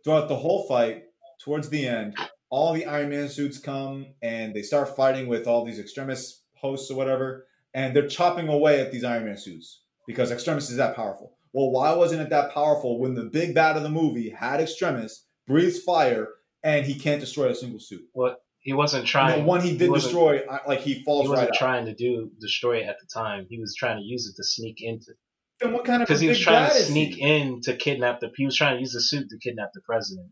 [0.03, 1.03] Throughout the whole fight,
[1.41, 2.15] towards the end,
[2.49, 6.91] all the Iron Man suits come and they start fighting with all these extremist hosts
[6.91, 10.95] or whatever, and they're chopping away at these Iron Man suits because Extremis is that
[10.95, 11.37] powerful.
[11.53, 15.25] Well, why wasn't it that powerful when the big bad of the movie had Extremis,
[15.47, 16.27] breathes fire,
[16.63, 18.01] and he can't destroy a single suit?
[18.11, 19.39] What he wasn't trying.
[19.39, 21.85] The one he did he destroy, like he falls he wasn't right trying out.
[21.85, 23.47] to do destroy it at the time.
[23.49, 25.13] He was trying to use it to sneak into
[25.59, 28.29] then what kind of because he was trying to sneak in to kidnap the.
[28.35, 30.29] He was trying to use the suit to kidnap the president.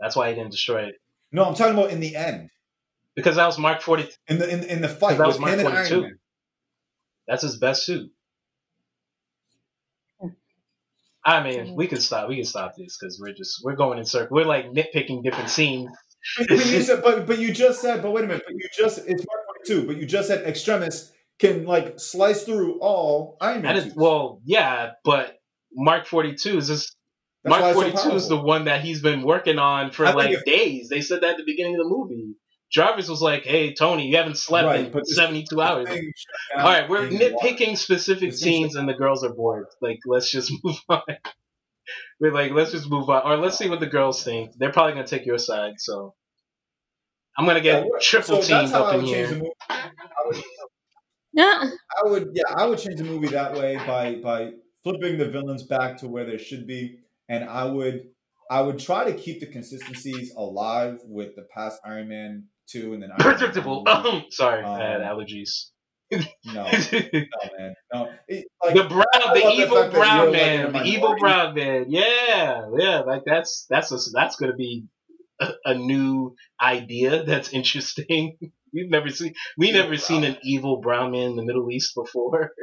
[0.00, 0.94] That's why he didn't destroy it.
[1.32, 2.50] No, I'm talking about in the end.
[3.14, 4.08] Because that was Mark Forty.
[4.28, 6.10] In the in, in the fight, that was Mark Forty Two.
[7.26, 8.10] That's his best suit.
[11.24, 12.28] I mean, we can stop.
[12.28, 14.30] We can stop this because we're just we're going in circles.
[14.30, 15.90] We're like nitpicking different scenes.
[16.38, 18.02] but, you said, but, but you just said.
[18.02, 18.44] But wait a minute.
[18.46, 19.86] But you just it's Mark Forty Two.
[19.86, 23.92] But you just said extremis can like slice through all Iron Man.
[23.96, 25.38] well, yeah, but
[25.72, 26.94] Mark Forty Two is this.
[27.44, 30.12] That's Mark Forty Two so is the one that he's been working on for I
[30.12, 30.88] like if, days.
[30.88, 32.34] They said that at the beginning of the movie.
[32.70, 35.88] Jarvis was like, "Hey, Tony, you haven't slept right, in seventy two hours."
[36.56, 39.66] All right, we're nitpicking specific scenes, and the girls are bored.
[39.80, 41.00] Like, let's just move on.
[42.20, 44.52] we're like, let's just move on, or let's see what the girls think.
[44.58, 46.14] They're probably gonna take your side, so
[47.38, 49.42] I'm gonna get yeah, triple so teamed up in here.
[51.38, 51.70] Yeah.
[52.04, 54.50] I would yeah, I would change the movie that way by by
[54.82, 56.98] flipping the villains back to where they should be.
[57.28, 58.08] And I would
[58.50, 63.02] I would try to keep the consistencies alive with the past Iron Man two and
[63.04, 63.84] then Iron predictable.
[64.30, 65.66] Sorry, um, I had um, allergies.
[66.10, 68.08] no, no, man, no.
[68.26, 71.86] It, like, the brown, the evil the brown man, like the evil brown man.
[71.88, 73.00] Yeah, yeah.
[73.00, 74.86] Like that's that's a, that's gonna be
[75.40, 77.22] a, a new idea.
[77.22, 78.38] That's interesting.
[78.72, 82.52] We've never seen we never seen an evil brown man in the Middle East before.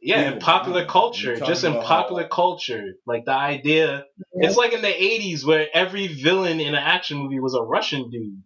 [0.00, 4.48] yeah, in popular culture, just in popular culture, like the idea, yeah.
[4.48, 8.10] it's like in the '80s where every villain in an action movie was a Russian
[8.10, 8.42] dude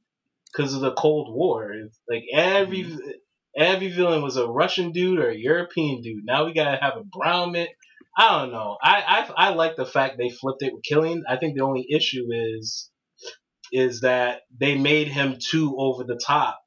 [0.52, 1.72] because of the Cold War.
[1.72, 3.08] It's like every mm-hmm.
[3.56, 6.24] every villain was a Russian dude or a European dude.
[6.24, 7.68] Now we gotta have a brown man.
[8.16, 8.76] I don't know.
[8.82, 11.24] I, I I like the fact they flipped it with Killian.
[11.28, 12.90] I think the only issue is
[13.74, 16.60] is that they made him too over the top,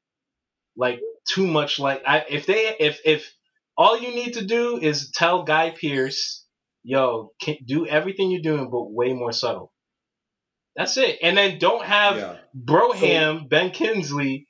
[0.76, 1.78] like too much.
[1.78, 3.32] Like I, if they if if
[3.76, 6.44] all you need to do is tell Guy Pearce,
[6.84, 9.72] yo, can, do everything you're doing, but way more subtle.
[10.76, 11.18] That's it.
[11.22, 12.36] And then don't have yeah.
[12.56, 14.46] Broham, so, Ben Kingsley,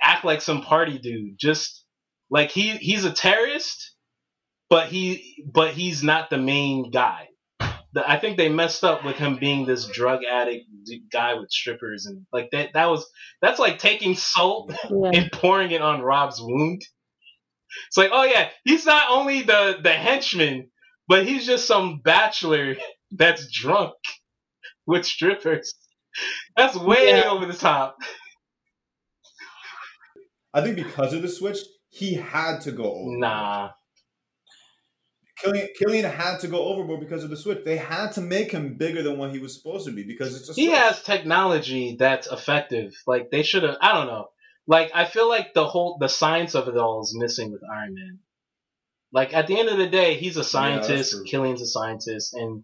[0.00, 1.38] act like some party dude.
[1.38, 1.84] Just
[2.30, 3.94] like he he's a terrorist,
[4.68, 7.28] but he but he's not the main guy.
[7.94, 10.64] The, I think they messed up with him being this drug addict
[11.12, 12.70] guy with strippers and like that.
[12.74, 13.06] That was
[13.40, 15.10] that's like taking salt yeah.
[15.12, 16.82] and pouring it on Rob's wound.
[17.88, 20.70] It's like, oh yeah, he's not only the the henchman,
[21.08, 22.76] but he's just some bachelor
[23.12, 23.94] that's drunk
[24.86, 25.74] with strippers.
[26.56, 27.30] That's way yeah.
[27.30, 27.96] over the top.
[30.54, 31.58] I think because of the switch,
[31.88, 33.18] he had to go over.
[33.18, 33.70] Nah.
[35.42, 37.64] Killian, Killian had to go overboard because of the switch.
[37.64, 40.50] They had to make him bigger than what he was supposed to be because it's
[40.50, 42.94] a He has technology that's effective.
[43.06, 43.76] Like they should have.
[43.80, 44.28] I don't know.
[44.66, 47.94] Like I feel like the whole the science of it all is missing with Iron
[47.94, 48.18] Man.
[49.12, 51.14] Like at the end of the day, he's a scientist.
[51.14, 52.62] Yeah, Killian's a scientist, and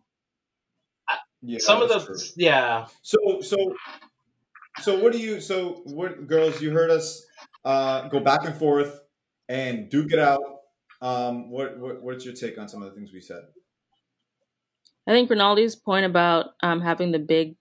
[1.43, 2.17] yeah, some of the true.
[2.37, 2.87] yeah.
[3.03, 3.57] So so
[4.81, 7.25] so what do you so what girls you heard us
[7.65, 9.01] uh, go back and forth
[9.49, 10.58] and duke it out
[11.01, 13.43] um, what, what what's your take on some of the things we said?
[15.07, 17.57] I think Rinaldi's point about um, having the big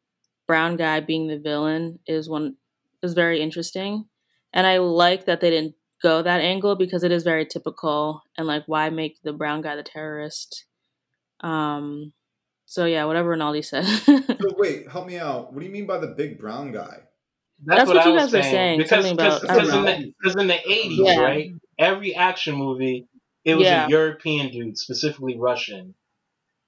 [0.47, 2.55] brown guy being the villain is one
[3.03, 4.05] is very interesting,
[4.53, 8.47] and I like that they didn't go that angle because it is very typical and
[8.47, 10.65] like why make the brown guy the terrorist?
[11.41, 12.13] Um,
[12.65, 13.85] so yeah, whatever Rinaldi said.
[13.85, 14.23] so
[14.57, 15.53] wait, help me out.
[15.53, 17.01] What do you mean by the big brown guy?
[17.63, 18.43] That's, That's what, what you guys saying.
[18.79, 19.09] were saying.
[19.09, 21.19] Because, because, because in, the, in the 80s, yeah.
[21.19, 21.51] right?
[21.79, 23.07] Every action movie
[23.47, 23.85] it was yeah.
[23.85, 25.95] a European dude, specifically Russian.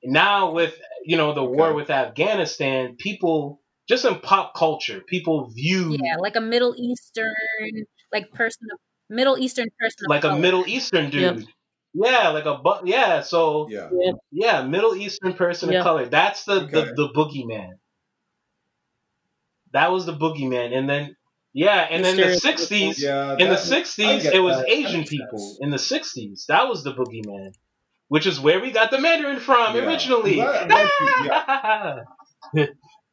[0.01, 1.57] Now with you know the okay.
[1.57, 7.33] war with Afghanistan, people just in pop culture, people view yeah, like a Middle Eastern
[8.13, 8.79] like person of
[9.09, 11.39] Middle Eastern person, like a Middle Eastern dude.
[11.39, 11.47] Yep.
[11.95, 13.89] Yeah, like a but yeah, so yeah,
[14.31, 15.79] yeah, Middle Eastern person yep.
[15.79, 16.05] of color.
[16.05, 16.71] That's the, okay.
[16.71, 17.71] the the boogeyman.
[19.73, 21.17] That was the boogeyman, and then
[21.53, 24.69] yeah, and in the sixties, yeah, in the sixties, it was that.
[24.69, 25.57] Asian people.
[25.61, 27.53] In the sixties, that was the boogeyman,
[28.07, 29.85] which is where we got the Mandarin from yeah.
[29.85, 30.37] originally.
[30.37, 32.03] yeah.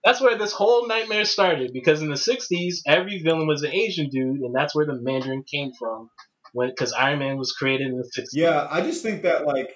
[0.05, 1.73] that's where this whole nightmare started.
[1.73, 5.43] Because in the '60s, every villain was an Asian dude, and that's where the Mandarin
[5.43, 6.11] came from.
[6.53, 8.29] When because Iron Man was created in the '60s.
[8.35, 9.75] Yeah, I just think that like,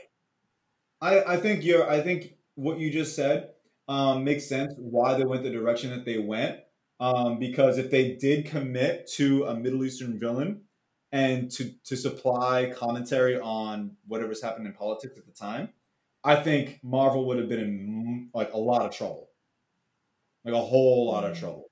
[1.00, 3.52] I I think you're I think what you just said
[3.88, 6.58] um, makes sense why they went the direction that they went
[7.00, 10.62] um, because if they did commit to a Middle Eastern villain
[11.10, 15.70] and to to supply commentary on whatever's happened in politics at the time,
[16.22, 19.30] I think Marvel would have been in like a lot of trouble,
[20.44, 21.70] like a whole lot of trouble.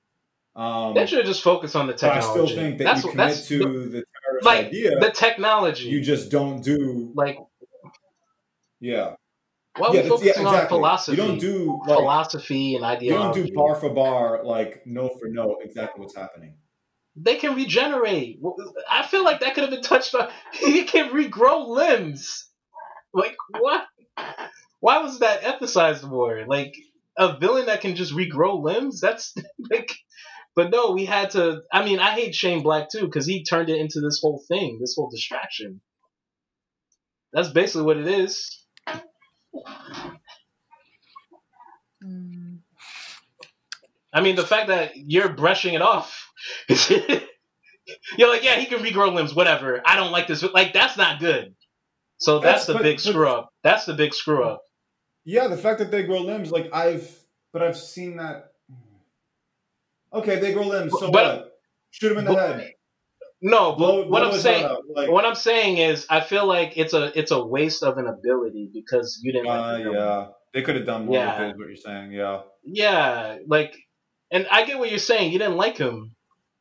[0.55, 2.27] Um, they should just focus on the technology.
[2.27, 3.57] I still think that that's, you commit to
[3.89, 4.99] the terrorist like, idea.
[4.99, 5.85] The technology.
[5.85, 7.37] You just don't do like.
[8.81, 9.15] Yeah.
[9.79, 10.59] Well, yeah, we focusing yeah, exactly.
[10.59, 11.17] on philosophy.
[11.17, 13.39] You don't do like, philosophy and ideology.
[13.39, 16.55] You don't do bar for bar, like no for no, exactly what's happening.
[17.15, 18.39] They can regenerate.
[18.89, 20.29] I feel like that could have been touched on.
[20.53, 22.49] He can regrow limbs.
[23.13, 23.85] Like what?
[24.79, 26.45] Why was that emphasized more?
[26.47, 26.75] Like
[27.17, 28.99] a villain that can just regrow limbs?
[28.99, 29.33] That's
[29.71, 29.95] like.
[30.55, 31.61] But no, we had to.
[31.71, 34.77] I mean, I hate Shane Black too because he turned it into this whole thing,
[34.81, 35.81] this whole distraction.
[37.31, 38.58] That's basically what it is.
[42.03, 42.59] Mm.
[44.13, 46.31] I mean, the fact that you're brushing it off,
[46.69, 49.81] you're like, yeah, he can regrow limbs, whatever.
[49.85, 50.43] I don't like this.
[50.43, 51.55] Like, that's not good.
[52.17, 53.49] So that's, that's the but, big screw up.
[53.63, 54.61] That's the big screw up.
[55.25, 57.09] Yeah, the fact that they grow limbs, like I've,
[57.53, 58.51] but I've seen that.
[60.11, 60.91] Okay, they grow limbs.
[60.91, 61.51] So but, what?
[61.91, 62.73] Shoot him in the but, head.
[63.41, 67.17] No, blow, what I'm saying, like, what I'm saying is, I feel like it's a
[67.17, 69.47] it's a waste of an ability because you didn't.
[69.47, 71.39] Uh, yeah, they could have done more yeah.
[71.39, 71.57] with it.
[71.57, 72.41] What you're saying, yeah.
[72.65, 73.75] Yeah, like,
[74.29, 75.31] and I get what you're saying.
[75.31, 76.15] You didn't like him,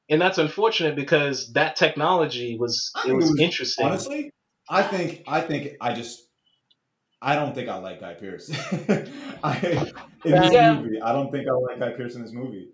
[0.08, 3.86] and that's unfortunate because that technology was it was, it was interesting.
[3.86, 4.30] Honestly,
[4.68, 6.22] I think I think I just
[7.20, 8.50] I don't think I like Guy Pearce.
[9.42, 9.90] I
[10.24, 10.74] in this yeah.
[10.74, 12.68] movie, I don't think I like Guy Pearce in this movie.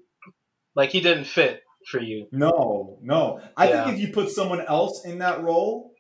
[0.77, 2.27] Like he didn't fit for you.
[2.33, 3.41] No, no.
[3.57, 3.85] I Yeah.
[3.85, 5.95] think if you put someone else in that role,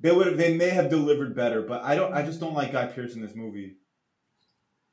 [0.00, 1.62] they would they may have delivered better.
[1.62, 2.12] But I don't.
[2.14, 3.76] I just don't like Guy Pearce in this movie.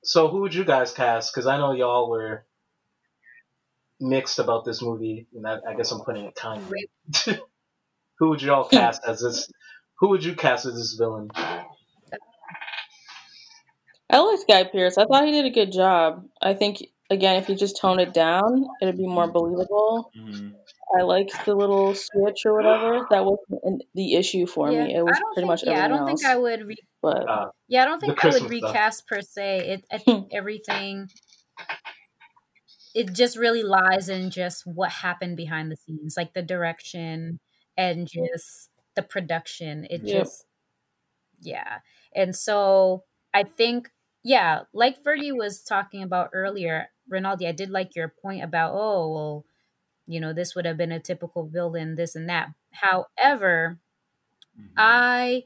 [0.04, 1.34] So who would you guys cast?
[1.34, 2.46] Because I know y'all were
[4.00, 6.90] mixed about this movie, and I, I guess I'm putting it kindly.
[8.20, 9.50] who would y'all cast as this?
[10.00, 11.30] Who would you cast as this villain?
[14.10, 14.98] I liked Guy Pearce.
[14.98, 16.26] I thought he did a good job.
[16.42, 20.12] I think again, if you just tone it down, it'd be more believable.
[20.98, 23.06] I liked the little switch or whatever.
[23.10, 24.96] That wasn't the issue for yeah, me.
[24.96, 26.22] It was pretty think, much yeah, I don't else.
[26.22, 26.66] think I would.
[26.68, 28.70] Re- but Uh, yeah, I don't think I would Christmas stuff.
[28.72, 29.68] recast per se.
[29.68, 29.86] It.
[29.92, 31.08] I think everything.
[32.94, 37.40] It just really lies in just what happened behind the scenes, like the direction
[37.76, 39.86] and just the production.
[39.90, 40.24] It Yep.
[40.24, 40.46] just,
[41.42, 41.80] yeah.
[42.16, 43.04] And so
[43.34, 43.90] I think,
[44.26, 49.14] yeah, like Fergie was talking about earlier, Rinaldi, I did like your point about, oh,
[49.14, 49.46] well,
[50.08, 52.50] you know, this would have been a typical villain, this and that.
[52.72, 53.80] However,
[54.60, 54.74] Mm-hmm.
[54.78, 55.44] I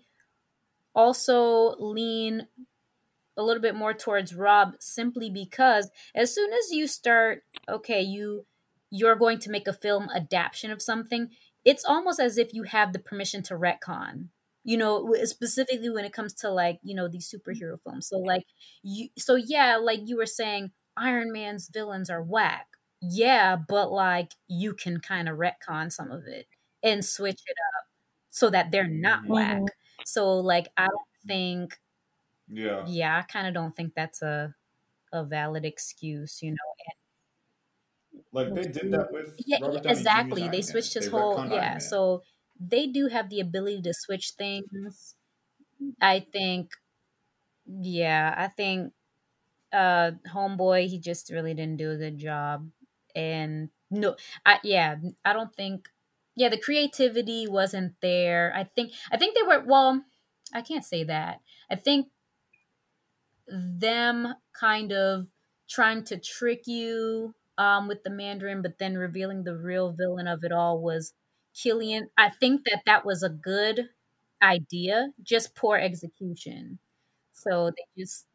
[0.94, 2.48] also lean
[3.38, 8.46] a little bit more towards Rob simply because as soon as you start, okay, you
[8.92, 11.30] you're going to make a film adaptation of something,
[11.64, 14.30] it's almost as if you have the permission to retcon.
[14.64, 17.50] You know, specifically when it comes to like, you know, these mm-hmm.
[17.50, 18.08] superhero films.
[18.10, 18.44] So like
[18.84, 22.68] you so yeah, like you were saying Iron Man's villains are whack.
[23.02, 26.48] Yeah, but like you can kind of retcon some of it
[26.84, 27.86] and switch it up
[28.32, 29.30] so that they're not Mhm.
[29.30, 29.58] whack.
[29.58, 30.02] Mm-hmm.
[30.06, 31.80] So like I don't think
[32.48, 32.84] Yeah.
[32.88, 34.56] yeah, I kind of don't think that's a
[35.12, 36.58] a valid excuse, you know.
[38.32, 38.92] Like they did mm-hmm.
[38.92, 40.48] that with Yeah, Robert yeah, exactly.
[40.48, 41.78] They switched his They whole yeah.
[41.80, 42.22] So
[42.60, 45.16] they do have the ability to switch things.
[46.02, 46.72] I think
[47.66, 48.94] yeah, I think
[49.74, 52.70] uh homeboy he just really didn't do a good job
[53.16, 54.16] and no
[54.46, 55.90] I yeah, I don't think
[56.36, 58.54] yeah, the creativity wasn't there.
[58.56, 60.04] I think I think they were well,
[60.54, 61.42] I can't say that.
[61.72, 62.10] I think
[63.48, 65.28] them kind of
[65.70, 70.44] trying to trick you um, with the Mandarin, but then revealing the real villain of
[70.44, 71.14] it all was
[71.54, 72.10] Killian.
[72.18, 73.90] I think that that was a good
[74.42, 76.80] idea, just poor execution.
[77.34, 78.28] So they just,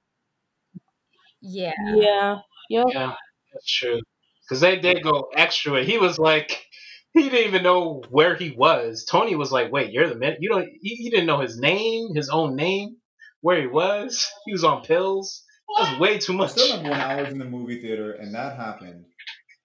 [1.41, 2.87] yeah, yeah, yep.
[2.87, 3.15] Yeah,
[3.53, 4.01] that's true.
[4.43, 5.85] Because they did go extra.
[5.85, 6.67] He was like,
[7.15, 9.07] he didn't even know where he was.
[9.11, 10.37] Tony was like, "Wait, you're the man?
[10.41, 10.69] You don't?
[10.83, 12.97] He, he didn't know his name, his own name,
[13.41, 14.27] where he was.
[14.47, 15.45] He was on pills.
[15.79, 18.35] That's way too I much." still remember when I was in the movie theater and
[18.35, 19.07] that happened,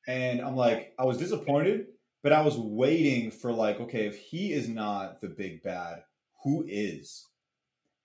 [0.08, 1.88] and I'm like, I was disappointed,
[2.24, 6.04] but I was waiting for like, okay, if he is not the big bad,
[6.44, 7.26] who is?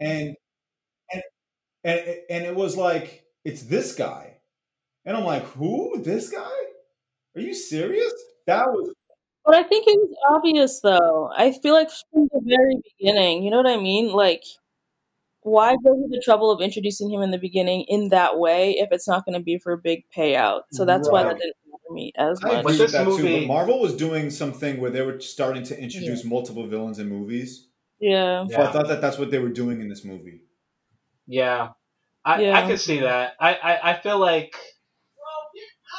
[0.01, 0.37] And
[1.13, 1.23] and
[1.85, 2.01] and
[2.31, 4.39] and it was like, it's this guy,
[5.05, 6.03] and I'm like, who?
[6.03, 6.51] This guy?
[7.37, 8.13] Are you serious?
[8.47, 8.95] That was
[9.45, 11.31] But I think it was obvious though.
[11.37, 14.13] I feel like from the very beginning, you know what I mean?
[14.13, 14.45] Like,
[15.43, 18.91] why go through the trouble of introducing him in the beginning in that way if
[18.93, 20.63] it's not going to be for a big payout?
[20.73, 21.57] So that's why that didn't
[21.89, 22.53] bother me as I much.
[22.61, 23.41] agree But with this that too.
[23.41, 27.69] But Marvel was doing something where they were starting to introduce multiple villains in movies.
[28.01, 28.47] Yeah.
[28.49, 30.43] So I thought that that's what they were doing in this movie.
[31.27, 31.69] Yeah,
[32.25, 32.59] I, Yeah.
[32.59, 33.35] I could see that.
[33.41, 34.55] I, I, I feel like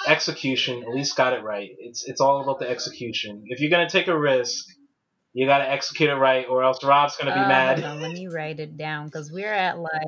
[0.08, 1.70] execution at least got it right.
[1.80, 3.44] It's it's all about the execution.
[3.48, 4.66] If you're gonna take a risk,
[5.34, 7.80] you gotta execute it right, or else Rob's gonna be Uh, mad.
[7.80, 10.08] hold on, let me write it down because we're at like,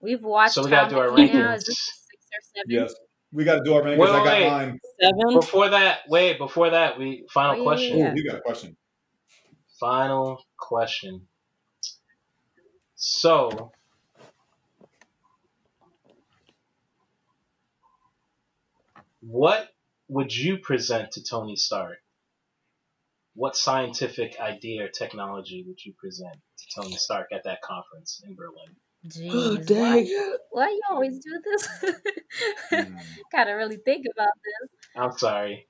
[0.00, 1.52] we've watched So we gotta do our many now?
[1.54, 2.70] Is this six or seven?
[2.70, 2.94] Yes.
[3.32, 3.98] We got to do our rankings.
[3.98, 4.46] Wait, I got wait.
[4.46, 4.78] mine.
[5.00, 5.34] Seven.
[5.40, 6.38] Before that, wait.
[6.38, 7.98] Before that, we final Oh, yeah, question.
[7.98, 8.76] yeah, Ooh, you got a question.
[9.80, 11.26] Final question.
[12.94, 13.72] So,
[19.20, 19.68] what
[20.08, 21.98] would you present to Tony Stark?
[23.34, 28.34] What scientific idea or technology would you present to Tony Stark at that conference in
[28.34, 28.76] Berlin?
[29.06, 30.06] Jeez, dang.
[30.08, 30.08] why,
[30.50, 31.68] why you always do this?
[32.70, 33.12] Hmm.
[33.32, 34.70] Gotta really think about this.
[34.96, 35.68] I'm sorry.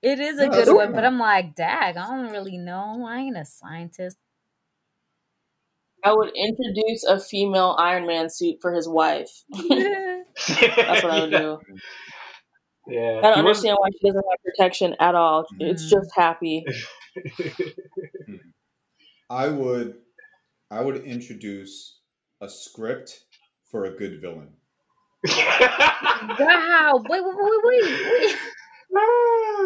[0.00, 3.04] It is a No, good that's one, but I'm like, dag, I don't really know.
[3.06, 4.18] I ain't a scientist.
[6.04, 9.44] I would introduce a female Iron Man suit for his wife.
[9.68, 9.88] That's
[10.86, 11.60] That's what I would do.
[12.86, 13.22] Yeah.
[13.22, 15.46] I don't understand why she doesn't have protection at all.
[15.58, 15.88] It's Mhm.
[15.88, 16.70] just happy.
[19.30, 20.02] I would,
[20.70, 21.95] I would introduce
[22.40, 23.20] a script
[23.70, 24.50] for a good villain.
[26.38, 27.04] wow.
[27.08, 28.36] Wait, wait, wait, wait, wait.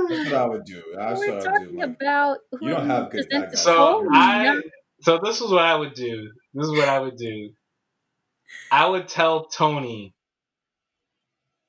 [0.08, 0.82] That's what I would do.
[0.96, 1.72] That's We're what I would do.
[1.72, 3.64] talking Like, about who you don't have good presents bad guys.
[3.64, 4.60] So I
[5.02, 6.30] so this is what I would do.
[6.54, 7.50] This is what I would do.
[8.70, 10.14] I would tell Tony,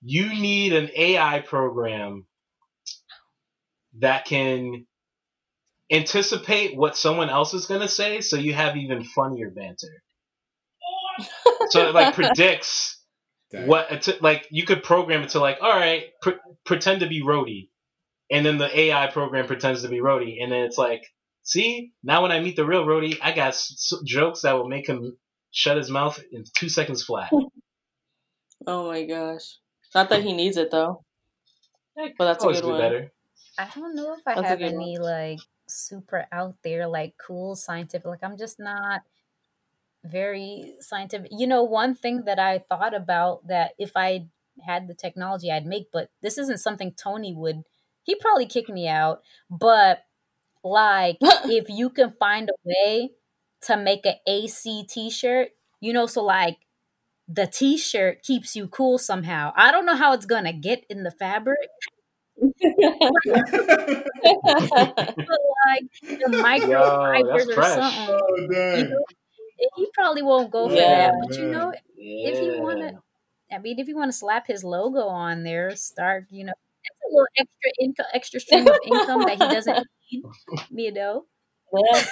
[0.04, 2.26] you need an AI program
[4.00, 4.86] that can
[5.92, 10.04] anticipate what someone else is going to say so you have even funnier banter.
[11.70, 13.00] So it like predicts
[13.52, 13.68] Dang.
[13.68, 16.36] what like you could program it to like all right pre-
[16.66, 17.70] pretend to be Rhodey
[18.32, 21.04] and then the AI program pretends to be Rhodey and then it's like
[21.44, 24.88] see now when I meet the real Rhodey I got s- jokes that will make
[24.88, 25.18] him
[25.52, 27.32] shut his mouth in 2 seconds flat.
[28.68, 29.58] Oh my gosh.
[29.96, 31.04] Not that he needs it though.
[31.96, 32.80] But that's a good one.
[32.80, 33.12] Better.
[33.58, 35.02] I don't know if I that's have any one.
[35.02, 39.02] like super out there like cool scientific like I'm just not
[40.04, 41.32] very scientific.
[41.32, 44.28] You know, one thing that I thought about that if I
[44.66, 47.64] had the technology I'd make, but this isn't something Tony would
[48.04, 50.04] he probably kick me out, but
[50.64, 53.12] like if you can find a way
[53.64, 55.50] to make an AC t-shirt,
[55.80, 56.58] you know, so like
[57.28, 59.54] the t-shirt keeps you cool somehow.
[59.56, 61.60] I don't know how it's gonna get in the fabric.
[62.42, 62.52] but
[65.68, 68.08] like the microfibers or something.
[68.10, 68.36] Oh,
[68.78, 69.06] you know,
[69.76, 71.14] he probably won't go for yeah, that.
[71.28, 72.30] But you know, yeah.
[72.30, 73.02] if you wanna
[73.52, 77.00] I mean if you want to slap his logo on there, start, you know, that's
[77.04, 80.24] a little extra income extra stream of income that he doesn't need,
[80.72, 81.26] me you know.
[81.74, 82.04] Yeah.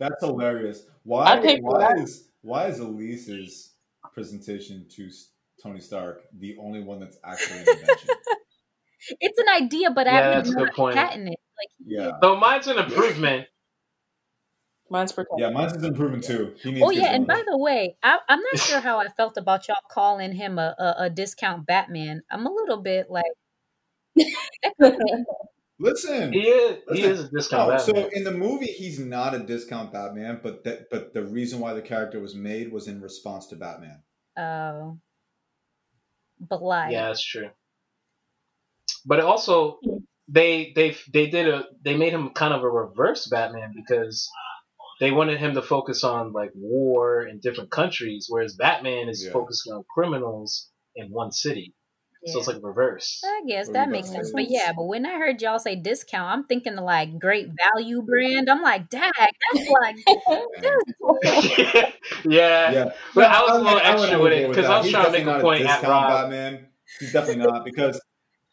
[0.00, 0.86] That's hilarious.
[1.02, 3.74] Why why is why is Elise's
[4.14, 5.10] presentation to
[5.62, 8.08] Tony Stark the only one that's actually an invention?
[9.20, 11.38] it's an idea, but yeah, I haven't patent it.
[11.58, 12.12] Like, yeah.
[12.22, 13.46] So mine's an improvement.
[14.90, 16.54] Mine's for Yeah, mine's an improvement too.
[16.82, 19.76] oh yeah, and by the way, I, am not sure how I felt about y'all
[19.90, 22.22] calling him a, a, a discount Batman.
[22.30, 23.24] I'm a little bit like.
[25.78, 26.78] Listen, he is.
[26.88, 26.96] Listen.
[26.96, 27.70] He is a discount.
[27.70, 31.58] No, so in the movie, he's not a discount Batman, but that but the reason
[31.58, 34.02] why the character was made was in response to Batman.
[34.36, 34.98] Oh,
[36.38, 37.48] but like, yeah, that's true.
[39.06, 39.98] But also, hmm.
[40.28, 44.28] they they they did a they made him kind of a reverse Batman because
[45.00, 49.32] they wanted him to focus on like war in different countries, whereas Batman is yeah.
[49.32, 51.74] focusing on criminals in one city.
[52.22, 52.34] Yeah.
[52.34, 53.22] So it's like a reverse.
[53.24, 54.30] I guess that makes sense.
[54.30, 58.50] But yeah, but when I heard y'all say discount, I'm thinking like great value brand.
[58.50, 59.96] I'm like, dag, that's like
[62.24, 62.70] yeah.
[62.70, 62.92] yeah.
[63.14, 65.26] But I was a little extra with it because I was He's trying to make
[65.26, 66.10] a point a at Rob.
[66.10, 66.66] Batman.
[66.98, 67.98] He's definitely not because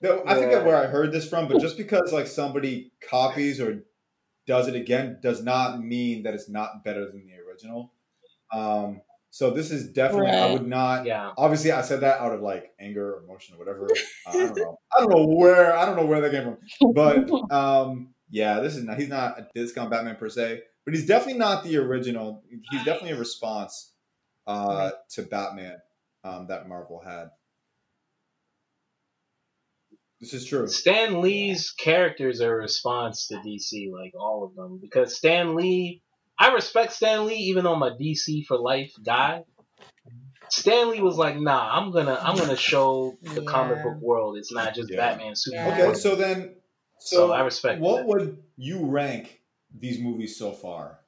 [0.02, 3.84] no, I forget where I heard this from, but just because like somebody copies or
[4.48, 7.91] does it again does not mean that it's not better than the original.
[8.52, 10.40] Um, so this is definitely right.
[10.40, 11.06] I would not.
[11.06, 11.32] Yeah.
[11.38, 13.88] Obviously, I said that out of like anger, or emotion, or whatever.
[14.26, 14.80] Uh, I don't know.
[14.95, 15.78] I don't know where.
[15.78, 16.94] I don't know where that came from.
[16.94, 18.98] But um, yeah, this is not.
[18.98, 22.44] He's not a discount Batman per se, but he's definitely not the original.
[22.72, 23.91] He's definitely a response
[24.48, 25.78] uh, to Batman
[26.24, 27.30] um, that Marvel had.
[30.19, 30.68] This is true.
[30.68, 36.02] Stan Lee's characters are a response to DC, like all of them, because Stan Lee
[36.39, 39.44] I respect Stan Lee, even though I'm a DC for life guy.
[40.49, 43.52] Stan Lee was like, "Nah, I'm gonna, I'm gonna show the yeah.
[43.52, 44.38] comic book world.
[44.38, 44.98] It's not just yeah.
[44.98, 46.56] Batman, Superman." Okay, so then,
[46.99, 47.81] so, so I respect.
[47.81, 48.07] What that.
[48.07, 49.41] would you rank
[49.77, 50.99] these movies so far?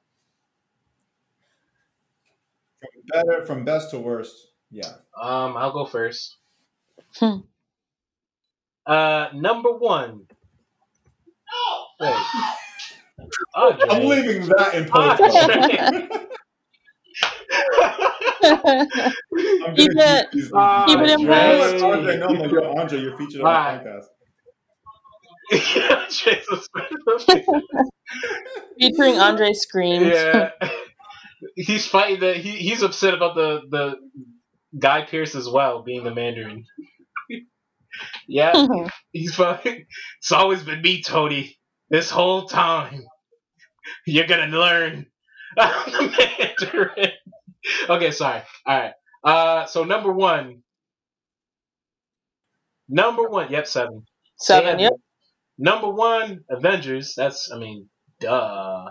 [2.80, 4.34] From better, from best to worst.
[4.70, 4.92] Yeah.
[5.20, 6.36] Um, I'll go first.
[7.14, 7.38] Hmm.
[8.90, 10.26] Uh, number one.
[12.00, 12.08] No.
[12.08, 12.16] Wait.
[13.54, 13.88] Andre.
[13.88, 15.22] I'm leaving that in post.
[19.76, 21.84] keep it, keep it in post.
[21.84, 24.06] Andre, no, I'm yo, Andre, you're featured on the podcast.
[26.10, 26.68] Jesus.
[28.80, 30.06] Featuring Andre screams.
[30.06, 30.50] Yeah,
[31.54, 32.18] he's fighting.
[32.18, 33.96] The, he he's upset about the the
[34.76, 36.64] Guy Pearce as well being the Mandarin.
[38.26, 38.66] Yeah,
[39.12, 39.86] he's fucking.
[40.18, 41.56] It's always been me, Tony,
[41.90, 43.02] this whole time.
[44.06, 45.06] You're gonna learn
[45.56, 47.12] the Mandarin.
[47.88, 48.42] okay, sorry.
[48.66, 48.92] All right.
[49.22, 50.62] Uh, so number one.
[52.88, 53.50] Number one.
[53.50, 54.04] Yep, seven.
[54.38, 54.78] Seven.
[54.78, 54.92] Yep.
[55.58, 57.14] Number one, Avengers.
[57.16, 57.88] That's I mean,
[58.20, 58.86] duh,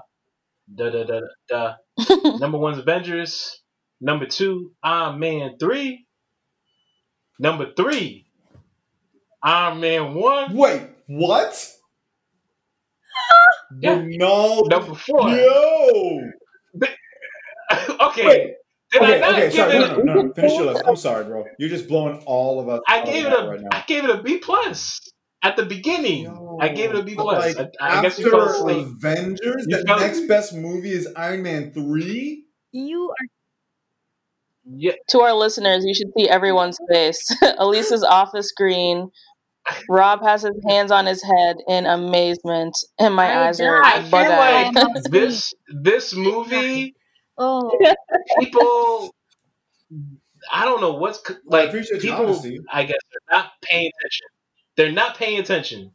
[0.75, 1.75] duh, duh, duh, duh.
[2.39, 3.61] number one's Avengers.
[4.01, 6.05] Number two, Iron Man three.
[7.39, 8.27] Number three,
[9.43, 10.55] Iron Man one.
[10.55, 11.75] Wait, what?
[13.81, 14.03] Yeah.
[14.03, 14.61] No.
[14.61, 15.29] Number four.
[15.29, 16.21] Yo.
[18.01, 18.25] okay.
[18.25, 18.53] Wait.
[18.91, 19.79] Did okay, okay, sorry, it...
[19.79, 20.83] no, no, no, finish your list.
[20.87, 21.45] I'm sorry, bro.
[21.59, 22.81] You're just blowing all of us.
[22.87, 24.99] I gave it a, right I gave it a B plus
[25.43, 26.23] at the beginning.
[26.23, 27.55] Yo, I gave it a B plus.
[27.55, 28.87] Like, I, I guess you fell asleep.
[28.87, 29.99] Avengers, you the fell...
[29.99, 32.45] next best movie is Iron Man three.
[32.71, 33.27] You are.
[34.71, 34.93] Yeah.
[35.09, 37.31] To our listeners, you should see everyone's face.
[37.59, 39.11] Elise's office green
[39.89, 44.01] Rob has his hands on his head in amazement, and my I eyes are I
[44.09, 44.73] bug eyed.
[44.75, 46.95] like this this movie
[47.37, 47.71] Oh,
[48.39, 49.15] people
[50.51, 52.41] I don't know what's c- Well, I like people.
[52.71, 54.27] I guess they're not paying attention.
[54.75, 55.91] They're not paying attention.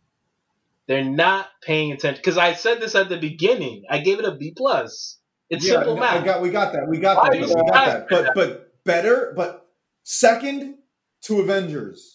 [0.87, 3.85] They're not paying attention because I said this at the beginning.
[3.91, 5.19] I gave it a B plus.
[5.51, 6.23] It's yeah, simple no, math.
[6.23, 6.87] I got we got that.
[6.89, 7.41] We got Why that.
[7.41, 8.09] We got that.
[8.11, 9.67] But but better, but
[10.03, 10.77] second
[11.23, 12.14] to Avengers.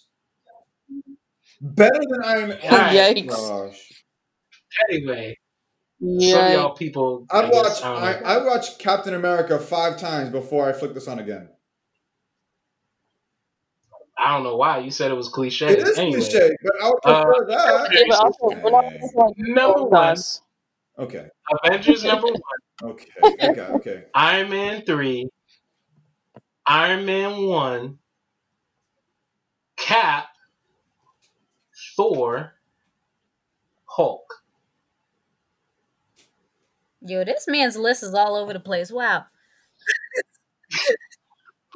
[1.61, 2.59] Better than Iron Man.
[2.63, 3.17] Alright.
[3.17, 3.27] Yikes.
[3.27, 3.91] Gosh.
[4.89, 5.37] anyway,
[5.99, 7.25] some of y'all people.
[7.29, 8.45] I I'd guess, watch I don't I, know.
[8.45, 11.49] Watched Captain America five times before I flick this on again.
[14.17, 15.67] I don't know why you said it was cliche.
[15.67, 17.89] It is anyway, cliche, but I would prefer uh, that.
[17.93, 20.17] Yeah, but also, we're not just like Number one.
[20.97, 21.25] Okay.
[21.63, 22.27] Avengers number
[22.81, 23.07] one, Okay.
[23.23, 23.61] Okay.
[23.61, 24.03] Okay.
[24.13, 25.29] Iron Man three,
[26.65, 27.99] Iron Man one,
[29.77, 30.28] Cap,
[31.99, 32.53] Thor,
[33.85, 34.23] Hulk.
[37.01, 38.89] yo, this man's list is all over the place.
[38.89, 39.25] Wow.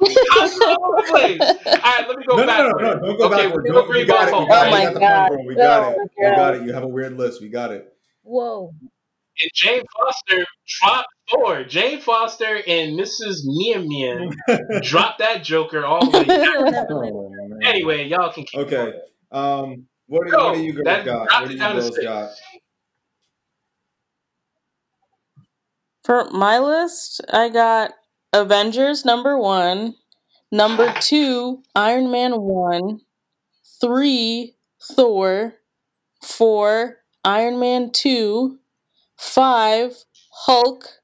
[0.00, 1.40] I'm all over the place.
[1.66, 3.38] All right, let me go No, no, no, no, don't go back.
[3.38, 3.64] okay, backward.
[3.66, 4.40] we'll Don't, bring got it.
[4.40, 4.70] You got Oh it.
[4.70, 5.30] my You got God.
[5.46, 5.98] We got Oh it.
[6.18, 6.62] We got it.
[6.62, 7.42] You have a weird list.
[7.42, 7.92] We got it.
[8.22, 8.74] Whoa.
[9.42, 10.44] And Jane Foster
[10.80, 11.64] dropped Thor.
[11.64, 13.40] Jane Foster and Mrs.
[13.44, 14.28] Mia Mia
[14.82, 16.40] dropped that Joker all the way down.
[16.56, 17.14] You'll never live.
[17.14, 17.58] Oh.
[17.62, 18.76] Anyway, y'all can keep Okay.
[18.76, 18.94] going.
[19.32, 19.86] Um.
[20.06, 20.44] What do, Go.
[20.50, 21.20] what do you girls That- got?
[21.30, 22.30] What it do you down to girls got?
[26.04, 27.92] For my list, I got
[28.32, 29.94] Avengers number one,
[30.52, 33.00] number two, Iron Man one,
[33.80, 35.54] three, Thor,
[36.22, 38.58] four, Iron Man two,
[39.16, 41.00] five, Hulk,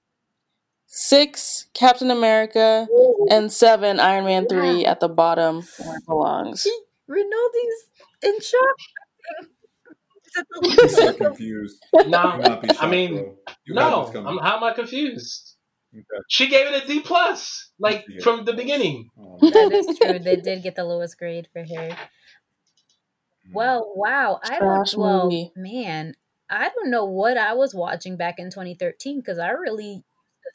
[0.87, 2.87] six, Captain America,
[3.31, 6.67] and seven, Iron Man three at the bottom where it belongs.
[7.09, 7.87] Rinaldi's
[8.23, 8.77] in shock.
[9.41, 11.83] Is it the He's so confused.
[11.95, 13.37] No, Do not be shocked, I mean.
[13.65, 14.07] You no.
[14.15, 15.57] I'm, how am I confused?
[15.93, 16.05] Okay.
[16.29, 18.23] She gave it a D plus, like Yeah.
[18.23, 19.11] from the beginning.
[19.19, 20.19] Oh, that is true.
[20.21, 21.97] They did get the lowest grade for her.
[23.53, 24.39] Well, wow.
[24.45, 24.95] I don't.
[24.97, 26.15] Well, man,
[26.49, 30.05] I don't know what I was watching back in 2013 because I really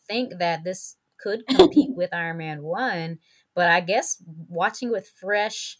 [0.07, 3.19] think that this could compete with Iron Man One,
[3.53, 5.77] but I guess watching with fresh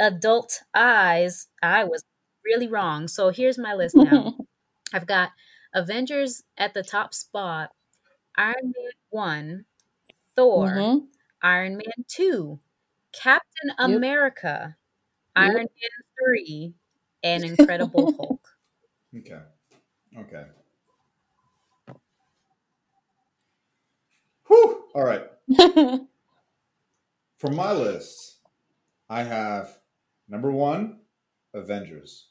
[0.00, 2.04] adult eyes, I was
[2.44, 3.08] really wrong.
[3.08, 4.36] So here's my list now.
[4.94, 5.30] I've got
[5.74, 7.70] Avengers at the top spot,
[8.36, 9.66] Iron Man One,
[10.36, 10.68] Thor.
[10.70, 11.08] Mhm.
[11.42, 12.60] Iron Man 2,
[13.12, 13.78] Captain Yep.
[13.78, 14.76] America,
[15.36, 15.36] Yep.
[15.36, 16.74] Iron Man 3,
[17.22, 18.48] and Incredible Hulk.
[19.16, 19.40] Okay.
[20.18, 20.46] Okay.
[24.48, 24.84] Whew.
[24.94, 25.26] All right.
[27.38, 28.38] For my list,
[29.08, 29.79] I have
[30.30, 31.00] number one,
[31.52, 32.28] Avengers.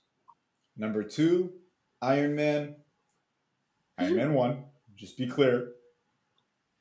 [0.76, 1.52] Number two,
[2.02, 2.76] Iron Man.
[3.98, 4.64] Iron Man 1,
[4.96, 5.74] just be clear.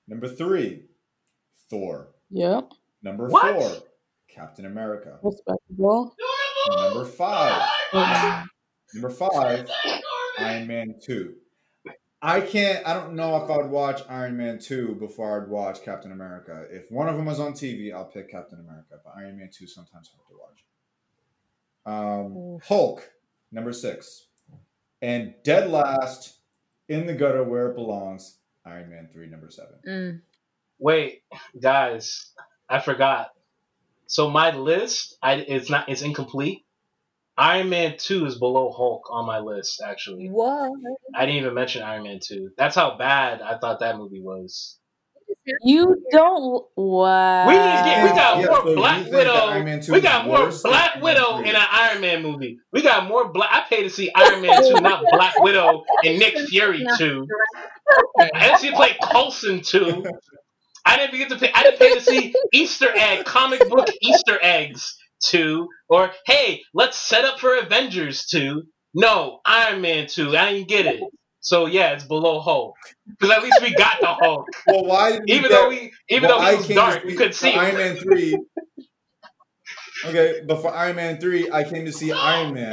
[0.07, 0.85] Number three,
[1.69, 2.11] Thor.
[2.31, 2.71] yep.
[3.03, 3.55] Number What?
[3.61, 3.83] four,
[4.33, 5.19] Captain America.
[5.23, 6.15] Respectable.
[6.71, 7.69] Number five,
[8.95, 9.69] number five,
[10.39, 11.35] Iron Man 2.
[12.23, 16.13] I can't, I don't know if I'd watch Iron Man 2 before I'd watch Captain
[16.13, 16.67] America.
[16.71, 19.65] If one of them was on TV, I'll pick Captain America, but Iron Man 2
[19.65, 20.65] is sometimes hard to watch.
[21.87, 23.09] Um, Hulk,
[23.53, 24.27] number six.
[25.01, 26.39] And dead last,
[26.89, 29.75] in the gutter where it belongs, Iron Man 3, number seven.
[29.87, 30.21] Mm.
[30.79, 31.23] Wait,
[31.61, 32.31] guys,
[32.69, 33.31] I forgot.
[34.07, 36.65] So my list, I it's not it's incomplete.
[37.37, 39.81] Iron Man two is below Hulk on my list.
[39.85, 40.73] Actually, What?
[41.15, 42.51] I didn't even mention Iron Man two.
[42.57, 44.79] That's how bad I thought that movie was.
[45.63, 46.65] You don't.
[46.77, 47.47] Wow.
[47.49, 48.05] We didn't get.
[48.05, 49.33] We got Yeah, more so Black Widow.
[49.33, 52.59] Iron Man 2 We got more Black Widow in an Iron Man movie.
[52.73, 53.51] We got more Black.
[53.53, 57.27] I paid to see Iron Man two, not Black Widow and Nick Fury two.
[58.35, 60.05] I didn't see play Coulson two.
[60.85, 61.51] I didn't get to pay.
[61.55, 66.97] I didn't pay to see Easter egg comic book Easter eggs two, or hey, let's
[66.99, 68.65] set up for Avengers two.
[68.95, 70.37] No, Iron Man two.
[70.37, 71.03] I didn't get it.
[71.41, 72.75] So yeah, it's below Hulk
[73.07, 74.47] because at least we got the Hulk.
[74.67, 77.05] Well, why did we Even get- though we, even well, though I he was dark,
[77.05, 77.77] we couldn't for see Iron.
[77.77, 78.39] Man 3.
[80.07, 82.73] Okay, but for Iron Man 3, I came to see Iron Man,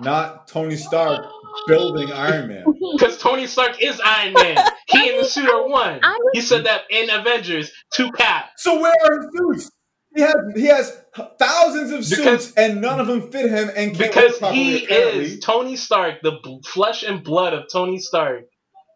[0.00, 1.26] not Tony Stark
[1.66, 2.64] building Iron Man.
[2.96, 4.56] Because Tony Stark is Iron Man.
[4.88, 6.00] He and the suit are one.
[6.32, 8.46] He said that in Avengers to Cap.
[8.56, 9.30] So where are his
[9.64, 9.70] suits?
[10.14, 11.00] He has he has
[11.38, 15.24] thousands of Because- suits and none of them fit him and can't Because he apparently.
[15.24, 18.44] is Tony Stark, the b- flesh and blood of Tony Stark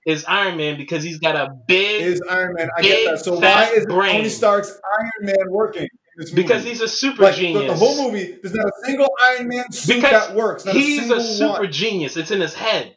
[0.07, 2.03] is Iron Man because he's got a big.
[2.03, 2.69] is Iron Man.
[2.77, 3.25] I Big get that.
[3.25, 4.17] So why is brain.
[4.17, 5.89] Tony Stark's Iron Man working?
[6.35, 7.63] Because he's a super like, genius.
[7.63, 10.65] The, the whole movie, there's not a single Iron Man suit Because that works.
[10.65, 11.73] Not He's a, a super one.
[11.73, 12.17] genius.
[12.17, 12.97] It's in his head.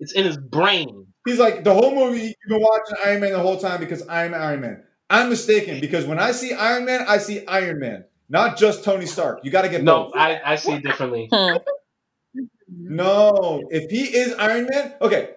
[0.00, 1.06] It's in his brain.
[1.26, 2.20] He's like the whole movie.
[2.26, 4.84] You've been watching Iron Man the whole time because I'm Iron Man.
[5.10, 9.06] I'm mistaken because when I see Iron Man, I see Iron Man, not just Tony
[9.06, 9.40] Stark.
[9.42, 10.12] You got to get No, both.
[10.16, 11.30] I, I see it differently.
[12.70, 15.30] No, if he is Iron Man, okay.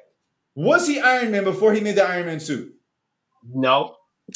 [0.53, 2.75] Was he Iron Man before he made the Iron Man suit?
[3.49, 3.95] No,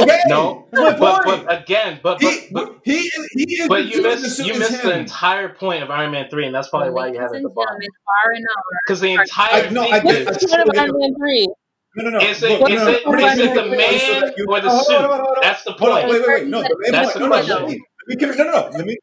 [0.00, 0.66] Okay, no.
[0.72, 3.28] that's But, but again, but but, he, but, he is.
[3.32, 3.68] He is.
[3.68, 6.68] but you missed you is missed the entire point of Iron Man three, and that's
[6.68, 7.80] probably why you have it at the Ladies and bottom.
[7.80, 8.64] gentlemen, far enough.
[8.86, 11.14] Because the I- entire no, thing I is get- What's the point of Iron Man
[11.16, 11.48] 3?
[11.96, 12.26] No, no, no.
[12.26, 14.68] Is it, Look, is no, no, it, let me is it the man or the
[14.70, 14.96] Hold on, suit?
[14.98, 15.42] hold on, hold on.
[15.42, 16.10] That's the Hold on, point.
[16.10, 16.48] wait, wait, wait.
[16.48, 17.14] No, the main That's point.
[17.14, 17.56] the No, no, question.
[17.56, 18.76] let me, no, no, no.
[18.76, 18.96] Let me,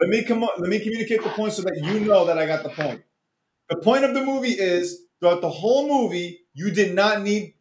[0.00, 0.50] let me come on.
[0.58, 3.02] Let me communicate the point so that you know that I got the point.
[3.70, 7.54] The point of the movie is throughout the whole movie, you did not need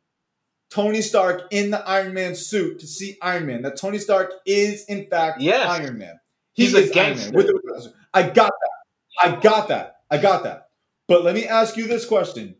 [0.70, 3.62] Tony Stark in the Iron Man suit to see Iron Man.
[3.62, 5.68] That Tony Stark is in fact Yes.
[5.70, 6.20] Iron Man.
[6.54, 7.16] He He's a is Iron Man.
[7.16, 7.38] gangster.
[7.38, 8.70] With with the- I got that.
[9.22, 9.96] I got that.
[10.12, 10.68] I got that.
[11.08, 12.56] But let me ask you this question.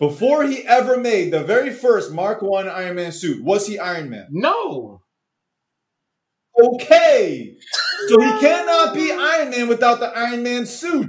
[0.00, 4.08] Before he ever made the very first Mark One Iron Man suit, was he Iron
[4.10, 4.26] Man?
[4.30, 5.02] No.
[6.60, 7.56] Okay.
[8.08, 11.08] So he cannot be Iron Man without the Iron Man suit.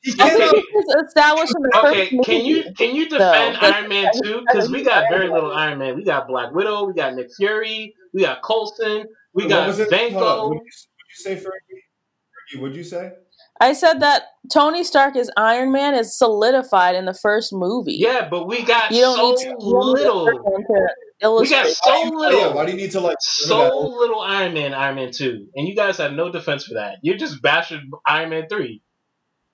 [0.00, 0.50] He I cannot.
[0.52, 3.88] think it's established in the Okay, first can you can you defend No, but- Iron
[3.88, 4.42] Man two?
[4.46, 5.96] Because we got very little Iron Man.
[5.96, 9.04] We got Black Widow, we got Nick Fury, we got Coulson,
[9.34, 9.92] we What got was it?
[9.92, 10.20] Hold on.
[10.22, 10.48] Vanko.
[10.50, 10.76] What'd you, what'd
[11.16, 12.56] you say, Fergie?
[12.56, 13.12] Fergie, What'd you say?
[13.60, 14.22] I said that
[14.52, 17.94] Tony Stark as Iron Man is solidified in the first movie.
[17.98, 20.24] Yeah, but we got You don't so need to, you little.
[20.26, 20.86] the
[21.22, 22.54] first We got so Yeah, little.
[22.54, 23.68] why do you need to like So
[23.98, 25.48] little Iron Man, Iron Man 2.
[25.56, 26.98] And you guys have no defense for that.
[27.02, 28.80] You're just bashing Iron Man 3.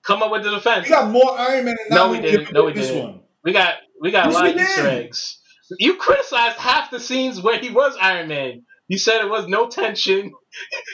[0.05, 0.85] Come up with the defense.
[0.85, 2.53] We got more Iron Man in that No, we didn't.
[2.53, 3.03] No, we this didn't.
[3.03, 3.21] one.
[3.43, 5.39] We got we got Yes, a lot of Easter eggs.
[5.79, 8.63] You criticized half the scenes where he was Iron Man.
[8.87, 10.31] You said it was no tension.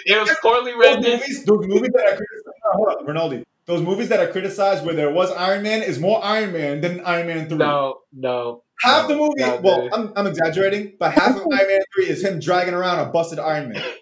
[0.05, 2.30] It was poorly Those movies, those movies that I criticized, no,
[2.63, 3.43] hold on, Rinaldi.
[3.65, 6.99] Those movies that I criticized where there was Iron Man is more Iron Man than
[7.01, 7.57] Iron Man 3.
[7.57, 8.63] No, no.
[8.81, 9.89] Half the movie, No, well.
[9.93, 13.39] I'm, I'm exaggerating, but half of Iron Man 3 is him dragging around a busted
[13.39, 13.83] Iron Man.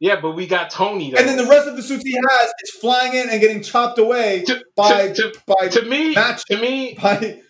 [0.00, 1.16] Yeah, but we got Tony though.
[1.18, 3.98] And then the rest of the suits he has is flying in and getting chopped
[3.98, 7.40] away to, by, to, to, by, to me, match- to me, by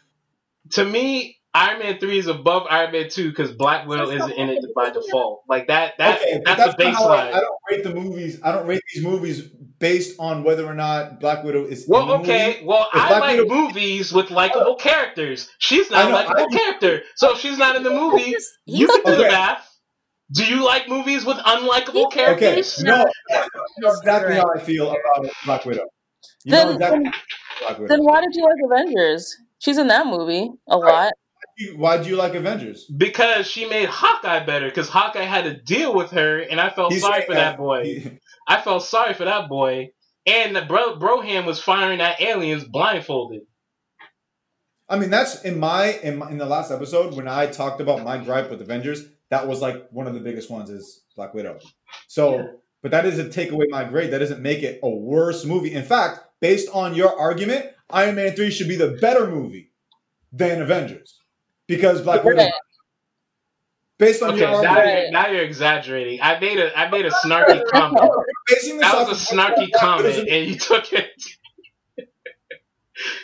[0.70, 4.48] to me, Iron Man three is above Iron Man two because Black Widow isn't in
[4.50, 5.44] it by default.
[5.48, 5.94] Like that.
[5.98, 7.28] That okay, but that's, the not how I, baseline.
[7.34, 8.40] I don't rate the movies.
[8.42, 9.42] I don't rate these movies
[9.78, 12.54] based on whether or not Black Widow is in the Well, okay.
[12.54, 12.66] movie.
[12.66, 15.48] Well, If I Black like Widow- movies with likable characters.
[15.58, 18.46] She's I not a likable I character, so if she's not in the movie, He's-
[18.66, 19.28] you can do the Okay.
[19.28, 19.70] math.
[20.32, 22.78] Do you like movies with unlikable characters?
[22.80, 22.82] Okay, characters?
[22.82, 25.84] no, you know exactly how I feel about Black Widow.
[26.44, 27.12] You know Then, exactly then,
[27.60, 27.88] Black Widow.
[27.88, 29.36] then why did you like Avengers?
[29.60, 31.12] She's in that movie a lot.
[31.76, 32.84] Why do you like Avengers?
[32.86, 34.68] Because she made Hawkeye better.
[34.68, 37.56] Because Hawkeye had to deal with her, and I felt He's sorry saying for that
[37.58, 37.84] boy.
[37.84, 38.18] He-
[38.48, 39.90] I felt sorry for that boy.
[40.26, 43.42] And the bro Broham was firing at aliens blindfolded.
[44.88, 48.04] I mean, that's in my, in my in the last episode when I talked about
[48.04, 49.04] my gripe with Avengers.
[49.30, 51.58] That was like one of the biggest ones is Black Widow.
[52.08, 52.46] So, Yeah.
[52.82, 54.10] but that doesn't take away my grade.
[54.10, 55.72] That doesn't make it a worse movie.
[55.72, 59.72] In fact, based on your argument, Iron Man three should be the better movie
[60.32, 61.18] than Avengers
[61.66, 62.48] because Black Widow.
[63.96, 66.18] Based on Okay, your now argument, you're, now you're exaggerating.
[66.20, 68.10] I made a I made a snarky comment.
[68.48, 71.10] basing this That was a snarky Black comment, and you took it.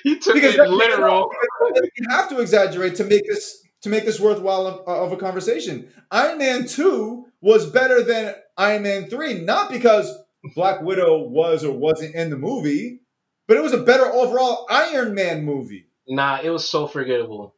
[0.05, 1.31] you took because it literal.
[1.75, 5.17] You have to exaggerate to make this to make this worthwhile of, uh, of a
[5.17, 5.89] conversation.
[6.13, 10.17] Iron Man two was better than Iron Man three, not because
[10.55, 13.01] Black Widow was or wasn't in the movie,
[13.49, 15.87] but it was a better overall Iron Man movie.
[16.07, 17.57] Nah, it was so forgettable.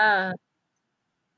[0.00, 0.32] Uh,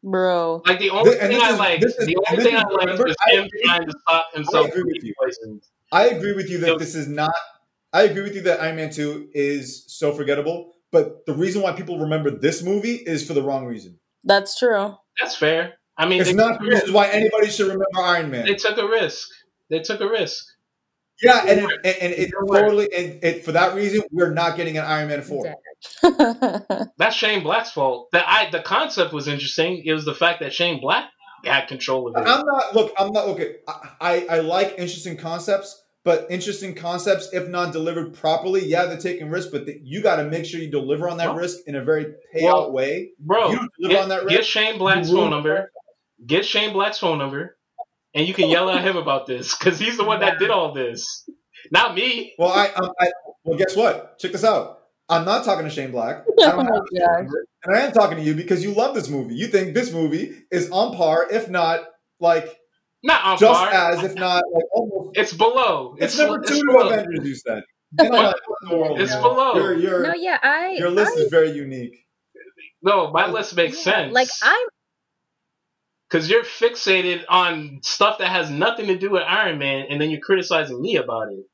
[0.03, 0.63] Bro.
[0.67, 3.17] Like the only Th- thing I like, is- the only thing I liked remember, was
[3.27, 5.15] I him agree- trying to stop himself I agree with you.
[5.23, 5.63] poisoned.
[5.93, 7.33] I agree with you that So- this is not.
[7.93, 11.73] I agree with you that Iron Man two is so forgettable, but the reason why
[11.73, 13.99] people remember this movie is for the wrong reason.
[14.25, 14.97] That's true.
[15.21, 15.75] That's fair.
[15.97, 18.45] I mean, It's not the reason why anybody should remember Iron Man.
[18.47, 19.29] they took a risk.
[19.71, 20.45] They took a risk.
[21.25, 24.77] Yeah, and it, and, and it totally and it for that reason we're not getting
[24.79, 25.47] an Iron Man four.
[26.03, 26.87] exactly.
[26.99, 28.09] That's Shane Black's fault.
[28.13, 29.83] The I the concept was interesting.
[29.85, 31.05] It was the fact that Shane Black
[31.45, 32.29] had control of it.
[32.29, 32.93] I'm not look.
[32.99, 33.57] I'm not okay.
[33.69, 38.97] I, I I like interesting concepts, but interesting concepts, if not delivered properly, yeah, they're
[38.99, 39.51] taking risks.
[39.51, 41.83] But the, you got to make sure you deliver on that Well- risk in a
[41.85, 43.11] very payout well, way.
[43.19, 44.37] Bro, you don't deliver get, on that risk.
[44.37, 44.45] get.
[44.47, 45.71] Shane Black's phone number.
[46.27, 47.59] Get Shane Black's phone number,
[48.15, 50.73] and you can yell at him about this because he's the one that did all
[50.73, 51.29] this,
[51.71, 52.35] not me.
[52.39, 53.11] Well, I, I, I
[53.45, 54.19] well, guess what?
[54.19, 54.79] Check this out.
[55.09, 56.19] I'm not talking to Shane Black.
[56.19, 57.27] I Oh don't my have his gosh.
[57.65, 59.35] and I am talking to you because you love this movie.
[59.35, 61.81] You think this movie is on par, if not
[62.21, 62.57] like
[63.03, 63.71] Not on just par.
[63.71, 65.17] as if not like almost.
[65.19, 65.95] It's below.
[65.99, 66.89] It's, It's, number it's two to below.
[66.91, 67.27] Avengers.
[67.29, 67.63] You said.
[67.93, 69.23] Then I'm like, what in the world, It's man?
[69.23, 69.55] below.
[69.57, 70.71] Your your No, yeah, I.
[70.79, 71.97] your list I, is very unique.
[72.83, 74.13] No, my list makes yeah, sense.
[74.15, 74.67] Like I'm.
[76.15, 80.11] Because you're fixated on stuff that has nothing to do with Iron Man, and then
[80.11, 81.45] you're criticizing me about it,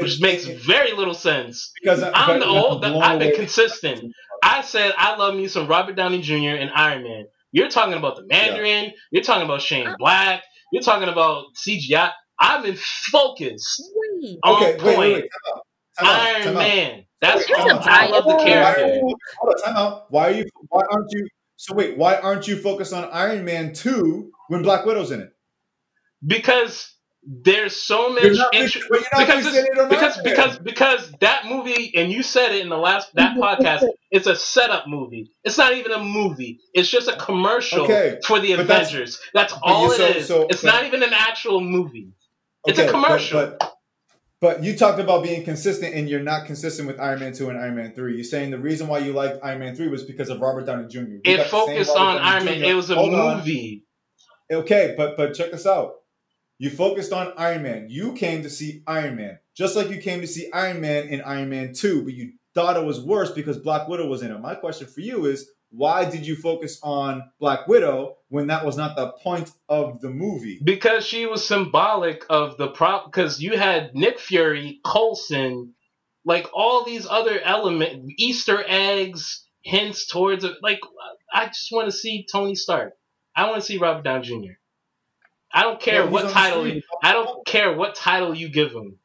[0.00, 1.70] which makes very little sense.
[1.82, 2.80] because I- I'm the old.
[2.80, 4.10] blown I've been consistent.
[4.42, 6.56] I said I love me some Robert Downey Jr.
[6.56, 7.26] and Iron Man.
[7.52, 8.92] You're talking about the Mandarin.
[9.10, 10.42] You're talking about Shane Black.
[10.72, 12.10] You're talking about CGI.
[12.40, 13.82] I've been focused
[14.22, 14.38] Wait.
[14.44, 14.84] on Okay, point.
[14.84, 15.30] wait, wait, wait.
[15.98, 16.16] Time out.
[16.16, 16.26] Time.
[16.26, 16.58] Iron Time out.
[16.60, 17.02] Man.
[17.20, 17.68] That's Wait, all.
[17.68, 18.36] time out, I time love the out.
[18.38, 20.10] Why character hold on, time out.
[20.10, 20.44] Why are you?
[20.68, 21.28] Why aren't you?
[21.56, 25.32] So wait, why aren't you focused on Iron Man two when Black Widow's in it?
[26.26, 26.92] because
[27.28, 28.22] there's so much.
[28.22, 31.92] You're not, intr- but you're not because fixated it's, on because because because that movie
[31.96, 35.74] and you said it in the last that podcast it's a setup movie it's not
[35.74, 39.86] even a movie it's just a commercial Okay, for the but that's- avengers that's, all
[39.86, 42.12] you- it so- is so- it's but- not even an actual movie
[42.64, 43.40] it's a Okay, but- commercial.
[43.40, 43.75] But, but
[44.60, 47.76] you talked about being consistent, and you're not consistent with Iron Man two and Iron
[47.76, 48.14] Man three.
[48.14, 50.88] You're saying the reason why you liked Iron Man three was because of Robert Downey
[50.88, 50.98] Jr.
[50.98, 53.38] You it got the same focused on iron man it was a Hold on.
[53.38, 53.82] movie
[54.50, 55.94] Okay, but but check this out.
[56.58, 57.86] You focused on Iron Man.
[57.90, 61.20] You came to see Iron Man, just like you came to see Iron Man in
[61.22, 64.40] Iron Man Two, but you thought it was worse because Black Widow was in it.
[64.40, 68.76] My question for you is, why did you focus on Black Widow when that was
[68.76, 70.60] not the point of the movie?
[70.64, 75.74] because she was symbolic of the prop because you had nick fury coulson
[76.24, 80.80] like all these other element easter eggs hints towards it like
[81.32, 82.92] i just want to see tony stark.
[83.34, 84.52] I want to see robert downey jr
[85.52, 88.98] i don't care he's what title you, i don't care what title you give him.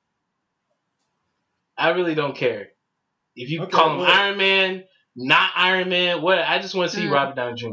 [1.77, 2.67] I really don't care.
[3.35, 4.83] If you Okay, call him well- iron man
[5.15, 7.11] not iron man what i just want to see Mm.
[7.11, 7.67] robert downey jr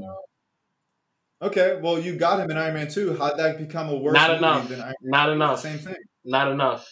[1.40, 3.15] Okay, well you got him in Iron Man Two.
[3.16, 4.69] How'd that become a worse Not movie enough.
[4.69, 5.36] than Iron not Man?
[5.36, 5.94] enough Same thing.
[6.24, 6.85] not enough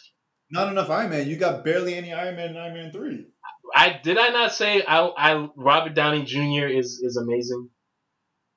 [0.53, 1.27] Not enough Iron Man.
[1.29, 3.27] You got barely any Iron Man in Iron Man Three.
[3.75, 6.67] I did I not say I, I Robert Downey Jr.
[6.69, 7.71] is is amazing.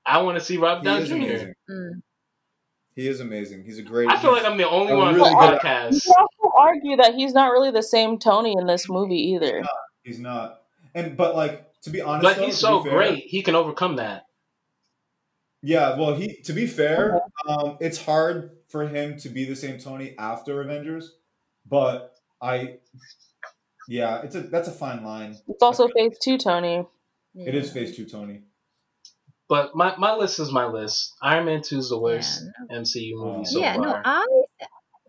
[0.06, 1.16] I want to see Robert He Downey Jr.
[1.16, 1.54] amazing.
[1.72, 1.92] Mm.
[2.96, 3.64] He is amazing.
[3.64, 4.10] He's a great.
[4.12, 6.06] I feel like I'm the only one really on the good- podcast.
[6.06, 9.64] You also argue that he's not really the same Tony in this movie either.
[10.04, 10.62] he's not.
[10.94, 13.56] And but like to be honest, But though, he's to so fair- great, he can
[13.56, 14.26] overcome that.
[15.62, 19.78] Yeah, well, he to be fair, um, it's hard for him to be the same
[19.78, 21.16] Tony after Avengers,
[21.68, 22.78] but I,
[23.88, 25.36] yeah, it's a that's a fine line.
[25.50, 26.86] It's also Phase Two Tony.
[27.36, 27.74] It is Yeah.
[27.74, 28.44] Phase Two Tony.
[29.50, 31.16] But my, my list is my list.
[31.24, 33.44] Iron Man 2 is the worst Yeah, MCU movie Oh.
[33.46, 34.00] so yeah, no.
[34.06, 34.26] I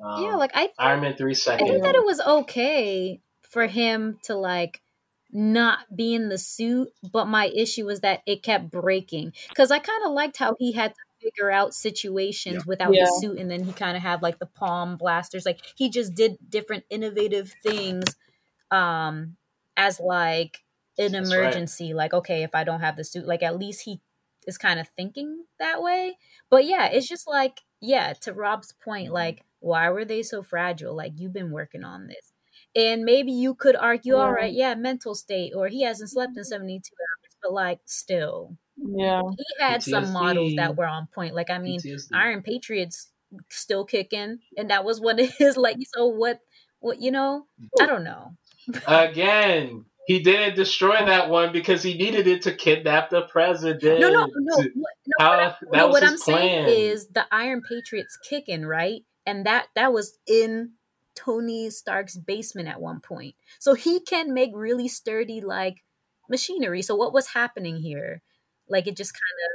[0.02, 1.68] Um, yeah, like I Iron Man 3 I second.
[1.68, 4.80] think that it was okay for him to like
[5.32, 9.78] not be in the suit, but my issue was that it kept breaking because I
[9.78, 12.66] kind of liked how he had to figure out situations Yeah.
[12.66, 13.00] without Yeah.
[13.00, 16.14] his suit, and then he kind of had like the palm blasters, like he just
[16.14, 18.16] did different innovative things,
[18.70, 19.36] um,
[19.76, 20.64] as like
[20.98, 21.56] an That's right.
[21.56, 21.94] emergency.
[21.94, 24.00] Like, okay, if I don't have the suit, like at least he
[24.46, 26.18] is kind of thinking that way.
[26.50, 30.94] But yeah, it's just like yeah, to Rob's point, like why were they so fragile?
[30.94, 32.32] Like you've been working on this.
[32.76, 34.32] And maybe you could argue, all Yeah.
[34.32, 36.48] right, yeah, mental state, or he hasn't slept in mm-hmm.
[36.48, 39.22] 72 hours, but like still, Yeah.
[39.36, 41.34] he had some models that were on point.
[41.34, 42.10] Like, I mean, PTSD.
[42.14, 43.10] Iron Patriots
[43.48, 45.56] still kicking, and that was what it is.
[45.56, 46.40] Like, so what,
[46.78, 47.46] what, you know,
[47.80, 48.36] I don't know.
[48.86, 54.00] Again, he didn't destroy that one because he needed it to kidnap the president.
[54.00, 54.56] No, no, no.
[54.58, 54.64] No,
[55.18, 56.66] How, what, I, that no, was what I'm plan.
[56.66, 59.02] saying is the Iron Patriots kicking, right?
[59.26, 60.72] And that that was in
[61.24, 63.34] Tony Stark's basement at one point.
[63.58, 65.76] So he can make really sturdy like
[66.28, 66.82] machinery.
[66.82, 68.22] So what was happening here?
[68.68, 69.50] Like it just kind of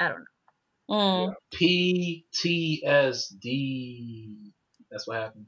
[0.00, 0.24] I don't know.
[0.90, 1.34] Mm.
[2.94, 4.34] PTSD.
[4.90, 5.46] That's what happened.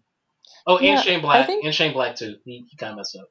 [0.66, 1.47] Oh, and Yeah, Shane Black.
[1.47, 2.36] think- And Shane Black too.
[2.44, 3.28] He, he kind of messed up.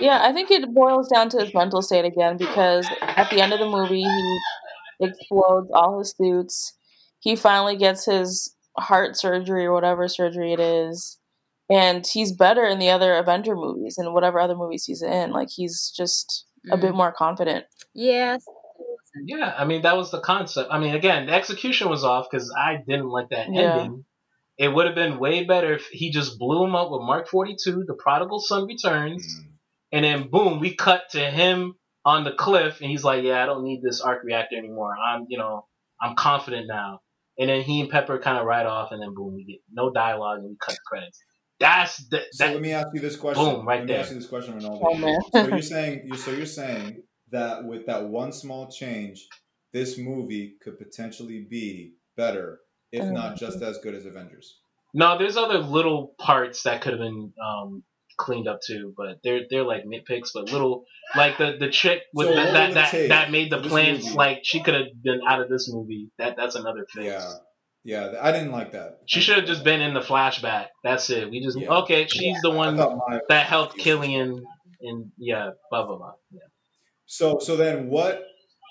[0.00, 3.52] Yeah, I think it boils down to his mental state again because at the end
[3.52, 4.40] of the movie, he
[5.00, 6.72] explodes all his suits.
[7.20, 11.18] He finally gets his heart surgery or whatever surgery it is.
[11.70, 15.30] And he's better in the other Avenger movies and whatever other movies he's in.
[15.30, 16.96] Like, he's just a bit mm.
[16.96, 17.64] more confident.
[17.94, 18.44] Yes.
[19.24, 20.70] Yeah, I mean that was the concept.
[20.72, 23.76] I mean, again, the execution was off because I didn't like that Yeah.
[23.76, 24.04] ending.
[24.58, 27.56] It would have been way better if he just blew him up with Mark Forty
[27.62, 29.52] Two, the prodigal son returns, mm.
[29.92, 31.74] and then boom, we cut to him
[32.04, 34.94] on the cliff, and he's like, "Yeah, I don't need this arc reactor anymore.
[34.96, 35.66] I'm, you know,
[36.00, 37.00] I'm confident now."
[37.38, 39.92] And then he and Pepper kind of ride off, and then boom, we get no
[39.92, 41.20] dialogue, and we cut the credits.
[41.60, 43.44] That's the, So let me ask you this question.
[43.44, 44.00] Boom, right let me there.
[44.00, 44.80] ask you this question, Ronaldo.
[44.82, 45.18] Oh, man.
[45.32, 49.26] so you're saying you so you're saying that with that one small change,
[49.72, 52.60] this movie could potentially be better
[52.92, 54.58] if not just as good as Avengers.
[54.92, 57.82] No, there's other little parts that could have been um,
[58.16, 60.84] cleaned up too, but they're they're like nitpicks, but little
[61.16, 64.04] like the the chick with So the, that that, that made the for this plants
[64.04, 64.16] movie?
[64.16, 66.10] like she could have been out of this movie.
[66.18, 67.06] That that's another thing.
[67.06, 67.28] Yeah,
[67.84, 69.00] yeah, I didn't like that.
[69.04, 70.68] She should have just been in the flashback.
[70.82, 71.30] That's it.
[71.30, 71.68] We just Yeah.
[71.82, 72.06] okay.
[72.06, 73.76] She's the one thought Maya was that helped.
[73.76, 74.42] Killian,
[74.80, 76.14] and yeah, blah blah blah.
[76.32, 76.40] Yeah.
[77.06, 78.24] So, so then what?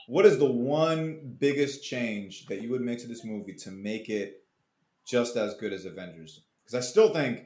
[0.08, 4.10] What is the one biggest change that you would make to this movie to make
[4.10, 4.44] it
[5.06, 6.44] just as good as Avengers?
[6.62, 7.46] Because I still think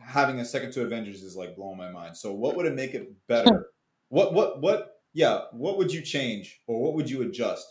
[0.00, 2.16] having a second to Avengers is like blowing my mind.
[2.16, 3.68] So, what would it make it better?
[4.08, 4.88] what, what, what?
[5.14, 7.66] Yeah, what would you change or what would you adjust?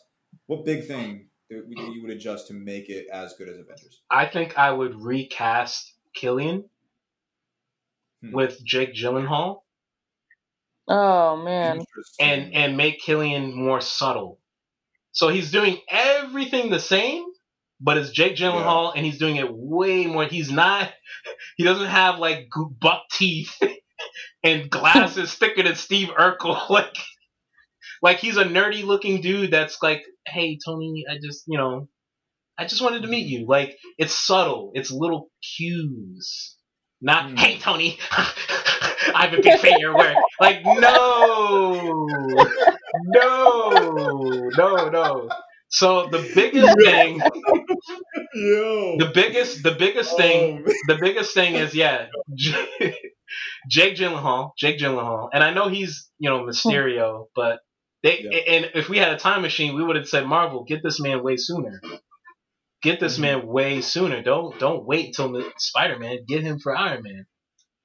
[0.48, 4.02] What big thing that you would adjust to make it as good as Avengers?
[4.10, 6.70] I think I would recast Killian
[8.24, 8.32] Hmm.
[8.32, 9.60] with Jake Gyllenhaal
[10.88, 11.82] Oh man.
[12.20, 14.40] And and make Killian more subtle.
[15.12, 17.26] So he's doing everything the same,
[17.80, 20.26] but it's Jake Gyllenhaal, and he's doing it way more.
[20.26, 20.92] He's not.
[21.58, 22.50] He doesn't have like
[22.80, 23.58] buck teeth
[24.44, 26.70] and glasses thicker than Steve Urkel.
[26.70, 26.96] Like,
[28.02, 31.88] like he's a nerdy looking dude that's like, hey Tony, I just you know,
[32.58, 33.46] I just wanted to meet you.
[33.48, 34.72] Like it's subtle.
[34.74, 36.56] It's little cues.
[37.02, 37.36] Not Hmm.
[37.36, 38.00] hey Tony,
[39.16, 40.18] I've been a big fan of your work.
[40.40, 42.46] Like no,
[43.08, 45.30] no, no, no.
[45.70, 47.20] So the biggest thing,
[48.34, 48.98] Yo.
[48.98, 52.08] the biggest, the biggest thing, Oh, the biggest thing is yeah,
[53.70, 57.60] Jake Gyllenhaal, Jake Gyllenhaal, and I know he's you know Mysterio, but
[58.06, 58.38] they Yeah.
[58.54, 61.24] and if we had a time machine, we would have said Marvel, get this man
[61.24, 61.82] way sooner.
[62.84, 63.22] Get this Mhm.
[63.22, 64.22] man way sooner.
[64.22, 66.26] Don't don't wait till Spider Man.
[66.28, 67.26] Get him for Iron Man.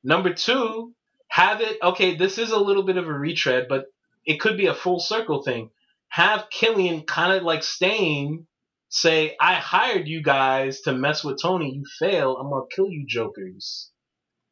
[0.05, 0.95] Number two,
[1.29, 1.79] have it.
[1.83, 3.87] Okay, this is a little bit of a retread, but
[4.27, 5.71] it could be a full circle thing.
[6.09, 8.47] Have Killian kind of like staying
[8.91, 11.73] say, "I hired you guys to mess with Tony.
[11.77, 12.37] You fail.
[12.37, 13.91] I'm gonna kill you, Jokers."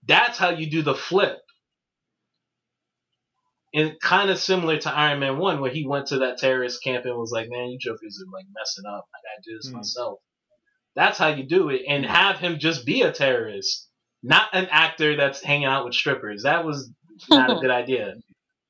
[0.06, 1.40] That's how you do the flip.
[3.74, 7.04] And kind of similar to Iron Man One, where he went to that terrorist camp
[7.04, 9.04] and was like, "Man, you Jokers are like messing up.
[9.14, 9.76] I gotta do this Hmm.
[9.76, 10.18] myself."
[10.94, 13.88] That's how you do it, and have him just be a terrorist,
[14.22, 16.42] not an actor that's hanging out with strippers.
[16.44, 16.90] That was
[17.28, 18.14] not a good idea.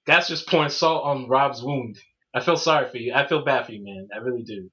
[0.07, 1.97] That's just pouring salt on Rob's wound.
[2.35, 3.13] I feel sorry for you.
[3.15, 4.09] I feel bad for you, man.
[4.15, 4.69] I really do,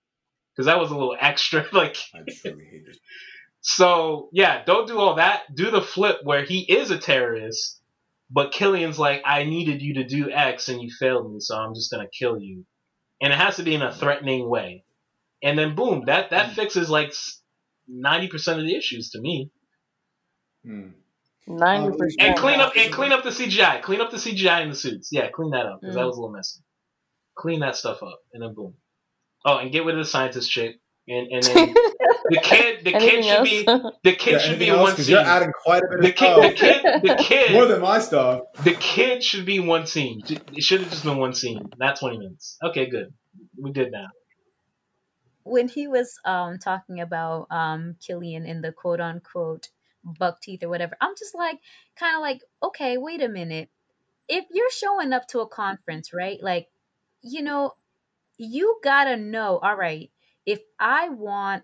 [0.53, 1.65] because that was a little extra.
[1.71, 2.97] Like, I truly hate this.
[3.61, 5.43] so yeah, don't do all that.
[5.55, 7.79] Do the flip where he is a terrorist,
[8.29, 11.73] but Killian's like, I needed you to do X and you failed me, so I'm
[11.75, 12.65] just gonna kill you.
[13.21, 14.83] And it has to be in a threatening way.
[15.43, 17.13] And then boom, that that fixes like
[17.87, 19.51] ninety percent of the issues to me.
[20.65, 20.89] Hmm.
[21.47, 22.21] Ninety percent.
[22.21, 23.81] And clean up and clean up the CGI.
[23.81, 25.09] Clean up the CGI in the suits.
[25.11, 26.07] Yeah, clean that up because that Mm.
[26.07, 26.61] was a little messy.
[27.37, 28.75] Clean that stuff up, and then boom.
[29.45, 30.77] Oh, and get rid of the scientist chick.
[31.07, 31.73] And and then
[32.29, 33.49] the kid, the kid should else?
[33.49, 33.63] be
[34.03, 34.81] the kid Yeah, should be anything in else?
[34.83, 35.15] one 'Cause scene.
[35.15, 36.83] you're adding quite a bit The of kid, the stuff.
[36.83, 38.41] kid, the kid, More than my stuff.
[38.63, 40.21] the kid should be one scene.
[40.27, 42.57] It should have just been one scene, not twenty minutes.
[42.63, 43.13] Okay, good.
[43.59, 44.07] We did that.
[45.43, 49.69] when he was um talking about um Killian in the quote unquote
[50.03, 51.59] buck teeth or whatever, I'm just like
[51.95, 53.69] kind of like, okay, wait a minute.
[54.27, 56.41] If you're showing up to a conference, right?
[56.41, 56.69] Like,
[57.21, 57.73] you know,
[58.37, 60.09] you gotta know, all right,
[60.45, 61.63] if I want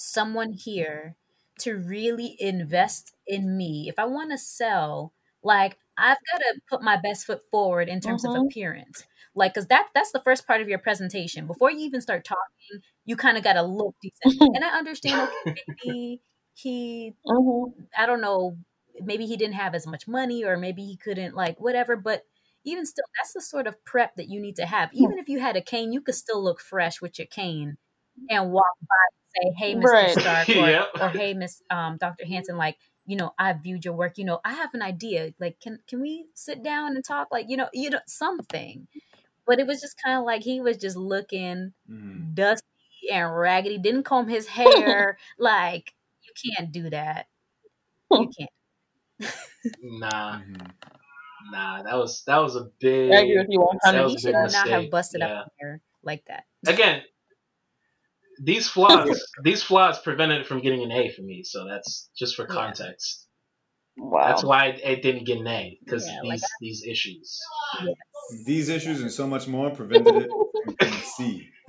[0.00, 1.16] someone here
[1.60, 5.12] to really invest in me, if I want to sell,
[5.42, 8.50] like I've got to put my best foot forward in terms of Mhm.
[8.50, 9.04] appearance.
[9.34, 11.46] Like, cause that that's the first part of your presentation.
[11.46, 14.24] Before you even start talking, you kind of got to look decent.
[14.54, 15.36] and I understand, okay,
[15.84, 16.22] maybe
[16.54, 17.90] he, Mhm.
[17.96, 18.58] I don't know,
[19.00, 21.96] maybe he didn't have as much money, or maybe he couldn't, like, whatever.
[21.96, 22.24] But
[22.64, 24.90] even still, that's the sort of prep that you need to have.
[24.92, 27.78] Even if you had a cane, you could still look fresh with your cane
[28.30, 28.96] and walk by
[29.36, 29.84] say, "Hey, Mr.
[29.84, 30.10] Right.
[30.20, 30.88] Stark," or, Yep.
[31.00, 32.26] or "Hey, Miss um, Dr.
[32.26, 34.18] Hansen," like, you know, I viewed your work.
[34.18, 35.32] You know, I have an idea.
[35.40, 37.28] Like, can can we sit down and talk?
[37.30, 38.88] Like, you know, you know, something.
[39.46, 42.34] But it was just kind of like he was just looking Mhm.
[42.34, 42.64] dusty
[43.12, 43.78] and raggedy.
[43.78, 45.18] Didn't comb his hair.
[45.38, 47.26] like, you can't do that.
[48.10, 48.50] You can't.
[49.82, 50.72] Nah, Mhm.
[51.52, 51.82] nah.
[51.82, 53.12] That was that was a big.
[53.12, 55.20] I agree with you one That So was he a should big not have busted
[55.20, 55.26] yeah.
[55.40, 56.44] up his hair like that.
[56.66, 57.02] Again,
[58.42, 61.42] these flaws, these flaws prevented it from getting an A for me.
[61.44, 62.54] So that's just for Yeah.
[62.54, 63.26] context.
[63.96, 64.28] Wow.
[64.28, 67.38] That's why it, it didn't get an A because Yeah, these like these issues.
[68.46, 70.30] These issues and so much more prevented it
[70.80, 71.48] from C.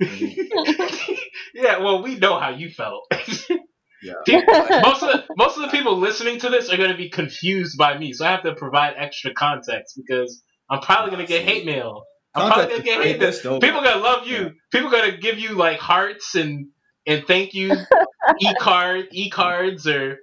[1.54, 3.10] yeah, well, we know how you felt.
[4.04, 4.14] Yeah.
[4.26, 7.08] People- most of the most of the people listening to this are going to be
[7.08, 11.28] confused by me, so I have to provide extra context because I'm probably going to
[11.32, 12.02] get hate mail.
[12.34, 13.58] I'm probably gonna get hate this, though.
[13.58, 14.52] People going to love you.
[14.70, 16.68] People going to give you like hearts and
[17.06, 17.72] and thank you
[18.40, 20.18] e card, e cards, or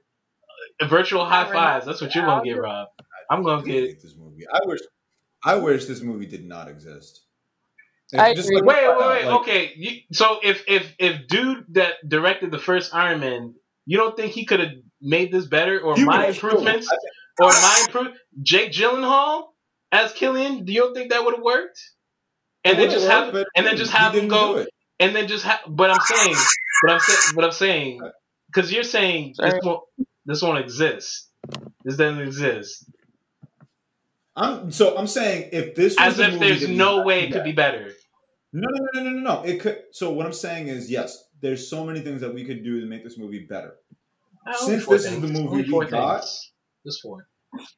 [0.87, 1.85] virtual high fives.
[1.85, 2.87] That's what you're gonna get, Rob.
[3.29, 4.45] I'm gonna get this movie.
[4.51, 4.79] I wish,
[5.43, 7.21] I wish this movie did not exist.
[8.17, 9.25] I just like, wait, wait, wait.
[9.25, 13.53] Like, okay, you, so if if if dude that directed the first Iron Man,
[13.85, 14.71] you don't think he could have
[15.01, 16.89] made this better or my improvements
[17.39, 19.49] or my improve Jake Gyllenhaal
[19.91, 20.65] as Killian?
[20.65, 21.79] Do you don't think that would have worked?
[22.69, 24.65] And then just have and then just have him go
[24.99, 25.59] and then just have.
[25.67, 26.35] But I'm saying,
[26.83, 28.01] but I'm saying, but I'm saying,
[28.47, 29.83] because you're saying this won't
[30.25, 31.29] this won't exist.
[31.83, 32.85] This doesn't exist.
[34.35, 37.51] I'm so I'm saying if this as the if there's no way it could be
[37.51, 37.91] better.
[38.51, 39.43] No, no, no, no, no, no.
[39.43, 39.77] It could.
[39.91, 42.87] So what I'm saying is, yes, there's so many things that we could do to
[42.87, 43.75] make this movie better.
[44.47, 45.15] Oh, Since this things.
[45.15, 46.25] is the movie we got,
[46.83, 47.21] this one.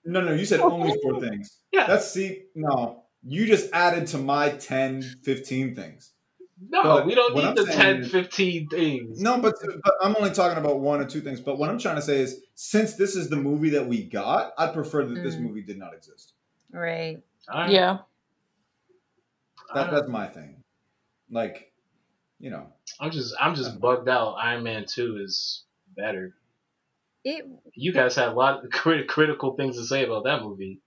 [0.05, 1.59] No, no, you said only four things.
[1.71, 1.87] Yeah.
[1.87, 6.11] That's see, no, you just added to my 10, 15 things.
[6.69, 9.19] No, but we don't need I'm the 10, 15 things.
[9.19, 11.39] No, but, but I'm only talking about one or two things.
[11.39, 14.53] But what I'm trying to say is, since this is the movie that we got,
[14.57, 15.23] I'd prefer that mm.
[15.23, 16.33] this movie did not exist.
[16.71, 17.21] Right.
[17.51, 17.71] right.
[17.71, 17.99] Yeah.
[19.73, 20.63] That, that's my thing.
[21.31, 21.71] Like,
[22.39, 22.67] you know.
[22.99, 24.33] I'm just I'm just bugged out.
[24.33, 25.63] Iron Man Two is
[25.95, 26.35] better.
[27.23, 27.47] It.
[27.73, 30.79] You guys had a lot of crit- critical things to say about that movie.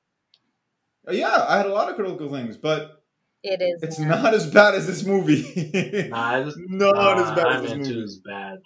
[1.10, 3.02] Yeah, I had a lot of critical things, but
[3.42, 3.82] it is.
[3.82, 4.08] It's bad.
[4.08, 5.42] not as bad as this movie.
[6.10, 8.02] nah, it's not nah, as bad Iron as this Man movie.
[8.02, 8.58] is bad.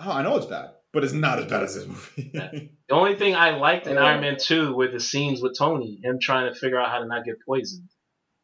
[0.00, 2.30] Oh, I know it's bad, but it's not as bad as this movie.
[2.34, 6.00] the only thing I liked in uh, Iron Man Two were the scenes with Tony,
[6.02, 7.88] him trying to figure out how to not get poisoned,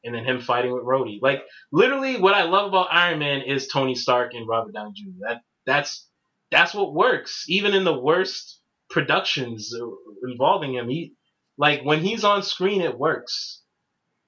[0.04, 1.18] and then him fighting with Rhodey.
[1.20, 1.42] Like
[1.72, 5.26] literally, what I love about Iron Man is Tony Stark and Robert Downey Jr.
[5.26, 6.06] That that's
[6.52, 9.74] that's what works, even in the worst productions
[10.22, 10.88] involving him.
[10.88, 11.14] He
[11.60, 13.60] like when he's on screen, it works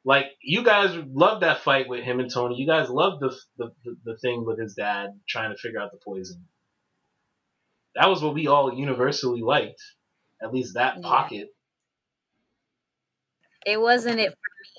[0.04, 2.56] like you guys love that fight with him and Tony.
[2.56, 3.70] You guys love the, the
[4.04, 6.44] the thing with his dad trying to figure out the poison.
[7.94, 9.82] That was what we all universally liked.
[10.42, 11.08] At least that yeah.
[11.08, 11.48] pocket.
[13.64, 14.30] It wasn't it.
[14.30, 14.38] For me.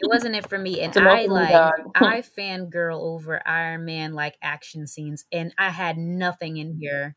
[0.00, 1.54] It wasn't it for me, and I like
[1.94, 7.16] I fangirl over Iron Man like action scenes, and I had nothing in here.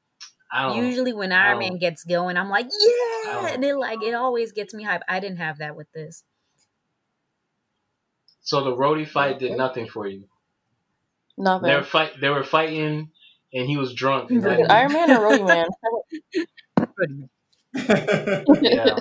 [0.53, 1.59] Oh, Usually, when Iron oh.
[1.59, 2.69] Man gets going, I'm like, yeah,
[3.27, 3.49] oh.
[3.49, 5.01] and it like it always gets me hype.
[5.07, 6.23] I didn't have that with this.
[8.41, 10.25] So the Rhodey fight did nothing for you.
[11.37, 11.69] Nothing.
[11.69, 12.19] They were fight.
[12.19, 13.11] They were fighting,
[13.53, 14.31] and he was drunk.
[14.31, 15.67] Iron Man or Rhodey
[18.57, 18.61] Man?
[18.61, 18.99] yeah.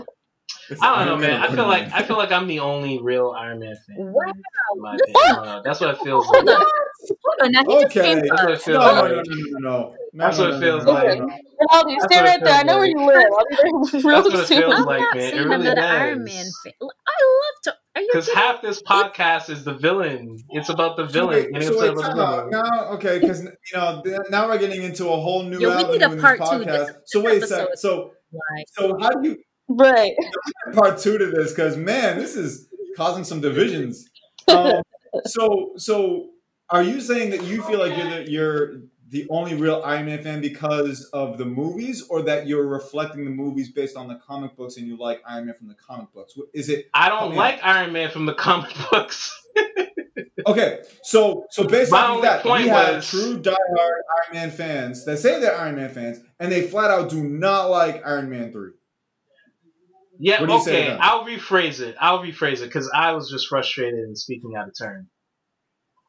[0.80, 1.42] I don't know, man.
[1.42, 3.96] I feel like I feel like I'm the only real Iron Man fan.
[3.98, 5.62] Wow.
[5.64, 6.44] That's what it feels like.
[6.46, 8.14] Hold on, now he okay.
[8.20, 9.10] That's what it feels no, like.
[9.10, 9.94] No, no, no, no, no.
[10.12, 11.18] That's what it feels no, like.
[11.18, 12.54] No, you stay right there.
[12.54, 13.24] I know where you live.
[13.32, 14.58] I'll be there real That's what it soon.
[14.62, 15.22] feels I'm like, not man.
[15.22, 15.90] saying It really I'm not an does.
[16.00, 16.72] Iron Man fan.
[16.80, 17.74] I love to.
[17.94, 20.38] Because half this podcast is the villain.
[20.50, 21.48] It's about the So villain.
[21.52, 22.50] wait, so upset wait, about time the out.
[22.50, 22.50] villain.
[22.50, 26.02] Now, okay, because you know now we're getting into a whole new Yo, we need
[26.02, 26.44] a part two.
[26.44, 26.64] podcast.
[26.86, 27.68] This- so wait a sec.
[27.74, 28.12] So
[28.68, 29.36] so how do you
[29.70, 30.14] Right.
[30.72, 31.52] part two to this?
[31.52, 34.08] Because man, this is causing some divisions.
[34.48, 34.82] Um,
[35.26, 36.30] so so
[36.68, 38.72] are you saying that you feel like you're the, you're
[39.08, 43.30] the only real Iron Man fan because of the movies, or that you're reflecting the
[43.30, 46.34] movies based on the comic books and you like Iron Man from the comic books?
[46.52, 46.88] Is it?
[46.94, 49.36] I don't Help me like Iron Man from the comic books.
[50.46, 55.04] Okay, so so based My on that, point we have true diehard Iron Man fans
[55.04, 58.50] that say they're Iron Man fans, and they flat out do not like Iron Man
[58.50, 58.72] three.
[60.22, 60.98] Yeah, What do you say okay.
[61.00, 61.96] I'll rephrase it.
[61.98, 65.08] I'll rephrase it because I was just frustrated and speaking out of turn.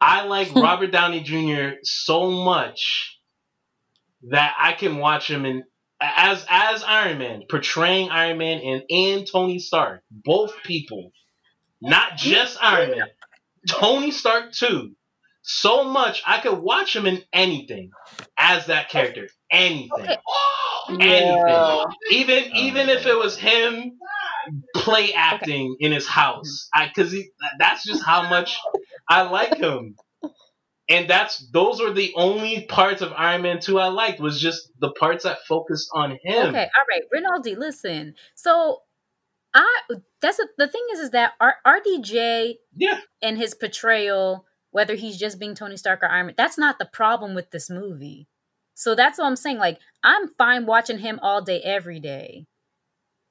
[0.02, 0.60] I like hmm.
[0.60, 1.78] Robert Downey Jr.
[1.84, 3.18] so much
[4.30, 5.64] that I can watch him in
[6.02, 11.14] as as Iron Man, portraying Iron Man and and Tony Stark, both people,
[11.82, 13.08] not just Iron Man,
[13.70, 14.94] Tony Stark too.
[15.44, 17.92] So much I could watch him in anything
[18.38, 20.18] as that character, anything, Okay.
[20.28, 21.46] Oh, anything.
[21.48, 21.86] Yeah.
[22.12, 23.94] Even Oh, even my if it was him
[24.76, 27.16] play acting in his house, I because
[27.60, 28.58] that's just how much
[29.10, 29.96] I like him.
[30.90, 34.70] And that's those were the only parts of Iron Man 2 I liked was just
[34.80, 36.50] the parts that focused on him.
[36.50, 38.16] okay, all right, Rinaldi, listen.
[38.36, 38.82] So,
[39.54, 39.68] I
[40.22, 43.00] that's a, the thing is, is that R, RDJ Yeah.
[43.22, 46.86] and his portrayal, whether he's just being Tony Stark or Iron Man, that's not the
[46.86, 48.28] problem with this movie.
[48.74, 49.58] So that's what I'm saying.
[49.58, 52.46] Like, I'm fine watching him all day, every day,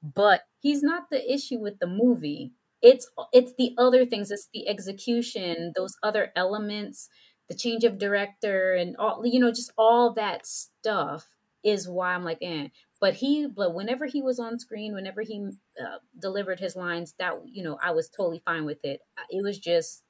[0.01, 2.53] but he's not the issue with the movie.
[2.81, 4.31] It's it's the other things.
[4.31, 7.09] It's the execution, those other elements,
[7.49, 11.27] the change of director, and all you know, just all that stuff
[11.63, 12.69] is why I'm like, eh.
[12.99, 15.49] But he, but whenever he was on screen, whenever he
[15.79, 19.01] uh, delivered his lines, that you know, I was totally fine with it.
[19.29, 20.03] It was just,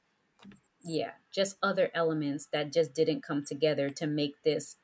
[0.83, 4.77] yeah, just other elements that just didn't come together to make this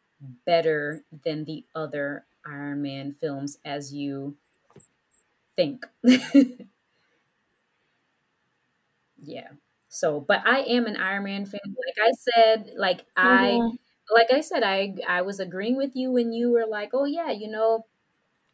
[0.45, 4.35] better than the other Iron Man films as you
[5.55, 5.85] think.
[9.21, 9.49] yeah.
[9.89, 11.59] So, but I am an Iron Man fan.
[11.65, 13.75] Like I said, like I mm-hmm.
[14.13, 17.31] like I said, I I was agreeing with you when you were like, "Oh yeah,
[17.31, 17.85] you know,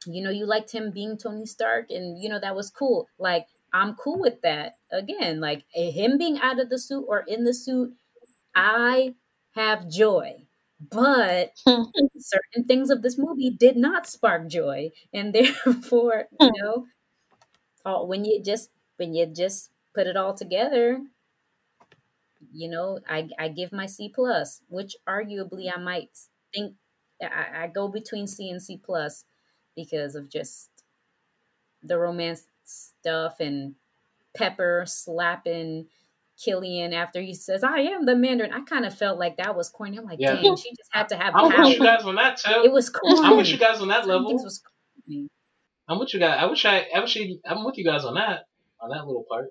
[0.06, 3.48] you know, you liked him being Tony Stark and you know that was cool." Like
[3.74, 4.76] I'm cool with that.
[4.91, 7.94] Again, like eh, him being out of the suit or in the suit,
[8.56, 9.16] I
[9.56, 10.45] have joy.
[10.80, 11.84] But hmm.
[12.18, 16.54] certain things of this movie did not spark joy, and therefore, you hmm.
[16.62, 16.86] know,
[17.86, 21.02] all, when you just when you just put it all together,
[22.52, 26.10] you know, I I give my C plus, which arguably I might
[26.54, 26.76] think
[27.22, 29.26] I, I go between C and C plus
[29.76, 30.70] because of just
[31.82, 33.76] the romance stuff and
[34.35, 35.88] Pepper slapping
[36.44, 39.69] Killian after he says, "I am the Mandarin." I kind of felt like that was
[39.69, 39.98] corny.
[39.98, 40.34] I'm like, yeah.
[40.34, 41.34] dang, she just had to have.
[41.35, 42.61] I'm with you guys on that too.
[42.64, 43.19] It was corny.
[43.22, 44.34] I'm with you guys on that level.
[44.34, 44.61] Was
[45.07, 45.30] corny.
[45.88, 46.38] I'm with you guys.
[46.40, 46.88] I wish I.
[46.95, 48.45] I wish I, I'm with you guys on that.
[48.80, 49.49] On that little part.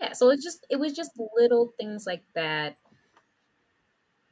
[0.00, 0.12] Yeah.
[0.12, 0.66] So it just.
[0.68, 2.76] It was just little things like that.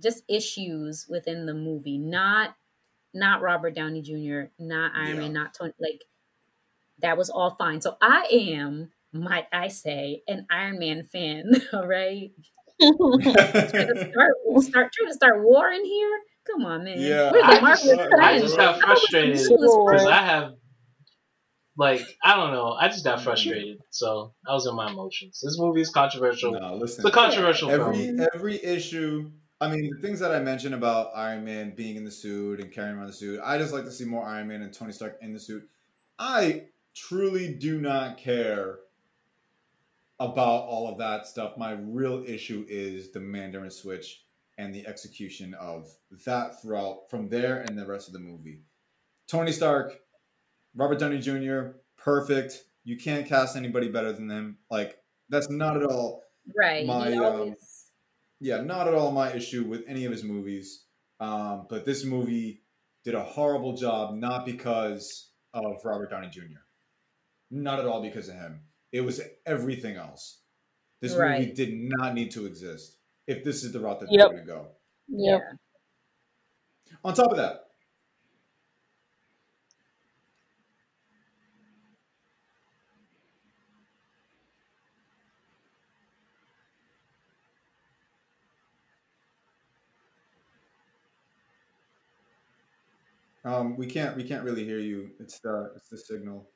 [0.03, 2.55] Just issues within the movie, not,
[3.15, 5.23] not Robert Downey Jr., not Iron yeah.
[5.23, 5.73] Man, not Tony.
[5.81, 6.05] Like,
[7.01, 7.81] that was all fine.
[7.81, 12.31] So I am might I say, an Iron Man fan, all right?
[12.81, 16.18] trying to start, start trying to start war in here.
[16.47, 17.01] Come on, man.
[17.01, 20.52] Yeah, I just, I just got frustrated because I have,
[21.77, 22.73] like, I don't know.
[22.73, 25.40] I just got frustrated, so I was in my emotions.
[25.43, 26.52] This movie is controversial.
[26.52, 28.27] No, listen, it's a controversial every film.
[28.35, 29.31] every issue.
[29.60, 32.70] I mean, the things that I mentioned about Iron Man being in the suit and
[32.70, 35.16] carrying around the suit, I just like to see more Iron Man and Tony Stark
[35.23, 35.66] in the suit.
[36.18, 36.66] I
[36.97, 38.78] truly do not care
[40.18, 41.59] about all of that stuff.
[41.59, 44.23] My real issue is the Mandarin switch
[44.59, 45.90] and the execution of
[46.24, 48.62] that throughout from there and the rest of the movie.
[49.28, 50.01] Tony Stark,
[50.74, 52.64] Robert Downey Jr., perfect.
[52.85, 54.56] You can't cast anybody better than them.
[54.70, 54.97] Like
[55.28, 56.23] that's not at all
[56.56, 56.86] right.
[56.86, 57.56] My um,
[58.40, 60.85] yeah, not at all my issue with any of his movies.
[61.20, 62.62] Um, but this movie
[63.05, 66.65] did a horrible job, not because of Robert Downey Jr.
[67.51, 68.60] Not at all because of him.
[68.93, 70.40] It was everything else.
[71.01, 71.40] This right.
[71.40, 72.97] movie did not need to exist
[73.27, 74.31] if this is the route that yep.
[74.31, 74.66] they're going to go.
[75.09, 75.43] Yep.
[77.05, 77.66] On top of that,
[93.47, 95.12] Um, we can't we can't really hear you.
[95.20, 96.51] It's the it's the signal.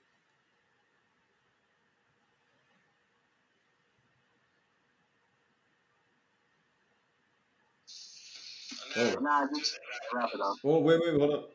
[8.97, 9.17] Oh.
[9.21, 9.79] Nah, just
[10.15, 10.57] wrap it up.
[10.65, 11.51] Oh, wait, wait, hold up.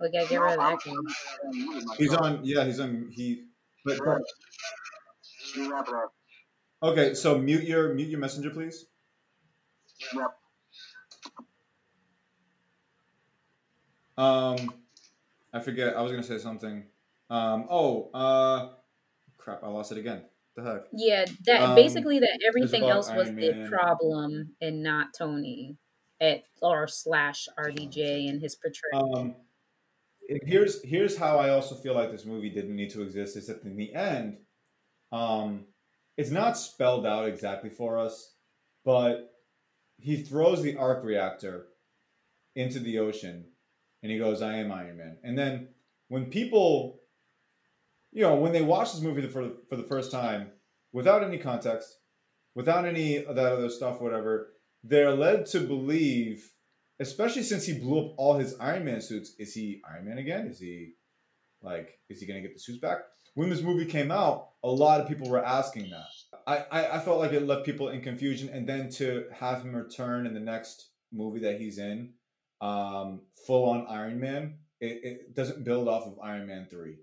[0.00, 3.44] We gotta get rid of that He's on, yeah, he's on, he,
[3.84, 3.98] but,
[6.82, 8.86] Okay, so mute your, mute your messenger, please.
[10.14, 10.36] Yep.
[14.16, 14.74] Um,
[15.52, 16.84] I forget, I was gonna say something.
[17.28, 18.70] Um, oh, uh,
[19.36, 20.22] crap, I lost it again
[20.62, 20.82] the heck?
[20.92, 25.76] Yeah, that um, basically that everything else was the problem and not Tony
[26.20, 29.16] at or slash RDJ and his portrayal.
[29.16, 29.34] Um,
[30.44, 33.36] here's here's how I also feel like this movie didn't need to exist.
[33.36, 34.38] Is that in the end,
[35.12, 35.66] um,
[36.16, 38.34] it's not spelled out exactly for us,
[38.84, 39.32] but
[39.98, 41.66] he throws the arc reactor
[42.54, 43.46] into the ocean,
[44.02, 45.68] and he goes, "I am Iron Man." And then
[46.08, 46.99] when people
[48.12, 50.50] you know, when they watch this movie for for the first time,
[50.92, 51.98] without any context,
[52.54, 56.50] without any of that other stuff, whatever, they're led to believe,
[56.98, 60.46] especially since he blew up all his Iron Man suits, is he Iron Man again?
[60.46, 60.94] Is he
[61.62, 62.98] like, is he gonna get the suits back?
[63.34, 66.06] When this movie came out, a lot of people were asking that.
[66.46, 69.74] I, I, I felt like it left people in confusion, and then to have him
[69.74, 72.14] return in the next movie that he's in,
[72.60, 76.96] um, full on Iron Man, it, it doesn't build off of Iron Man three.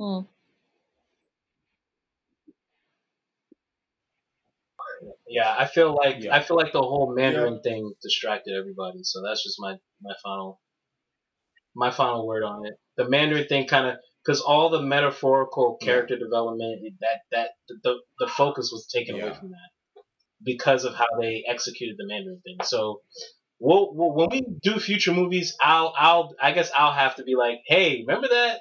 [0.00, 0.26] Mm.
[5.28, 6.34] Yeah, I feel like yeah.
[6.34, 7.70] I feel like the whole Mandarin yeah.
[7.70, 9.00] thing distracted everybody.
[9.02, 10.60] So that's just my my final
[11.74, 12.74] my final word on it.
[12.96, 16.24] The Mandarin thing kind of because all the metaphorical character yeah.
[16.24, 17.50] development that that
[17.84, 19.70] the the focus was taken away from that
[20.44, 22.56] because of how they executed the Mandarin thing.
[22.64, 23.00] So
[23.58, 27.36] Well, well, when we do future movies, I'll, I'll, I guess I'll have to be
[27.36, 28.60] like, hey, remember that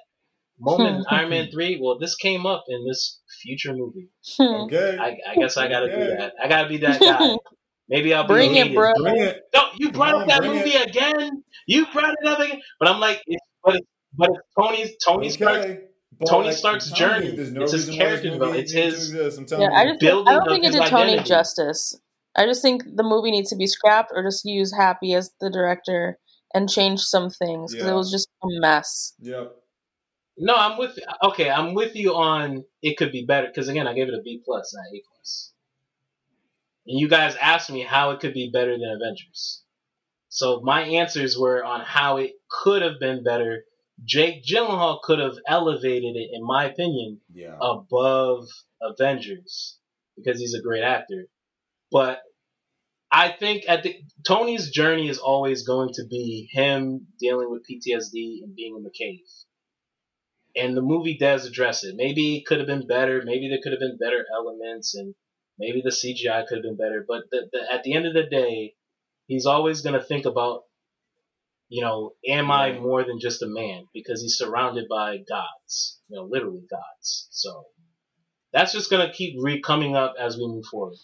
[0.60, 1.16] moment in hmm.
[1.16, 1.80] Iron Man three?
[1.82, 4.10] Well, this came up in this future movie.
[4.38, 4.66] Hmm.
[4.66, 4.98] Okay.
[5.00, 5.96] I, I guess I gotta okay.
[5.96, 6.34] do that.
[6.42, 7.36] I gotta be that guy.
[7.90, 8.94] Maybe I'll bring it, bro.
[8.98, 9.42] Bring it.
[9.54, 10.90] No, you brought on, up that movie it.
[10.90, 11.44] again.
[11.68, 12.60] You brought it up again.
[12.80, 13.88] But I'm like, it's, but it's,
[14.18, 15.36] but it's Tony's Tony okay.
[15.36, 15.80] Stark.
[16.20, 17.36] But Tony like, Stark's journey.
[17.52, 18.64] No it's his character development.
[18.64, 19.14] It's his.
[19.14, 22.00] Yeah, I just think, I don't think it did Tony justice.
[22.36, 25.50] I just think the movie needs to be scrapped or just use Happy as the
[25.50, 26.18] director
[26.54, 27.94] and change some things because yeah.
[27.94, 29.14] it was just a mess.
[29.20, 29.56] Yep.
[30.38, 30.98] No, I'm with.
[31.24, 34.22] Okay, I'm with you on it could be better because again, I gave it a
[34.22, 35.54] B plus, not A plus.
[36.88, 39.64] And you guys asked me how it could be better than Avengers.
[40.30, 43.64] So my answers were on how it could have been better.
[44.04, 47.56] Jake Gyllenhaal could have elevated it, in my opinion, yeah.
[47.62, 48.48] above
[48.82, 49.78] Avengers
[50.18, 51.28] because he's a great actor.
[51.92, 52.20] But
[53.12, 53.96] I think at the
[54.28, 58.92] Tony's journey is always going to be him dealing with PTSD and being in the
[58.92, 59.24] cave.
[60.56, 61.96] And the movie does address it.
[61.96, 63.22] Maybe it could have been better.
[63.26, 65.14] Maybe there could have been better elements, and
[65.60, 67.06] maybe the CGI could have been better.
[67.08, 68.74] But the, the, at the end of the day,
[69.28, 70.64] he's always going to think about,
[71.68, 73.88] you know, am I more than just a man?
[73.94, 77.28] Because he's surrounded by gods, you know, literally gods.
[77.32, 77.66] So
[78.54, 80.96] that's just going to keep re coming up as we move forward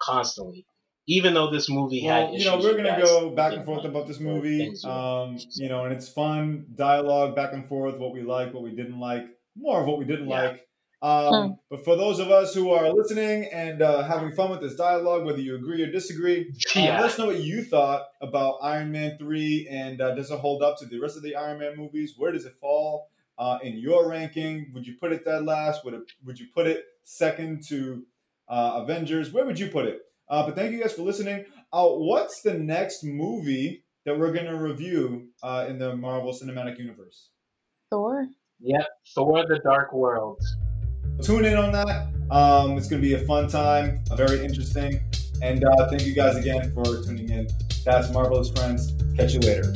[0.00, 0.66] constantly.
[1.06, 4.06] Even though this movie well, had, you know, we're gonna go back and forth about
[4.06, 4.72] this movie.
[4.84, 8.74] Um, you know, and it's fun dialogue back and forth, what we like, what we
[8.74, 9.26] didn't like,
[9.56, 10.42] more of what we didn't yeah.
[10.42, 10.68] like.
[11.04, 11.52] Um, hmm.
[11.68, 15.26] But for those of us who are listening and uh, having fun with this dialogue,
[15.26, 16.96] whether you agree or disagree, uh, yeah.
[16.96, 20.38] uh, let us know what you thought about Iron Man 3 and uh, does it
[20.38, 22.14] hold up to the rest of the Iron Man movies?
[22.16, 24.70] Where does it fall uh, in your ranking?
[24.72, 25.84] Would you put it that last?
[25.84, 28.06] Would, it, would you put it second to
[28.48, 29.30] uh, Avengers?
[29.30, 30.00] Where would you put it?
[30.28, 31.44] Uh, but thank you guys for listening.
[31.72, 36.78] Uh, what's the next movie that we're going to review uh, in the Marvel Cinematic
[36.78, 37.30] Universe?
[37.90, 38.26] Thor.
[38.60, 40.40] Yep, Thor: The Dark World.
[41.22, 42.08] Tune in on that.
[42.30, 45.00] Um, it's going to be a fun time, a very interesting.
[45.42, 47.48] And uh, thank you guys again for tuning in.
[47.84, 48.94] That's Marvelous Friends.
[49.16, 49.74] Catch you later.